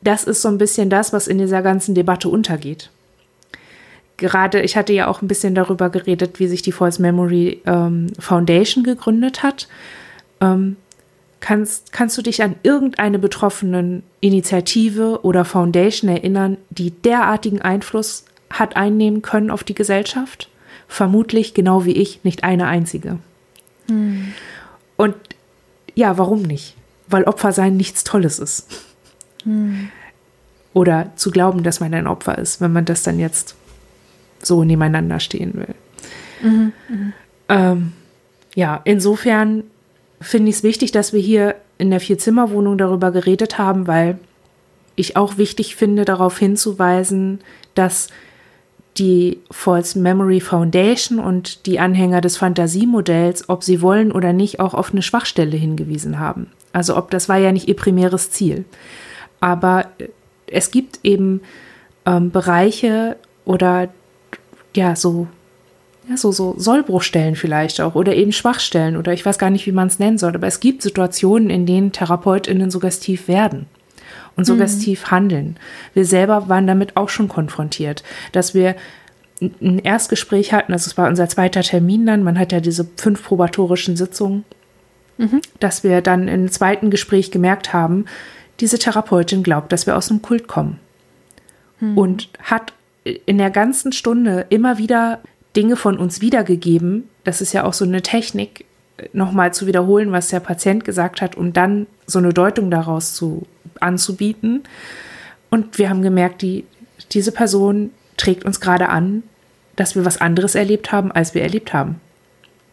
das 0.00 0.24
ist 0.24 0.40
so 0.40 0.48
ein 0.48 0.58
bisschen 0.58 0.88
das, 0.88 1.12
was 1.12 1.26
in 1.26 1.36
dieser 1.36 1.60
ganzen 1.60 1.94
Debatte 1.94 2.30
untergeht 2.30 2.90
gerade, 4.16 4.62
ich 4.62 4.76
hatte 4.76 4.92
ja 4.92 5.08
auch 5.08 5.22
ein 5.22 5.28
bisschen 5.28 5.54
darüber 5.54 5.90
geredet, 5.90 6.38
wie 6.38 6.46
sich 6.46 6.62
die 6.62 6.72
False 6.72 7.00
Memory 7.00 7.62
ähm, 7.66 8.08
Foundation 8.18 8.84
gegründet 8.84 9.42
hat. 9.42 9.68
Ähm, 10.40 10.76
kannst, 11.40 11.92
kannst 11.92 12.16
du 12.16 12.22
dich 12.22 12.42
an 12.42 12.56
irgendeine 12.62 13.18
betroffenen 13.18 14.02
Initiative 14.20 15.20
oder 15.22 15.44
Foundation 15.44 16.10
erinnern, 16.10 16.56
die 16.70 16.90
derartigen 16.90 17.60
Einfluss 17.60 18.24
hat 18.50 18.76
einnehmen 18.76 19.22
können 19.22 19.50
auf 19.50 19.64
die 19.64 19.74
Gesellschaft? 19.74 20.48
Vermutlich, 20.88 21.52
genau 21.52 21.84
wie 21.84 21.92
ich, 21.92 22.22
nicht 22.24 22.44
eine 22.44 22.68
einzige. 22.68 23.18
Hm. 23.88 24.32
Und 24.96 25.14
ja, 25.94 26.16
warum 26.18 26.42
nicht? 26.42 26.74
Weil 27.08 27.24
Opfer 27.24 27.52
sein 27.52 27.76
nichts 27.76 28.04
Tolles 28.04 28.38
ist. 28.38 28.68
Hm. 29.42 29.90
oder 30.74 31.12
zu 31.14 31.30
glauben, 31.30 31.62
dass 31.62 31.78
man 31.78 31.94
ein 31.94 32.08
Opfer 32.08 32.36
ist, 32.36 32.60
wenn 32.60 32.72
man 32.72 32.84
das 32.84 33.04
dann 33.04 33.20
jetzt 33.20 33.54
so 34.46 34.64
nebeneinander 34.64 35.20
stehen 35.20 35.54
will. 35.54 35.74
Mhm, 36.42 36.72
ähm, 37.48 37.92
ja, 38.54 38.80
insofern 38.84 39.64
finde 40.20 40.50
ich 40.50 40.56
es 40.56 40.62
wichtig, 40.62 40.92
dass 40.92 41.12
wir 41.12 41.20
hier 41.20 41.56
in 41.78 41.90
der 41.90 42.00
Vierzimmerwohnung 42.00 42.78
darüber 42.78 43.10
geredet 43.10 43.58
haben, 43.58 43.86
weil 43.86 44.18
ich 44.94 45.16
auch 45.16 45.36
wichtig 45.36 45.76
finde, 45.76 46.04
darauf 46.04 46.38
hinzuweisen, 46.38 47.40
dass 47.74 48.08
die 48.98 49.40
False 49.50 49.98
Memory 49.98 50.40
Foundation 50.40 51.18
und 51.18 51.66
die 51.66 51.78
Anhänger 51.78 52.22
des 52.22 52.38
Fantasiemodells, 52.38 53.50
ob 53.50 53.62
sie 53.62 53.82
wollen 53.82 54.10
oder 54.10 54.32
nicht, 54.32 54.58
auch 54.58 54.72
auf 54.72 54.92
eine 54.92 55.02
Schwachstelle 55.02 55.56
hingewiesen 55.56 56.18
haben. 56.18 56.50
Also 56.72 56.96
ob 56.96 57.10
das 57.10 57.28
war 57.28 57.36
ja 57.36 57.52
nicht 57.52 57.68
ihr 57.68 57.76
primäres 57.76 58.30
Ziel. 58.30 58.64
Aber 59.40 59.86
es 60.46 60.70
gibt 60.70 61.00
eben 61.02 61.42
ähm, 62.06 62.30
Bereiche 62.30 63.16
oder 63.44 63.88
ja, 64.76 64.94
so, 64.94 65.26
ja, 66.08 66.16
so, 66.16 66.32
so 66.32 66.54
Sollbruchstellen 66.56 67.36
vielleicht 67.36 67.80
auch 67.80 67.94
oder 67.94 68.14
eben 68.14 68.32
Schwachstellen 68.32 68.96
oder 68.96 69.12
ich 69.12 69.26
weiß 69.26 69.38
gar 69.38 69.50
nicht, 69.50 69.66
wie 69.66 69.72
man 69.72 69.88
es 69.88 69.98
nennen 69.98 70.18
soll, 70.18 70.34
aber 70.34 70.46
es 70.46 70.60
gibt 70.60 70.82
Situationen, 70.82 71.50
in 71.50 71.66
denen 71.66 71.92
TherapeutInnen 71.92 72.70
suggestiv 72.70 73.28
werden 73.28 73.66
und 74.36 74.44
suggestiv 74.44 75.06
mhm. 75.06 75.10
handeln. 75.10 75.56
Wir 75.94 76.04
selber 76.04 76.48
waren 76.48 76.66
damit 76.66 76.96
auch 76.96 77.08
schon 77.08 77.28
konfrontiert, 77.28 78.04
dass 78.32 78.54
wir 78.54 78.76
ein 79.40 79.80
Erstgespräch 79.80 80.52
hatten, 80.52 80.72
also 80.72 80.88
es 80.88 80.96
war 80.96 81.08
unser 81.08 81.28
zweiter 81.28 81.62
Termin 81.62 82.06
dann, 82.06 82.22
man 82.22 82.38
hat 82.38 82.52
ja 82.52 82.60
diese 82.60 82.86
fünf 82.96 83.22
probatorischen 83.22 83.96
Sitzungen, 83.96 84.44
mhm. 85.18 85.42
dass 85.60 85.84
wir 85.84 86.00
dann 86.00 86.28
im 86.28 86.50
zweiten 86.50 86.90
Gespräch 86.90 87.30
gemerkt 87.30 87.72
haben, 87.72 88.06
diese 88.60 88.78
Therapeutin 88.78 89.42
glaubt, 89.42 89.72
dass 89.72 89.86
wir 89.86 89.96
aus 89.96 90.10
einem 90.10 90.22
Kult 90.22 90.48
kommen. 90.48 90.78
Mhm. 91.80 91.98
Und 91.98 92.28
hat 92.42 92.72
in 93.26 93.38
der 93.38 93.50
ganzen 93.50 93.92
Stunde 93.92 94.46
immer 94.50 94.78
wieder 94.78 95.20
Dinge 95.54 95.76
von 95.76 95.98
uns 95.98 96.20
wiedergegeben. 96.20 97.08
Das 97.24 97.40
ist 97.40 97.52
ja 97.52 97.64
auch 97.64 97.72
so 97.72 97.84
eine 97.84 98.02
Technik, 98.02 98.64
nochmal 99.12 99.52
zu 99.52 99.66
wiederholen, 99.66 100.12
was 100.12 100.28
der 100.28 100.40
Patient 100.40 100.84
gesagt 100.84 101.20
hat, 101.20 101.36
um 101.36 101.52
dann 101.52 101.86
so 102.06 102.18
eine 102.18 102.32
Deutung 102.32 102.70
daraus 102.70 103.14
zu 103.14 103.46
anzubieten. 103.80 104.64
Und 105.50 105.78
wir 105.78 105.90
haben 105.90 106.02
gemerkt, 106.02 106.42
die, 106.42 106.64
diese 107.12 107.32
Person 107.32 107.90
trägt 108.16 108.44
uns 108.44 108.60
gerade 108.60 108.88
an, 108.88 109.22
dass 109.76 109.94
wir 109.94 110.04
was 110.04 110.20
anderes 110.20 110.54
erlebt 110.54 110.92
haben, 110.92 111.12
als 111.12 111.34
wir 111.34 111.42
erlebt 111.42 111.72
haben. 111.72 112.00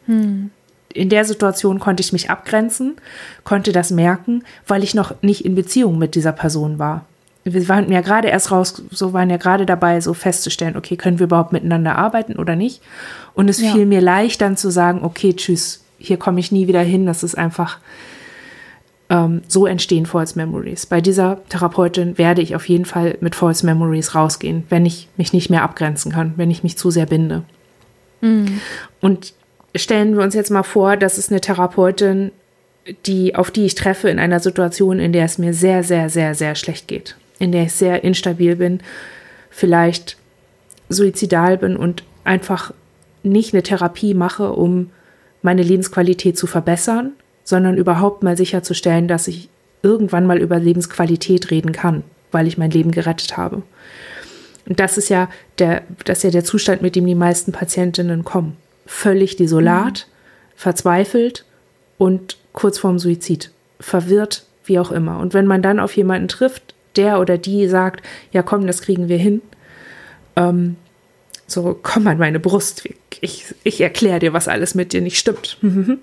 Hm. 0.06 0.52
In 0.94 1.10
der 1.10 1.26
Situation 1.26 1.80
konnte 1.80 2.02
ich 2.02 2.14
mich 2.14 2.30
abgrenzen, 2.30 2.96
konnte 3.44 3.72
das 3.72 3.92
merken, 3.92 4.44
weil 4.68 4.84
ich 4.84 4.94
noch 4.94 5.22
nicht 5.22 5.44
in 5.44 5.56
Beziehung 5.56 5.98
mit 5.98 6.16
dieser 6.16 6.32
Person 6.32 6.80
war. 6.80 7.06
Wir 7.46 7.68
waren 7.68 7.92
ja 7.92 8.02
gerade 8.02 8.30
erst 8.30 8.52
raus, 8.52 8.82
so 8.92 9.12
waren 9.12 9.30
ja 9.30 9.38
gerade 9.38 9.66
dabei, 9.66 10.00
so 10.00 10.14
festzustellen, 10.14 10.78
okay, 10.78 10.96
können 10.96 11.20
wir 11.20 11.26
überhaupt 11.26 11.52
miteinander 11.52 11.98
arbeiten 11.98 12.38
oder 12.38 12.56
nicht? 12.56 12.82
Und 13.34 13.50
es 13.50 13.62
ja. 13.62 13.72
fiel 13.72 13.86
mir 13.86 14.02
leicht 14.02 14.42
dann 14.42 14.56
zu 14.56 14.70
sagen, 14.70 15.04
okay, 15.04 15.34
tschüss, 15.34 15.84
hier 15.98 16.18
komme 16.18 16.40
ich 16.40 16.52
nie 16.52 16.68
wieder 16.68 16.82
hin. 16.82 17.06
Das 17.06 17.24
ist 17.24 17.36
einfach, 17.38 17.80
ähm, 19.10 19.42
so 19.48 19.66
entstehen 19.66 20.06
False 20.06 20.38
Memories. 20.38 20.86
Bei 20.86 21.02
dieser 21.02 21.40
Therapeutin 21.50 22.18
werde 22.18 22.42
ich 22.42 22.56
auf 22.56 22.68
jeden 22.68 22.86
Fall 22.86 23.18
mit 23.22 23.36
False 23.36 23.66
Memories 23.66 24.16
rausgehen, 24.16 24.64
wenn 24.70 24.86
ich 24.86 25.08
mich 25.18 25.34
nicht 25.34 25.50
mehr 25.50 25.64
abgrenzen 25.64 26.12
kann, 26.12 26.34
wenn 26.38 26.50
ich 26.50 26.64
mich 26.64 26.78
zu 26.78 26.92
sehr 26.92 27.06
binde. 27.06 27.44
Mhm. 28.22 28.62
Und 29.02 29.34
stellen 29.76 30.16
wir 30.16 30.24
uns 30.24 30.34
jetzt 30.34 30.52
mal 30.52 30.64
vor, 30.64 30.98
das 30.98 31.18
ist 31.18 31.32
eine 31.32 31.42
Therapeutin, 31.42 32.32
die, 33.06 33.36
auf 33.36 33.52
die 33.52 33.66
ich 33.66 33.76
treffe 33.76 34.10
in 34.10 34.20
einer 34.20 34.40
Situation, 34.40 35.00
in 35.00 35.14
der 35.14 35.26
es 35.26 35.38
mir 35.38 35.54
sehr, 35.54 35.84
sehr, 35.84 36.10
sehr, 36.10 36.36
sehr 36.36 36.56
schlecht 36.56 36.88
geht, 36.88 37.16
in 37.44 37.52
der 37.52 37.64
ich 37.64 37.74
sehr 37.74 38.06
instabil 38.06 38.56
bin, 38.56 38.80
vielleicht 39.50 40.16
suizidal 40.88 41.58
bin 41.58 41.76
und 41.76 42.04
einfach 42.24 42.74
nicht 43.22 43.54
eine 43.54 43.64
Therapie 43.64 44.14
mache, 44.14 44.54
um 44.54 44.92
meine 45.42 45.62
Lebensqualität 45.62 46.38
zu 46.38 46.48
verbessern, 46.48 47.12
sondern 47.44 47.78
überhaupt 47.78 48.24
mal 48.24 48.38
sicherzustellen, 48.38 49.10
dass 49.10 49.28
ich 49.28 49.50
irgendwann 49.82 50.26
mal 50.26 50.38
über 50.38 50.58
Lebensqualität 50.58 51.52
reden 51.52 51.74
kann, 51.74 52.04
weil 52.32 52.48
ich 52.48 52.58
mein 52.58 52.72
Leben 52.72 52.92
gerettet 52.92 53.36
habe. 53.36 53.62
Und 54.66 54.80
das 54.80 54.98
ist 54.98 55.10
ja 55.10 55.30
der, 55.60 55.82
das 56.06 56.20
ist 56.20 56.24
ja 56.24 56.32
der 56.32 56.46
Zustand, 56.46 56.82
mit 56.82 56.96
dem 56.96 57.06
die 57.06 57.14
meisten 57.14 57.52
Patientinnen 57.52 58.24
kommen. 58.24 58.56
Völlig 58.86 59.36
desolat, 59.36 60.08
mhm. 60.08 60.12
verzweifelt 60.56 61.44
und 61.98 62.38
kurz 62.54 62.78
vorm 62.78 63.00
Suizid. 63.00 63.52
Verwirrt, 63.82 64.46
wie 64.64 64.80
auch 64.80 64.92
immer. 64.94 65.20
Und 65.20 65.34
wenn 65.34 65.46
man 65.46 65.62
dann 65.62 65.82
auf 65.82 65.98
jemanden 65.98 66.30
trifft, 66.30 66.73
der 66.98 67.20
oder 67.20 67.38
die 67.38 67.68
sagt, 67.68 68.06
ja 68.32 68.44
komm, 68.44 68.68
das 68.68 68.82
kriegen 68.82 69.10
wir 69.10 69.18
hin, 69.18 69.42
ähm, 70.36 70.76
so 71.48 71.78
komm 71.82 72.08
an 72.08 72.18
meine 72.18 72.40
Brust, 72.40 72.88
ich, 73.22 73.46
ich 73.64 73.82
erkläre 73.82 74.20
dir, 74.20 74.34
was 74.34 74.48
alles 74.48 74.76
mit 74.76 74.94
dir 74.94 75.02
nicht 75.02 75.18
stimmt. 75.18 75.58
mhm. 75.62 76.00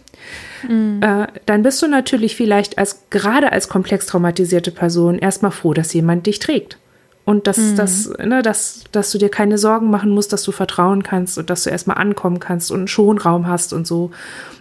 äh, 1.03 1.27
dann 1.47 1.63
bist 1.63 1.83
du 1.83 1.89
natürlich 1.89 2.37
vielleicht 2.37 2.79
als 2.79 3.05
gerade 3.11 3.53
als 3.53 3.69
komplex 3.69 4.07
traumatisierte 4.07 4.71
Person 4.71 5.19
erstmal 5.19 5.51
froh, 5.51 5.75
dass 5.75 5.93
jemand 5.93 6.27
dich 6.27 6.39
trägt. 6.39 6.79
Und 7.27 7.47
dass, 7.47 7.59
mhm. 7.59 7.77
dass, 7.77 8.09
ne, 8.19 8.43
dass, 8.43 8.85
dass 8.93 9.13
du 9.13 9.19
dir 9.19 9.29
keine 9.29 9.59
Sorgen 9.59 9.91
machen 9.91 10.11
musst, 10.11 10.33
dass 10.33 10.43
du 10.43 10.53
vertrauen 10.53 11.03
kannst 11.03 11.39
und 11.39 11.51
dass 11.51 11.65
du 11.65 11.71
erstmal 11.71 11.99
ankommen 11.99 12.41
kannst 12.41 12.71
und 12.71 12.79
einen 12.79 12.89
Schonraum 12.89 13.47
hast 13.47 13.73
und 13.73 13.87
so. 13.87 14.11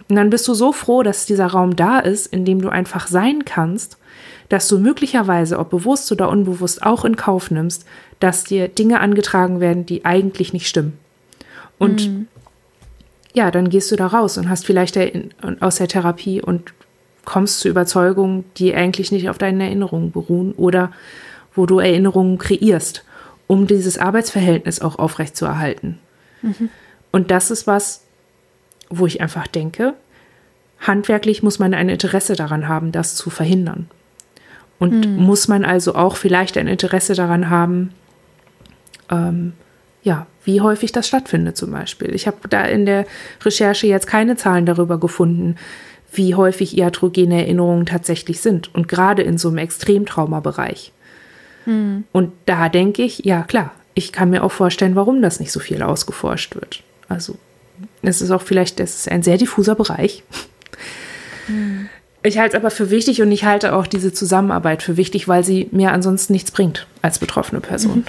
Und 0.08 0.16
dann 0.16 0.30
bist 0.30 0.46
du 0.46 0.54
so 0.54 0.72
froh, 0.72 1.02
dass 1.02 1.26
dieser 1.26 1.46
Raum 1.46 1.74
da 1.74 1.98
ist, 1.98 2.26
in 2.26 2.44
dem 2.44 2.60
du 2.60 2.68
einfach 2.68 3.08
sein 3.08 3.44
kannst, 3.44 3.96
dass 4.50 4.68
du 4.68 4.78
möglicherweise, 4.78 5.58
ob 5.58 5.70
bewusst 5.70 6.12
oder 6.12 6.28
unbewusst, 6.28 6.82
auch 6.82 7.04
in 7.04 7.16
Kauf 7.16 7.50
nimmst, 7.50 7.86
dass 8.18 8.44
dir 8.44 8.68
Dinge 8.68 9.00
angetragen 9.00 9.60
werden, 9.60 9.86
die 9.86 10.04
eigentlich 10.04 10.52
nicht 10.52 10.66
stimmen. 10.66 10.98
Und 11.78 12.08
mhm. 12.08 12.26
ja, 13.32 13.50
dann 13.50 13.70
gehst 13.70 13.90
du 13.90 13.96
da 13.96 14.08
raus 14.08 14.36
und 14.36 14.50
hast 14.50 14.66
vielleicht 14.66 14.98
aus 15.60 15.76
der 15.76 15.88
Therapie 15.88 16.42
und 16.42 16.74
kommst 17.24 17.60
zu 17.60 17.68
Überzeugungen, 17.68 18.44
die 18.56 18.74
eigentlich 18.74 19.12
nicht 19.12 19.30
auf 19.30 19.38
deinen 19.38 19.60
Erinnerungen 19.60 20.10
beruhen 20.10 20.52
oder 20.52 20.90
wo 21.54 21.64
du 21.64 21.78
Erinnerungen 21.78 22.38
kreierst, 22.38 23.04
um 23.46 23.68
dieses 23.68 23.98
Arbeitsverhältnis 23.98 24.80
auch 24.80 24.98
aufrechtzuerhalten. 24.98 26.00
Mhm. 26.42 26.70
Und 27.12 27.30
das 27.30 27.52
ist 27.52 27.68
was, 27.68 28.02
wo 28.88 29.06
ich 29.06 29.20
einfach 29.20 29.46
denke, 29.46 29.94
handwerklich 30.80 31.44
muss 31.44 31.60
man 31.60 31.72
ein 31.72 31.88
Interesse 31.88 32.34
daran 32.34 32.66
haben, 32.66 32.90
das 32.90 33.14
zu 33.14 33.30
verhindern. 33.30 33.88
Und 34.80 35.06
mhm. 35.06 35.22
muss 35.22 35.46
man 35.46 35.64
also 35.64 35.94
auch 35.94 36.16
vielleicht 36.16 36.58
ein 36.58 36.66
Interesse 36.66 37.14
daran 37.14 37.50
haben, 37.50 37.92
ähm, 39.10 39.52
ja, 40.02 40.26
wie 40.44 40.62
häufig 40.62 40.90
das 40.90 41.06
stattfindet 41.06 41.56
zum 41.56 41.70
Beispiel. 41.70 42.14
Ich 42.14 42.26
habe 42.26 42.48
da 42.48 42.64
in 42.64 42.86
der 42.86 43.06
Recherche 43.44 43.86
jetzt 43.86 44.06
keine 44.06 44.36
Zahlen 44.36 44.66
darüber 44.66 44.98
gefunden, 44.98 45.56
wie 46.12 46.34
häufig 46.34 46.76
iatrogene 46.76 47.42
Erinnerungen 47.42 47.86
tatsächlich 47.86 48.40
sind. 48.40 48.74
Und 48.74 48.88
gerade 48.88 49.22
in 49.22 49.38
so 49.38 49.48
einem 49.48 49.58
Extremtraumabereich. 49.58 50.92
Mhm. 51.66 52.04
Und 52.10 52.32
da 52.46 52.68
denke 52.68 53.02
ich, 53.02 53.20
ja 53.20 53.42
klar, 53.42 53.72
ich 53.94 54.12
kann 54.12 54.30
mir 54.30 54.42
auch 54.42 54.52
vorstellen, 54.52 54.96
warum 54.96 55.20
das 55.20 55.40
nicht 55.40 55.52
so 55.52 55.60
viel 55.60 55.82
ausgeforscht 55.82 56.54
wird. 56.54 56.82
Also 57.08 57.36
es 58.02 58.22
ist 58.22 58.30
auch 58.30 58.42
vielleicht, 58.42 58.80
das 58.80 58.96
ist 58.96 59.10
ein 59.10 59.22
sehr 59.22 59.36
diffuser 59.36 59.74
Bereich. 59.74 60.24
Mhm. 61.48 61.90
Ich 62.22 62.38
halte 62.38 62.56
es 62.56 62.60
aber 62.62 62.70
für 62.70 62.90
wichtig 62.90 63.22
und 63.22 63.32
ich 63.32 63.44
halte 63.44 63.74
auch 63.74 63.86
diese 63.86 64.12
Zusammenarbeit 64.12 64.82
für 64.82 64.96
wichtig, 64.96 65.26
weil 65.26 65.42
sie 65.42 65.68
mir 65.70 65.92
ansonsten 65.92 66.34
nichts 66.34 66.50
bringt 66.50 66.86
als 67.02 67.18
betroffene 67.18 67.60
Person. 67.60 68.04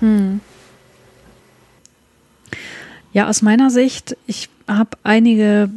Mhm. 0.00 0.06
Hm. 0.06 0.40
Ja, 3.12 3.28
aus 3.28 3.42
meiner 3.42 3.70
Sicht, 3.70 4.16
ich 4.26 4.48
habe 4.66 4.90
einige 5.04 5.70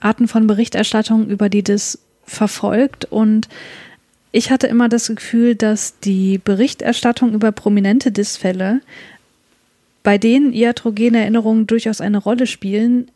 Arten 0.00 0.28
von 0.28 0.46
Berichterstattung 0.46 1.28
über 1.28 1.48
die 1.48 1.62
DIS 1.62 1.98
verfolgt 2.24 3.04
und 3.06 3.48
ich 4.32 4.50
hatte 4.50 4.66
immer 4.66 4.88
das 4.88 5.08
Gefühl, 5.08 5.54
dass 5.54 6.00
die 6.00 6.38
Berichterstattung 6.38 7.34
über 7.34 7.52
prominente 7.52 8.10
DIS-Fälle, 8.10 8.80
bei 10.02 10.18
denen 10.18 10.52
iatrogene 10.52 11.20
Erinnerungen 11.20 11.66
durchaus 11.66 12.00
eine 12.00 12.18
Rolle 12.18 12.46
spielen, 12.46 13.10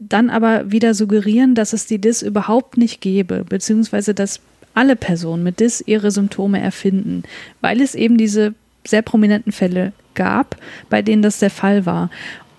dann 0.00 0.30
aber 0.30 0.72
wieder 0.72 0.94
suggerieren, 0.94 1.54
dass 1.54 1.72
es 1.72 1.86
die 1.86 2.00
DIS 2.00 2.22
überhaupt 2.22 2.76
nicht 2.76 3.00
gäbe, 3.00 3.44
beziehungsweise 3.48 4.14
dass 4.14 4.40
alle 4.74 4.96
Personen 4.96 5.42
mit 5.42 5.60
DIS 5.60 5.82
ihre 5.86 6.10
Symptome 6.10 6.60
erfinden, 6.60 7.22
weil 7.60 7.80
es 7.80 7.94
eben 7.94 8.16
diese 8.16 8.54
sehr 8.86 9.02
prominenten 9.02 9.52
Fälle 9.52 9.92
gab, 10.14 10.56
bei 10.88 11.02
denen 11.02 11.22
das 11.22 11.38
der 11.38 11.50
Fall 11.50 11.86
war. 11.86 12.10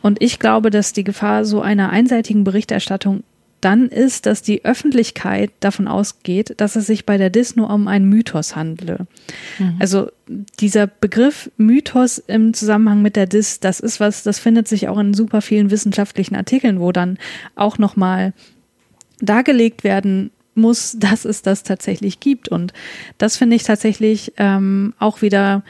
Und 0.02 0.22
ich 0.22 0.40
glaube, 0.40 0.70
dass 0.70 0.94
die 0.94 1.04
Gefahr 1.04 1.46
so 1.46 1.62
einer 1.62 1.90
einseitigen 1.90 2.44
Berichterstattung 2.44 3.24
dann 3.62 3.88
ist, 3.88 4.26
dass 4.26 4.42
die 4.42 4.66
Öffentlichkeit 4.66 5.52
davon 5.60 5.88
ausgeht, 5.88 6.56
dass 6.58 6.76
es 6.76 6.88
sich 6.88 7.06
bei 7.06 7.18
der 7.18 7.30
DIS 7.30 7.56
nur 7.56 7.70
um 7.70 7.88
einen 7.88 8.10
Mythos 8.10 8.56
handle. 8.56 9.06
Mhm. 9.60 9.76
Also 9.80 10.12
dieser 10.60 10.88
Begriff 10.88 11.52
Mythos 11.58 12.18
im 12.18 12.54
Zusammenhang 12.54 13.04
mit 13.04 13.16
der 13.16 13.28
DIS, 13.28 13.60
das 13.60 13.80
ist 13.80 14.00
was, 14.00 14.24
das 14.24 14.40
findet 14.40 14.68
sich 14.68 14.88
auch 14.88 14.98
in 14.98 15.14
super 15.14 15.42
vielen 15.42 15.70
wissenschaftlichen 15.70 16.36
Artikeln, 16.36 16.80
wo 16.80 16.92
dann 16.92 17.20
auch 17.56 17.78
nochmal 17.78 18.34
dargelegt 19.22 19.84
werden 19.84 20.32
muss, 20.56 20.96
dass 21.00 21.24
es 21.24 21.44
das 21.44 21.64
tatsächlich 21.64 22.20
gibt. 22.20 22.50
Und 22.50 22.74
das 23.20 23.38
finde 23.38 23.56
ich 23.56 23.64
tatsächlich 23.64 24.34
ähm, 24.38 24.94
auch 25.00 25.22
wieder. 25.22 25.64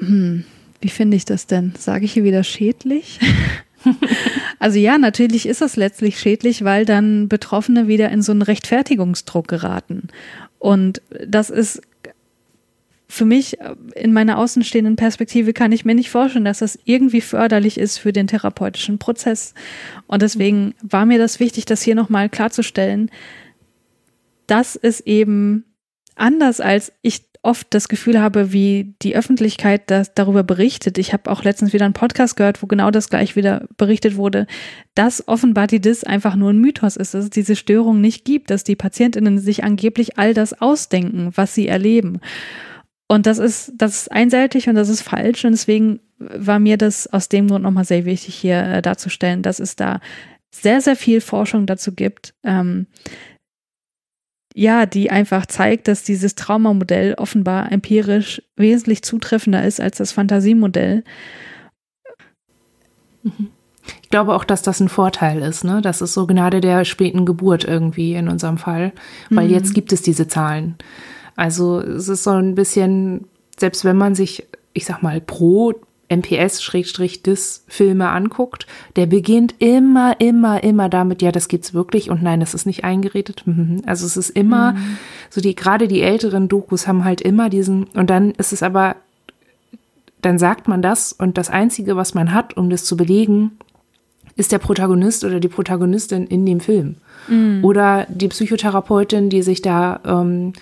Hm, 0.00 0.44
wie 0.80 0.88
finde 0.88 1.16
ich 1.16 1.24
das 1.24 1.46
denn? 1.46 1.74
Sage 1.76 2.04
ich 2.04 2.12
hier 2.12 2.24
wieder 2.24 2.44
schädlich? 2.44 3.18
also 4.58 4.78
ja, 4.78 4.98
natürlich 4.98 5.46
ist 5.46 5.60
das 5.60 5.76
letztlich 5.76 6.18
schädlich, 6.18 6.64
weil 6.64 6.84
dann 6.84 7.28
Betroffene 7.28 7.88
wieder 7.88 8.10
in 8.10 8.22
so 8.22 8.32
einen 8.32 8.42
Rechtfertigungsdruck 8.42 9.48
geraten. 9.48 10.08
Und 10.58 11.02
das 11.26 11.50
ist 11.50 11.82
für 13.08 13.24
mich 13.24 13.60
äh, 13.60 13.74
in 13.94 14.12
meiner 14.12 14.38
außenstehenden 14.38 14.96
Perspektive 14.96 15.52
kann 15.52 15.72
ich 15.72 15.84
mir 15.84 15.94
nicht 15.94 16.10
vorstellen, 16.10 16.44
dass 16.44 16.58
das 16.58 16.78
irgendwie 16.84 17.22
förderlich 17.22 17.78
ist 17.78 17.98
für 17.98 18.12
den 18.12 18.26
therapeutischen 18.26 18.98
Prozess. 18.98 19.54
Und 20.06 20.22
deswegen 20.22 20.74
war 20.82 21.06
mir 21.06 21.18
das 21.18 21.40
wichtig, 21.40 21.64
das 21.64 21.82
hier 21.82 21.94
nochmal 21.94 22.28
klarzustellen, 22.28 23.10
dass 24.46 24.76
es 24.76 25.00
eben 25.00 25.64
anders 26.16 26.60
als 26.60 26.92
ich 27.00 27.27
oft 27.48 27.68
das 27.70 27.88
Gefühl 27.88 28.20
habe, 28.20 28.52
wie 28.52 28.94
die 29.00 29.16
Öffentlichkeit 29.16 29.90
das 29.90 30.12
darüber 30.12 30.42
berichtet. 30.42 30.98
Ich 30.98 31.14
habe 31.14 31.30
auch 31.30 31.44
letztens 31.44 31.72
wieder 31.72 31.86
einen 31.86 31.94
Podcast 31.94 32.36
gehört, 32.36 32.62
wo 32.62 32.66
genau 32.66 32.90
das 32.90 33.08
gleich 33.08 33.36
wieder 33.36 33.66
berichtet 33.78 34.16
wurde, 34.16 34.46
dass 34.94 35.26
offenbar 35.26 35.66
die 35.66 35.80
DIS 35.80 36.04
einfach 36.04 36.36
nur 36.36 36.50
ein 36.50 36.58
Mythos 36.58 36.96
ist, 36.96 37.14
dass 37.14 37.24
es 37.24 37.30
diese 37.30 37.56
Störung 37.56 38.02
nicht 38.02 38.26
gibt, 38.26 38.50
dass 38.50 38.64
die 38.64 38.76
Patientinnen 38.76 39.38
sich 39.38 39.64
angeblich 39.64 40.18
all 40.18 40.34
das 40.34 40.60
ausdenken, 40.60 41.30
was 41.34 41.54
sie 41.54 41.68
erleben. 41.68 42.20
Und 43.06 43.24
das 43.24 43.38
ist, 43.38 43.72
das 43.76 44.02
ist 44.02 44.12
einseitig 44.12 44.68
und 44.68 44.74
das 44.74 44.90
ist 44.90 45.00
falsch. 45.00 45.46
Und 45.46 45.52
deswegen 45.52 46.00
war 46.18 46.58
mir 46.58 46.76
das 46.76 47.06
aus 47.06 47.30
dem 47.30 47.48
Grund 47.48 47.62
nochmal 47.62 47.84
sehr 47.84 48.04
wichtig, 48.04 48.34
hier 48.34 48.62
äh, 48.62 48.82
darzustellen, 48.82 49.42
dass 49.42 49.58
es 49.58 49.74
da 49.74 50.00
sehr, 50.50 50.82
sehr 50.82 50.96
viel 50.96 51.22
Forschung 51.22 51.64
dazu 51.64 51.94
gibt, 51.94 52.34
ähm, 52.44 52.86
ja, 54.58 54.86
die 54.86 55.08
einfach 55.08 55.46
zeigt, 55.46 55.86
dass 55.86 56.02
dieses 56.02 56.34
Traumamodell 56.34 57.14
offenbar 57.14 57.70
empirisch 57.70 58.42
wesentlich 58.56 59.04
zutreffender 59.04 59.64
ist 59.64 59.80
als 59.80 59.98
das 59.98 60.10
Fantasiemodell. 60.10 61.04
Mhm. 63.22 63.50
Ich 64.02 64.10
glaube 64.10 64.34
auch, 64.34 64.42
dass 64.42 64.62
das 64.62 64.80
ein 64.80 64.88
Vorteil 64.88 65.42
ist, 65.42 65.62
ne? 65.62 65.80
Das 65.80 66.02
ist 66.02 66.12
so 66.12 66.26
Gnade 66.26 66.60
der 66.60 66.84
späten 66.84 67.24
Geburt 67.24 67.62
irgendwie 67.62 68.14
in 68.14 68.28
unserem 68.28 68.58
Fall, 68.58 68.92
weil 69.30 69.46
mhm. 69.46 69.54
jetzt 69.54 69.74
gibt 69.74 69.92
es 69.92 70.02
diese 70.02 70.26
Zahlen. 70.26 70.74
Also 71.36 71.78
es 71.78 72.08
ist 72.08 72.24
so 72.24 72.30
ein 72.30 72.56
bisschen, 72.56 73.28
selbst 73.56 73.84
wenn 73.84 73.96
man 73.96 74.16
sich, 74.16 74.44
ich 74.72 74.86
sag 74.86 75.04
mal, 75.04 75.20
pro 75.20 75.72
MPS-DIS-Filme 76.08 78.08
anguckt, 78.08 78.66
der 78.96 79.06
beginnt 79.06 79.54
immer, 79.58 80.20
immer, 80.20 80.62
immer 80.62 80.88
damit, 80.88 81.22
ja, 81.22 81.32
das 81.32 81.48
gibt's 81.48 81.74
wirklich 81.74 82.10
und 82.10 82.22
nein, 82.22 82.40
das 82.40 82.54
ist 82.54 82.66
nicht 82.66 82.84
eingeredet. 82.84 83.42
Mhm. 83.46 83.82
Also 83.86 84.06
es 84.06 84.16
ist 84.16 84.30
immer, 84.30 84.72
mhm. 84.72 84.98
so 85.30 85.40
die, 85.40 85.54
gerade 85.54 85.86
die 85.86 86.02
älteren 86.02 86.48
Dokus 86.48 86.86
haben 86.86 87.04
halt 87.04 87.20
immer 87.20 87.50
diesen, 87.50 87.84
und 87.94 88.10
dann 88.10 88.32
ist 88.32 88.52
es 88.52 88.62
aber, 88.62 88.96
dann 90.22 90.38
sagt 90.38 90.66
man 90.66 90.82
das 90.82 91.12
und 91.12 91.38
das 91.38 91.50
Einzige, 91.50 91.96
was 91.96 92.14
man 92.14 92.32
hat, 92.32 92.56
um 92.56 92.70
das 92.70 92.84
zu 92.84 92.96
belegen, 92.96 93.58
ist 94.36 94.52
der 94.52 94.58
Protagonist 94.58 95.24
oder 95.24 95.40
die 95.40 95.48
Protagonistin 95.48 96.26
in 96.26 96.46
dem 96.46 96.60
Film. 96.60 96.96
Mhm. 97.28 97.64
Oder 97.64 98.06
die 98.08 98.28
Psychotherapeutin, 98.28 99.30
die 99.30 99.42
sich 99.42 99.62
da 99.62 100.00
ähm, 100.04 100.52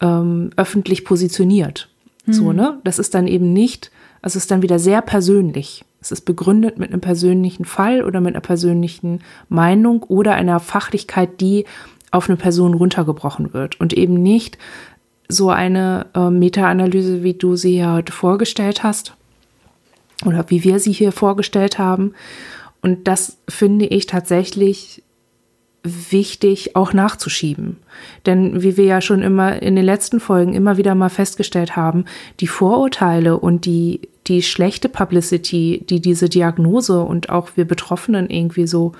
ähm, 0.00 0.50
öffentlich 0.56 1.04
positioniert. 1.04 1.88
Mhm. 2.26 2.32
So, 2.32 2.52
ne? 2.52 2.78
Das 2.84 2.98
ist 2.98 3.14
dann 3.14 3.26
eben 3.26 3.52
nicht, 3.52 3.90
also 4.22 4.36
es 4.36 4.44
ist 4.44 4.50
dann 4.50 4.62
wieder 4.62 4.78
sehr 4.78 5.02
persönlich. 5.02 5.84
Es 6.00 6.12
ist 6.12 6.22
begründet 6.22 6.78
mit 6.78 6.90
einem 6.90 7.00
persönlichen 7.00 7.64
Fall 7.64 8.04
oder 8.04 8.20
mit 8.20 8.34
einer 8.34 8.40
persönlichen 8.40 9.20
Meinung 9.48 10.02
oder 10.04 10.34
einer 10.34 10.60
Fachlichkeit, 10.60 11.40
die 11.40 11.64
auf 12.10 12.28
eine 12.28 12.36
Person 12.36 12.74
runtergebrochen 12.74 13.52
wird 13.52 13.80
und 13.80 13.92
eben 13.92 14.14
nicht 14.14 14.58
so 15.28 15.50
eine 15.50 16.06
äh, 16.14 16.30
Meta-Analyse, 16.30 17.22
wie 17.22 17.34
du 17.34 17.56
sie 17.56 17.76
ja 17.76 17.94
heute 17.94 18.12
vorgestellt 18.12 18.82
hast 18.82 19.14
oder 20.24 20.48
wie 20.48 20.64
wir 20.64 20.78
sie 20.78 20.92
hier 20.92 21.12
vorgestellt 21.12 21.78
haben. 21.78 22.14
Und 22.80 23.08
das 23.08 23.38
finde 23.48 23.86
ich 23.86 24.06
tatsächlich 24.06 25.02
wichtig 26.10 26.76
auch 26.76 26.92
nachzuschieben. 26.92 27.76
Denn 28.26 28.62
wie 28.62 28.76
wir 28.76 28.84
ja 28.84 29.00
schon 29.00 29.22
immer 29.22 29.60
in 29.62 29.76
den 29.76 29.84
letzten 29.84 30.20
Folgen 30.20 30.54
immer 30.54 30.76
wieder 30.76 30.94
mal 30.94 31.08
festgestellt 31.08 31.76
haben, 31.76 32.04
die 32.40 32.46
Vorurteile 32.46 33.38
und 33.38 33.64
die, 33.64 34.02
die 34.26 34.42
schlechte 34.42 34.88
Publicity, 34.88 35.84
die 35.88 36.00
diese 36.00 36.28
Diagnose 36.28 37.00
und 37.00 37.30
auch 37.30 37.50
wir 37.56 37.64
Betroffenen 37.64 38.30
irgendwie 38.30 38.66
so 38.66 38.92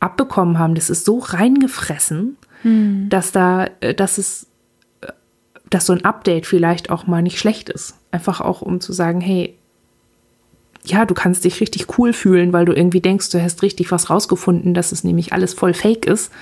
abbekommen 0.00 0.58
haben, 0.58 0.74
das 0.74 0.90
ist 0.90 1.04
so 1.04 1.18
reingefressen, 1.18 2.36
hm. 2.62 3.06
dass 3.08 3.32
da, 3.32 3.66
äh, 3.80 3.94
dass 3.94 4.18
es, 4.18 4.46
äh, 5.02 5.12
dass 5.68 5.86
so 5.86 5.92
ein 5.92 6.04
Update 6.04 6.46
vielleicht 6.46 6.90
auch 6.90 7.06
mal 7.06 7.22
nicht 7.22 7.38
schlecht 7.38 7.68
ist. 7.68 7.96
Einfach 8.10 8.40
auch, 8.40 8.62
um 8.62 8.80
zu 8.80 8.92
sagen, 8.92 9.20
hey, 9.20 9.56
ja, 10.84 11.04
du 11.04 11.14
kannst 11.14 11.44
dich 11.44 11.60
richtig 11.60 11.98
cool 11.98 12.12
fühlen, 12.12 12.52
weil 12.52 12.64
du 12.64 12.72
irgendwie 12.72 13.00
denkst, 13.00 13.30
du 13.30 13.42
hast 13.42 13.62
richtig 13.62 13.92
was 13.92 14.10
rausgefunden, 14.10 14.74
dass 14.74 14.92
es 14.92 15.04
nämlich 15.04 15.32
alles 15.32 15.54
voll 15.54 15.74
fake 15.74 16.06
ist. 16.06 16.32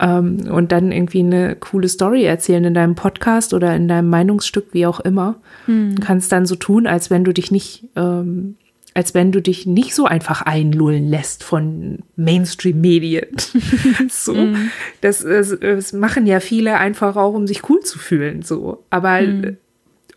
Ähm, 0.00 0.48
und 0.50 0.70
dann 0.70 0.92
irgendwie 0.92 1.20
eine 1.20 1.56
coole 1.56 1.88
Story 1.88 2.24
erzählen 2.24 2.64
in 2.64 2.74
deinem 2.74 2.94
Podcast 2.94 3.52
oder 3.52 3.74
in 3.74 3.88
deinem 3.88 4.10
Meinungsstück, 4.10 4.66
wie 4.72 4.86
auch 4.86 5.00
immer. 5.00 5.36
Hm. 5.66 5.96
Du 5.96 6.02
kannst 6.02 6.30
dann 6.30 6.46
so 6.46 6.54
tun, 6.54 6.86
als 6.86 7.10
wenn 7.10 7.24
du 7.24 7.32
dich 7.32 7.50
nicht, 7.50 7.84
ähm, 7.96 8.56
als 8.94 9.14
wenn 9.14 9.32
du 9.32 9.40
dich 9.40 9.66
nicht 9.66 9.94
so 9.94 10.06
einfach 10.06 10.42
einlullen 10.42 11.08
lässt 11.08 11.44
von 11.44 12.00
Mainstream-Medien. 12.16 13.26
so. 14.08 14.34
Mm. 14.34 14.70
Das, 15.02 15.22
das, 15.22 15.56
das, 15.60 15.92
machen 15.92 16.26
ja 16.26 16.40
viele 16.40 16.78
einfach 16.78 17.14
auch, 17.14 17.34
um 17.34 17.46
sich 17.46 17.68
cool 17.68 17.80
zu 17.80 18.00
fühlen. 18.00 18.42
So. 18.42 18.82
Aber 18.90 19.20
mm. 19.20 19.56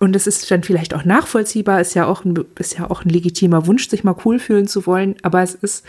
Und 0.01 0.15
es 0.15 0.25
ist 0.25 0.49
dann 0.49 0.63
vielleicht 0.63 0.95
auch 0.95 1.05
nachvollziehbar, 1.05 1.79
ist 1.79 1.93
ja 1.93 2.07
auch, 2.07 2.25
ein, 2.25 2.33
ist 2.57 2.75
ja 2.75 2.89
auch 2.89 3.05
ein 3.05 3.09
legitimer 3.09 3.67
Wunsch, 3.67 3.87
sich 3.87 4.03
mal 4.03 4.15
cool 4.25 4.39
fühlen 4.39 4.67
zu 4.67 4.87
wollen, 4.87 5.15
aber 5.21 5.43
es 5.43 5.53
ist 5.53 5.85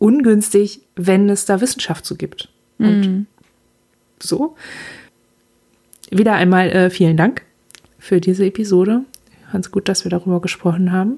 ungünstig, 0.00 0.80
wenn 0.96 1.30
es 1.30 1.44
da 1.44 1.60
Wissenschaft 1.60 2.04
zu 2.04 2.16
gibt. 2.16 2.48
Und 2.78 3.00
mm. 3.02 3.26
so. 4.20 4.56
Wieder 6.10 6.32
einmal 6.32 6.70
äh, 6.70 6.90
vielen 6.90 7.16
Dank 7.16 7.42
für 8.00 8.20
diese 8.20 8.44
Episode. 8.44 9.04
Ganz 9.52 9.70
gut, 9.70 9.88
dass 9.88 10.02
wir 10.04 10.10
darüber 10.10 10.40
gesprochen 10.40 10.90
haben. 10.90 11.16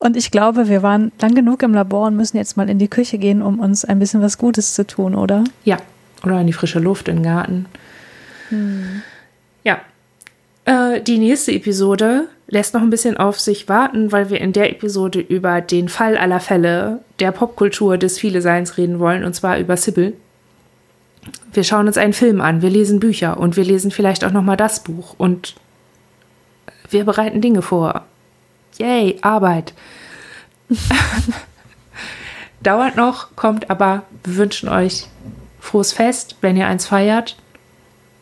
Und 0.00 0.16
ich 0.16 0.32
glaube, 0.32 0.68
wir 0.68 0.82
waren 0.82 1.12
lang 1.20 1.36
genug 1.36 1.62
im 1.62 1.74
Labor 1.74 2.08
und 2.08 2.16
müssen 2.16 2.38
jetzt 2.38 2.56
mal 2.56 2.68
in 2.68 2.80
die 2.80 2.88
Küche 2.88 3.18
gehen, 3.18 3.40
um 3.40 3.60
uns 3.60 3.84
ein 3.84 4.00
bisschen 4.00 4.20
was 4.20 4.36
Gutes 4.36 4.74
zu 4.74 4.84
tun, 4.84 5.14
oder? 5.14 5.44
Ja, 5.62 5.76
oder 6.24 6.40
in 6.40 6.48
die 6.48 6.52
frische 6.52 6.80
Luft, 6.80 7.06
in 7.06 7.18
den 7.18 7.22
Garten. 7.22 7.66
Hm. 8.48 9.02
Ja, 9.62 9.80
äh, 10.68 11.00
die 11.00 11.18
nächste 11.18 11.52
Episode 11.52 12.28
lässt 12.46 12.74
noch 12.74 12.82
ein 12.82 12.90
bisschen 12.90 13.16
auf 13.16 13.40
sich 13.40 13.68
warten, 13.68 14.12
weil 14.12 14.28
wir 14.28 14.40
in 14.40 14.52
der 14.52 14.70
Episode 14.70 15.18
über 15.18 15.62
den 15.62 15.88
Fall 15.88 16.18
aller 16.18 16.40
Fälle 16.40 17.00
der 17.20 17.32
Popkultur 17.32 17.96
des 17.96 18.18
Viele-Seins 18.18 18.76
reden 18.76 18.98
wollen, 18.98 19.24
und 19.24 19.34
zwar 19.34 19.58
über 19.58 19.78
Sybil. 19.78 20.14
Wir 21.52 21.64
schauen 21.64 21.86
uns 21.86 21.96
einen 21.96 22.12
Film 22.12 22.42
an, 22.42 22.60
wir 22.60 22.68
lesen 22.68 23.00
Bücher 23.00 23.38
und 23.38 23.56
wir 23.56 23.64
lesen 23.64 23.90
vielleicht 23.90 24.24
auch 24.24 24.30
noch 24.30 24.42
mal 24.42 24.56
das 24.56 24.84
Buch 24.84 25.14
und 25.16 25.54
wir 26.90 27.04
bereiten 27.04 27.40
Dinge 27.40 27.62
vor. 27.62 28.04
Yay, 28.78 29.18
Arbeit. 29.22 29.72
Dauert 32.62 32.96
noch, 32.96 33.34
kommt 33.36 33.70
aber. 33.70 34.02
Wir 34.24 34.36
wünschen 34.36 34.68
euch 34.68 35.06
frohes 35.60 35.92
Fest, 35.92 36.36
wenn 36.42 36.56
ihr 36.56 36.66
eins 36.66 36.86
feiert 36.86 37.36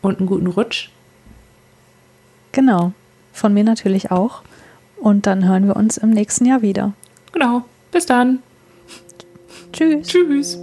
und 0.01 0.19
einen 0.19 0.29
guten 0.29 0.47
Rutsch. 0.47 0.91
Genau. 2.57 2.93
Von 3.35 3.53
mir 3.53 3.65
natürlich 3.65 4.11
auch. 4.11 4.41
Und 4.97 5.27
dann 5.27 5.47
hören 5.47 5.67
wir 5.67 5.77
uns 5.77 5.99
im 5.99 6.09
nächsten 6.09 6.47
Jahr 6.47 6.63
wieder. 6.63 6.95
Genau. 7.33 7.65
Bis 7.93 8.07
dann. 8.07 8.39
Tschüss. 9.75 10.09
Tschüss. 10.09 10.59